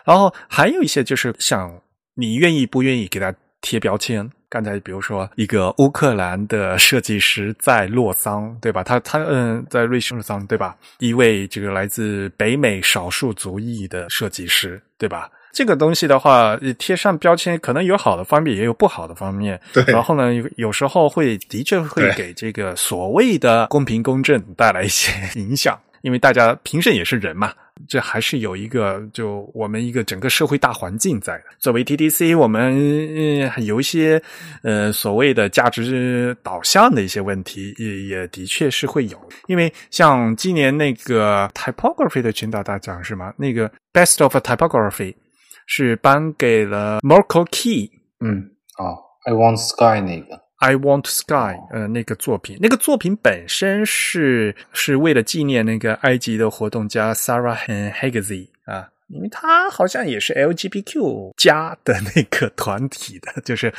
[0.04, 1.82] 然后还有一些就是想
[2.14, 4.30] 你愿意不愿意给他贴标签。
[4.50, 8.84] 刚才比如说一个乌克兰的设计师在洛桑，对吧？
[8.84, 10.76] 他他嗯，在瑞士洛桑，对吧？
[11.00, 15.30] 一位这个来自北美少数族裔的设计师，对吧？
[15.54, 19.60] 这个东西的话，贴上标签可能有好的方面，也有不好的方面。
[19.74, 19.84] 对。
[19.86, 25.78] 然后呢，有时候会的确会给这个所谓的公平公正带来一些 影响。
[26.02, 27.52] 因为大家评审也是人嘛，
[27.88, 31.44] 这还是有一个就我们一个整个社会大环境在的。
[31.60, 32.76] 作为 TDC，我们
[33.66, 34.22] 有一些
[34.64, 39.18] 呃所谓的价值导向的一些问题，也也的确是会有。
[39.48, 43.34] 因为像今年那个 Typography 的群岛大奖是吗？
[43.38, 45.16] 那个 Best of Typography
[45.66, 47.90] 是颁给了 Marco Key。
[48.20, 50.47] 嗯，哦，I Want Sky 那个。
[50.58, 57.56] I Want Sky，呃，那个作品，那个作品本身是是为了纪念那个埃及的活动家 Sarah
[57.92, 63.74] Hagazy 啊，因为他好像也是 LGBTQ 加的那个团体的，就是，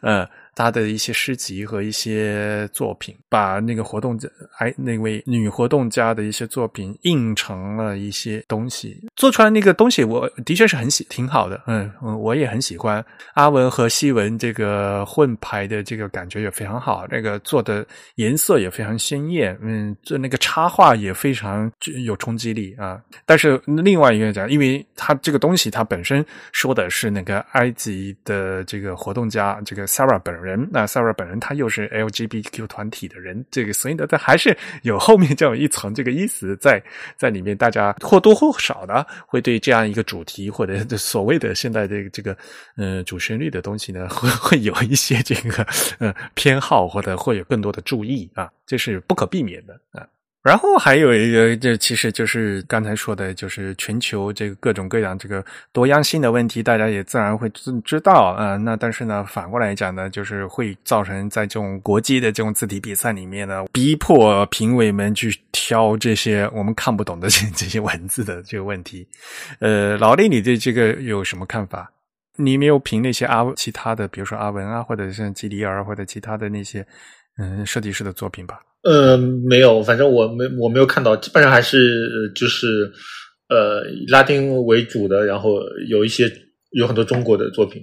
[0.00, 0.28] 呃。
[0.58, 4.28] 他的一些诗集和一些作品，把那个活动家
[4.58, 13.04] 哎那位女活动家的一些作品印成了一些东西，做出来那个东西，我的确是很喜挺好的，嗯嗯，我也很喜欢
[13.34, 17.86] 阿文和西文这个混排的这个感觉也非常好，那个做的
[18.16, 21.70] 颜色也非常鲜艳，嗯，做那个插画也非常
[22.04, 23.00] 有冲击力啊。
[23.24, 30.47] 但是另外一个讲，因为他这个东西他本身说的是那个埃及的这个活动家这个 Sarah 本人。
[30.48, 36.82] 人那 Sarah 本人他又是 LGBTQ 团体的人，这个所以呢，他还是有后面这样一层这个意思在
[37.16, 42.36] 在里面，大家或多或少的会对这样一个主题或者所谓的现在的这个
[42.76, 45.62] 嗯主旋律的东西呢，会会有一些这个
[45.98, 50.06] 呃偏好或者会有更多的注意啊，这是不可避免的啊。
[50.42, 58.56] 然后还有一个，这其实就是刚才说的，就是全球这个各种各样这个多样性的问题，大家也自然会知知道啊。
[58.56, 69.06] 那但是呢，反过来讲呢，就是会造成在这种国际的这种字体比赛里面呢，逼迫评委们去挑这些我们看不懂的这这些文字的这个问题。
[69.58, 71.90] 呃，老李，你对这个有什么看法？
[72.40, 76.86] 你没有评那些阿其他的，比如说阿文啊，或者像基里尔或者其他的那些
[77.38, 78.60] 嗯设计师的作品吧？
[78.82, 82.90] 呃，没有，反正我没我没有看到，基本上还是就是
[83.48, 86.30] 呃拉丁为主的，然后有一些
[86.72, 87.82] 有很多中国的作品，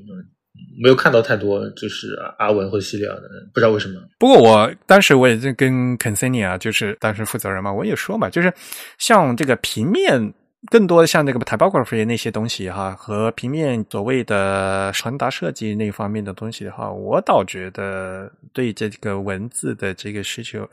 [0.82, 3.22] 没有看到太多就是阿文或者西利亚的，
[3.54, 3.96] 不知道为什么。
[4.20, 8.54] 不过我当时我也在跟 c o n s i n i a 就是当时负责人嘛，我也说嘛，就是
[8.98, 10.34] 像这个平面。
[10.72, 20.68] 更多的像那个 typography 那些东西哈，和平面所谓的传达设计那方面的东西的话，我倒觉得对这个文字的这个需求，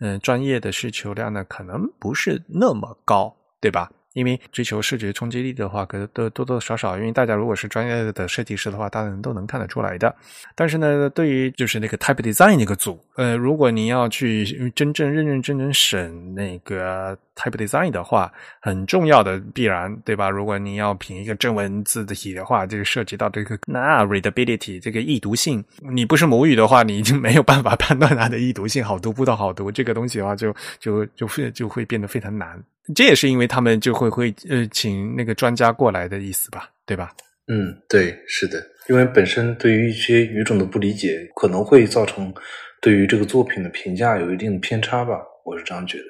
[0.00, 3.90] 嗯，专业的需求量呢，可能不是那么高，对吧？
[4.16, 10.14] 因为追求视觉冲击力的话，可能都多多少少，因为大家如果是专业的设计师的话，大家都能看得出来的。
[10.54, 18.32] 但是呢，对于就是那个 type design 那个组，呃，如果你要去真正认认真真审那个 type design 的话，
[18.62, 20.30] 很重要的必然，对吧？
[20.30, 25.62] 如果你要评一个正文字的体的话，这个涉及到这个那 readability 这个易读性，
[25.92, 32.58] 你不是母语的话，你已经没有办法判断它的易读性好读不到好读，这个东西的话，就就就会就会变得非常难。
[32.94, 37.12] 这也是因为他们就会会呃请那个专家过来的意思吧，对吧？
[37.48, 42.32] 嗯，对，是的，因为本身对于一些语种的不理解，可能会造成
[42.80, 46.04] 对于这个作品的评价有一定的偏差吧，我是这样觉得。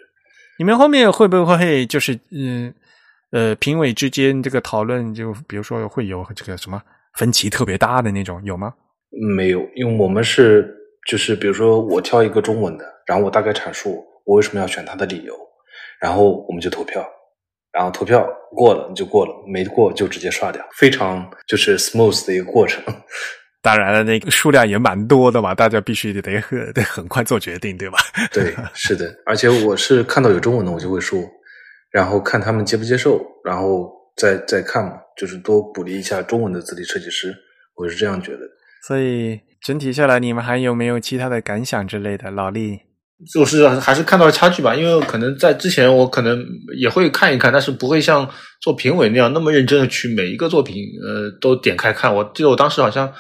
[0.59, 2.73] 你们后面会不会就是嗯
[3.32, 6.82] 呃评委之间这个讨论，就比如说会有这个什么
[7.19, 8.73] 分歧特别大的那种有吗？
[9.36, 10.74] 没有，因为我们是
[11.07, 15.35] 就是比如说我挑一个中文的，然后我大概阐述我为什么要选它的理由。
[16.01, 17.06] 然后我们就投票，
[17.73, 22.82] 然后投票过了就过了，没过就直接刷掉，非常就是 smooth 的一个过程。
[23.62, 26.40] 当然了，那个数量也蛮多的嘛，大家必须得得
[26.73, 27.98] 得很快做决定，对吧？
[28.32, 29.12] 对，是的。
[29.24, 31.20] 而且我是看到有中文的我就会说，
[31.90, 37.35] 然后看他们接不接受，然后再再看嘛，就是多鼓励一下中文的字体设计师，
[37.74, 38.40] 我是这样觉得。
[38.86, 42.31] 所以整体下来，你们还有没有其他的感想之类的？
[42.31, 42.82] 老厉。
[43.32, 48.28] 就是还是看到了差距吧，因为可能在之前我可能也会看一看，但是不会像
[48.60, 52.14] 做评委那样那么认真的去每一个作品呃都点开看。
[52.14, 53.10] 我记得我当时好像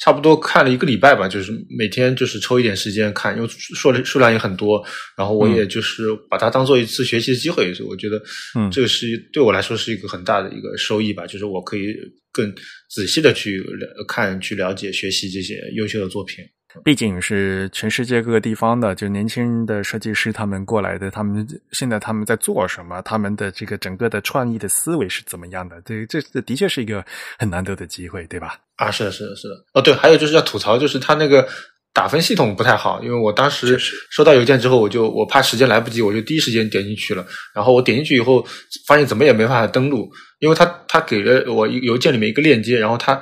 [0.00, 4.84] 差不多看了一个礼拜吧，就是每天就是抽一点时间看，因为数数量也很多，
[5.16, 8.22] 然后我也就是把它当做一次学习的机会，所以我觉得
[8.54, 11.96] 嗯这个是对我来说是一个很大的一个收益吧，就是我可以
[12.30, 12.54] 更
[12.90, 13.64] 仔细的去
[14.06, 16.44] 看、去了解、学习这些优秀的作品。
[16.84, 23.00] 毕竟是全世界各个地方的，就年轻的设计师他们过来的，他们现在他们在做什么？
[23.02, 25.80] 他们的这个整个的创意的思维是怎么样的？
[25.82, 27.02] 这这这的确是一个
[27.38, 28.58] 很难得的机会，对吧？
[28.76, 29.54] 啊，是的，是的，是的。
[29.72, 31.48] 哦，对，还有就是要吐槽，就是他那个
[31.94, 33.78] 打分系统不太好，因为我当时
[34.10, 37.26] 收到邮件之后，我就我怕时间来不及，我就第一时间点进去了。
[37.54, 38.46] 然后我点进去以后，
[38.86, 43.18] 发现怎么也没办法登录，因为他他给了我邮件里面一个链接，然后他。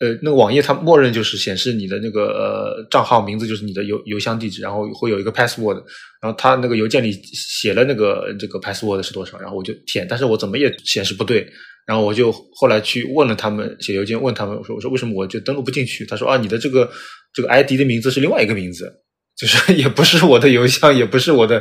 [0.00, 5.74] 呃，那个网页它默认就是显示你的那个呃账号名字就是你的邮邮箱地址，然后会有一个 password，
[6.22, 11.44] 然后他那个邮件里写了那个这个 password 是多少，然后我就填，但是我怎么也显示不对，
[11.84, 16.06] 然后我就后来去问了他们，写邮件问他们，我说我说为什么我就登录不进去？
[16.06, 16.88] 他说啊，你的这个
[17.34, 18.88] 这个 ID 的名字是另外一个名字，
[19.36, 21.60] 就是 也不是我的邮箱，也不是我的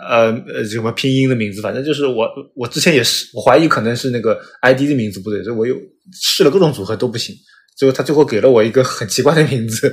[0.00, 5.76] 呃呃什么拼音的名字，反正就是我我之前也是，我怀疑可能是那个 ID 的名字不对，所以我又
[6.14, 7.36] 试了各种组合都不行。
[7.76, 9.92] 最后他最后给了我一个很奇怪的名字，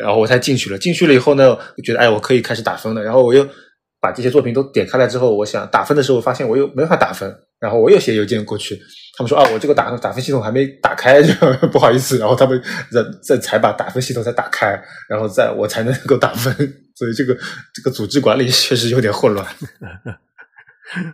[0.00, 0.76] 然后我才进去了。
[0.76, 3.02] 进去了以后呢，觉得哎，我可以开始打分了。
[3.02, 3.48] 然后我又
[4.00, 7.34] 把这些作品都点开来之后，我想打分的时候，发现我又没法打分。
[7.58, 8.76] 然后我又写邮件过去，
[9.16, 11.32] 他们说啊，我这个打打分系统还没打开，就
[11.72, 12.18] 不好意思。
[12.18, 12.60] 然后他们
[13.22, 16.52] 再才把打分系统再打开，然后再我才能够打分。
[16.96, 17.34] 所以这个
[17.72, 19.46] 这个组织管理确实有点混乱。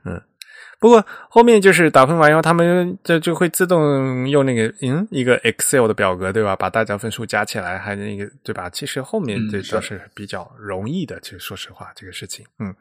[0.04, 0.20] 嗯。
[0.80, 6.54] 不过后面就是打分完以后，他们这就会自动用那个嗯一个 Excel 的表格，对吧？
[6.54, 8.70] 把大家分数加起来，还那个对吧？
[8.70, 12.72] 其实后面这倒是比较容易的，其实说实话这个事情，嗯。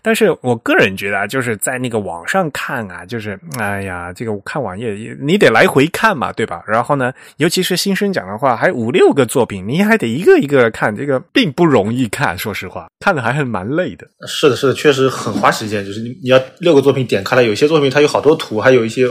[0.00, 6.62] 但是我个人觉得啊，就是在那个网上看啊，就是哎呀，这个看网页你得来回看嘛，对吧？
[6.68, 14.06] 然后呢，尤其是新生奖的话，还五六个作品，你还得一个一个看，这个并不容易看，说实话，看的还是蛮累的。
[14.28, 17.39] 是的，是的，确实很花时间，就是你你要六个作品点开了。
[17.42, 19.04] 有些作品它有好多图，还有一些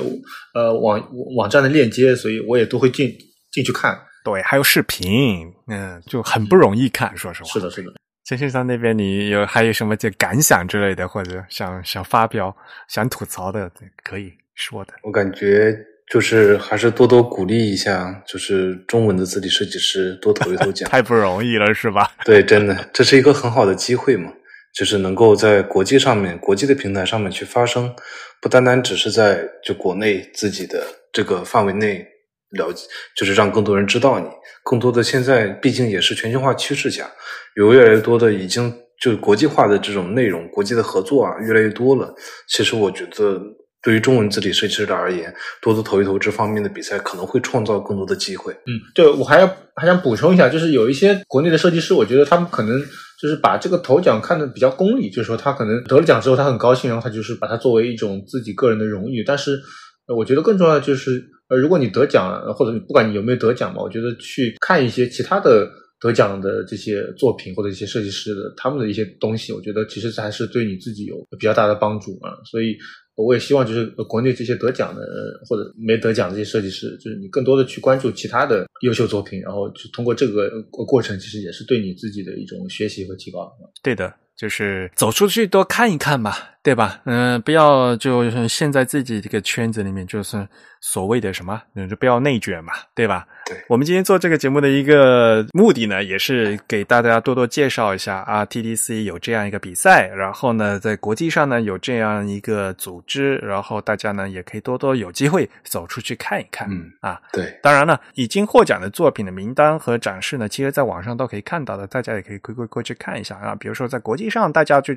[0.54, 1.02] 呃网
[1.36, 3.12] 网站的链接，所以我也都会进
[3.52, 4.00] 进去看。
[4.24, 7.16] 对，还有视频，嗯，就很不容易看。
[7.16, 7.92] 说实话，是的，是的。
[8.26, 12.56] 陈先生那边你有还有什么这感想之类的，或者想想发表、
[12.88, 13.72] 想吐槽的，
[14.04, 14.94] 可以说的。
[15.04, 15.76] 我感觉
[16.12, 22.12] 就是还是多多鼓励一下，就是中文的字体设计师多投一投奖， 太不容易了，是吧？
[22.24, 24.32] 对，真的，这是一个很好的机会嘛，
[24.76, 27.94] 就是能够在国际上面、国际的平台上面去发声，
[28.42, 32.06] 不单单只是在就国内自己的这个范围内
[32.52, 34.28] 了解，就是让更多人知道你。
[34.64, 37.10] 更多的现在毕竟也是全球化趋势下，
[37.56, 42.14] 有越来越多的已经就国际化的这种内容，国际的合作啊越来越多了。
[42.48, 43.42] 其实我觉得。
[43.82, 48.52] 对于中文字体设计师的而言，多多投一投这方面的比赛，可能会创造更多的机会。
[48.52, 49.48] 嗯，对我还要
[49.78, 52.78] 还想补充一下，就是有一些国内的设计师，我觉得他们可能
[53.22, 59.24] 就是把这个头奖看得比较功利，就是说他可能得了奖之后他很高兴，然后他就是把它作为一种自己个人的荣誉。
[59.24, 59.60] 但是，
[60.08, 65.70] 我觉得更重要的就是，呃，如果你得奖了，或者不管你有没有得奖吧，我觉得去看一些其他的。
[66.00, 72.38] 得奖的这些作品或者一些设计师的他们的一些东西，我觉得其实还是对你自己有比较大的帮助啊。
[72.46, 72.78] 所以
[73.16, 75.02] 我也希望就是国内这些得奖的
[75.48, 83.52] 或者没得奖这些设计师，就是你更多的去关注其他的优秀作品，然后就通过这个过程，其实也是对你自己的一种学习和提高。
[83.84, 84.14] 对的。
[84.40, 86.34] 就是走出去多看一看嘛，
[86.64, 87.02] 对吧？
[87.04, 90.48] 嗯，不要就陷在自己这个圈子里面，就是
[90.80, 93.28] 所谓的什么，就不要内卷嘛，对吧？
[93.46, 93.58] 对。
[93.68, 106.66] 我们今天做这个节目的一个目的呢，也是给大家多多介绍一下啊，TDC 有这样一个比赛，然后呢，在国际上呢有这样一个组织，然后大家呢也可以多多有机会走出去看一看。
[106.72, 107.60] 嗯啊，对。
[107.62, 113.54] 当然了，已经获奖的作品的名单和展示呢，其实在网上都可以看到的，大家也可以过过过去看一下啊。
[113.60, 114.29] 比如说在国际。
[114.30, 114.94] 上大家就，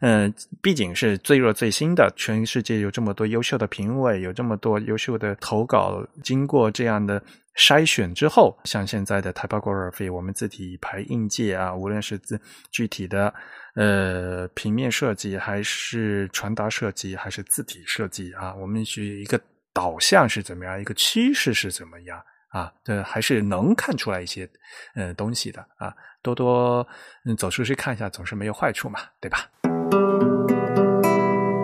[0.00, 7.22] 嗯，毕竟是最热最新的，全世界有这么多优秀的评委，有这么多优秀的投稿，经过这样的
[7.56, 12.40] 筛选之后，像现在的 typography，我们字体排印界啊，无论是字
[12.70, 13.32] 具体的
[13.76, 19.40] 呃平面设计，还是传达设计，还是字体设计啊，我们是一个
[19.72, 22.20] 导向是怎么样，一个趋势是怎么样。
[22.54, 24.48] 啊，这还是能看出来一些，
[24.94, 26.86] 呃，东西的啊，多多
[27.24, 29.50] 嗯走出去看一下，总是没有坏处嘛，对吧？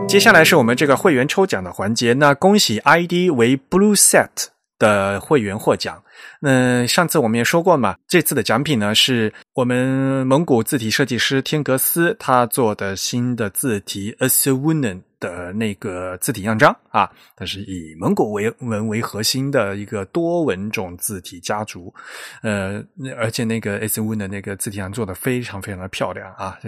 [0.09, 4.49] 接下来是我们这个会员抽奖的环节，那恭喜 ID 为 Blue Set
[4.81, 6.03] 的会员获奖。
[6.41, 15.03] 那上次我们也说过嘛，这次的奖品呢是我们蒙古字体设计师天格斯他做的新的字体 Asunan。
[15.21, 21.95] 的那个字体样章啊，它是以蒙古为文为核心的一个多文种字体家族，
[22.43, 22.83] 呃，
[23.17, 26.59] 而且那个 S 文的那个字体上做的非常非常的漂亮啊，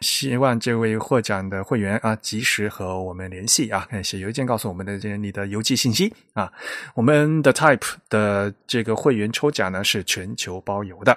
[0.00, 6.52] 希望这位获奖的会员啊，及时和我们联系啊，写邮件告诉我们的这你的邮寄信息啊，
[6.94, 11.16] 我们的 Type 的这个会员抽奖呢是全球包邮的。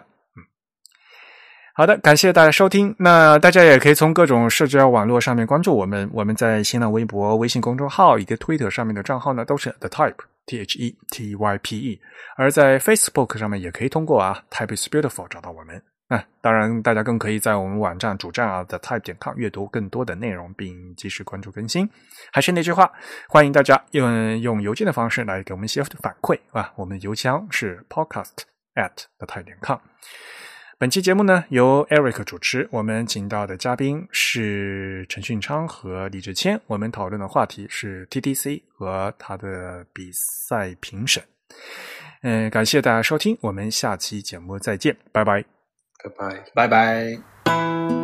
[1.79, 2.93] 好的，感谢大家收听。
[2.99, 6.09] 那大家也可以从各种社交网络上面关注我们。
[6.11, 12.01] 我们在新浪微博、微信公众号以及 Twitter 上面的账号呢，都是 The Type T H E T Y P E。
[12.35, 15.81] 而在 Facebook 上面也可以通过啊 Type is Beautiful 找到我们。
[16.09, 21.89] 啊，当然，大家更可以在我们网站主站啊 The Type 点 com 阅读更多的内容，并及时关注更新。
[22.33, 22.91] 还是那句话，
[23.29, 26.73] 欢迎大家用用邮件的方式来给我们一些反馈啊。
[26.75, 28.35] 我们的邮箱是 Podcast
[28.75, 29.77] at The Type 点 com。
[30.79, 41.21] 本期节目呢由 Eric 主持，我们请到的嘉宾是陈训昌和李志谦，我们讨论的话题是 TTC 和他的比赛评审。
[42.21, 45.43] 嗯，感谢大家收听，我们下期节目再见，拜拜，
[46.01, 47.98] 拜拜，拜拜。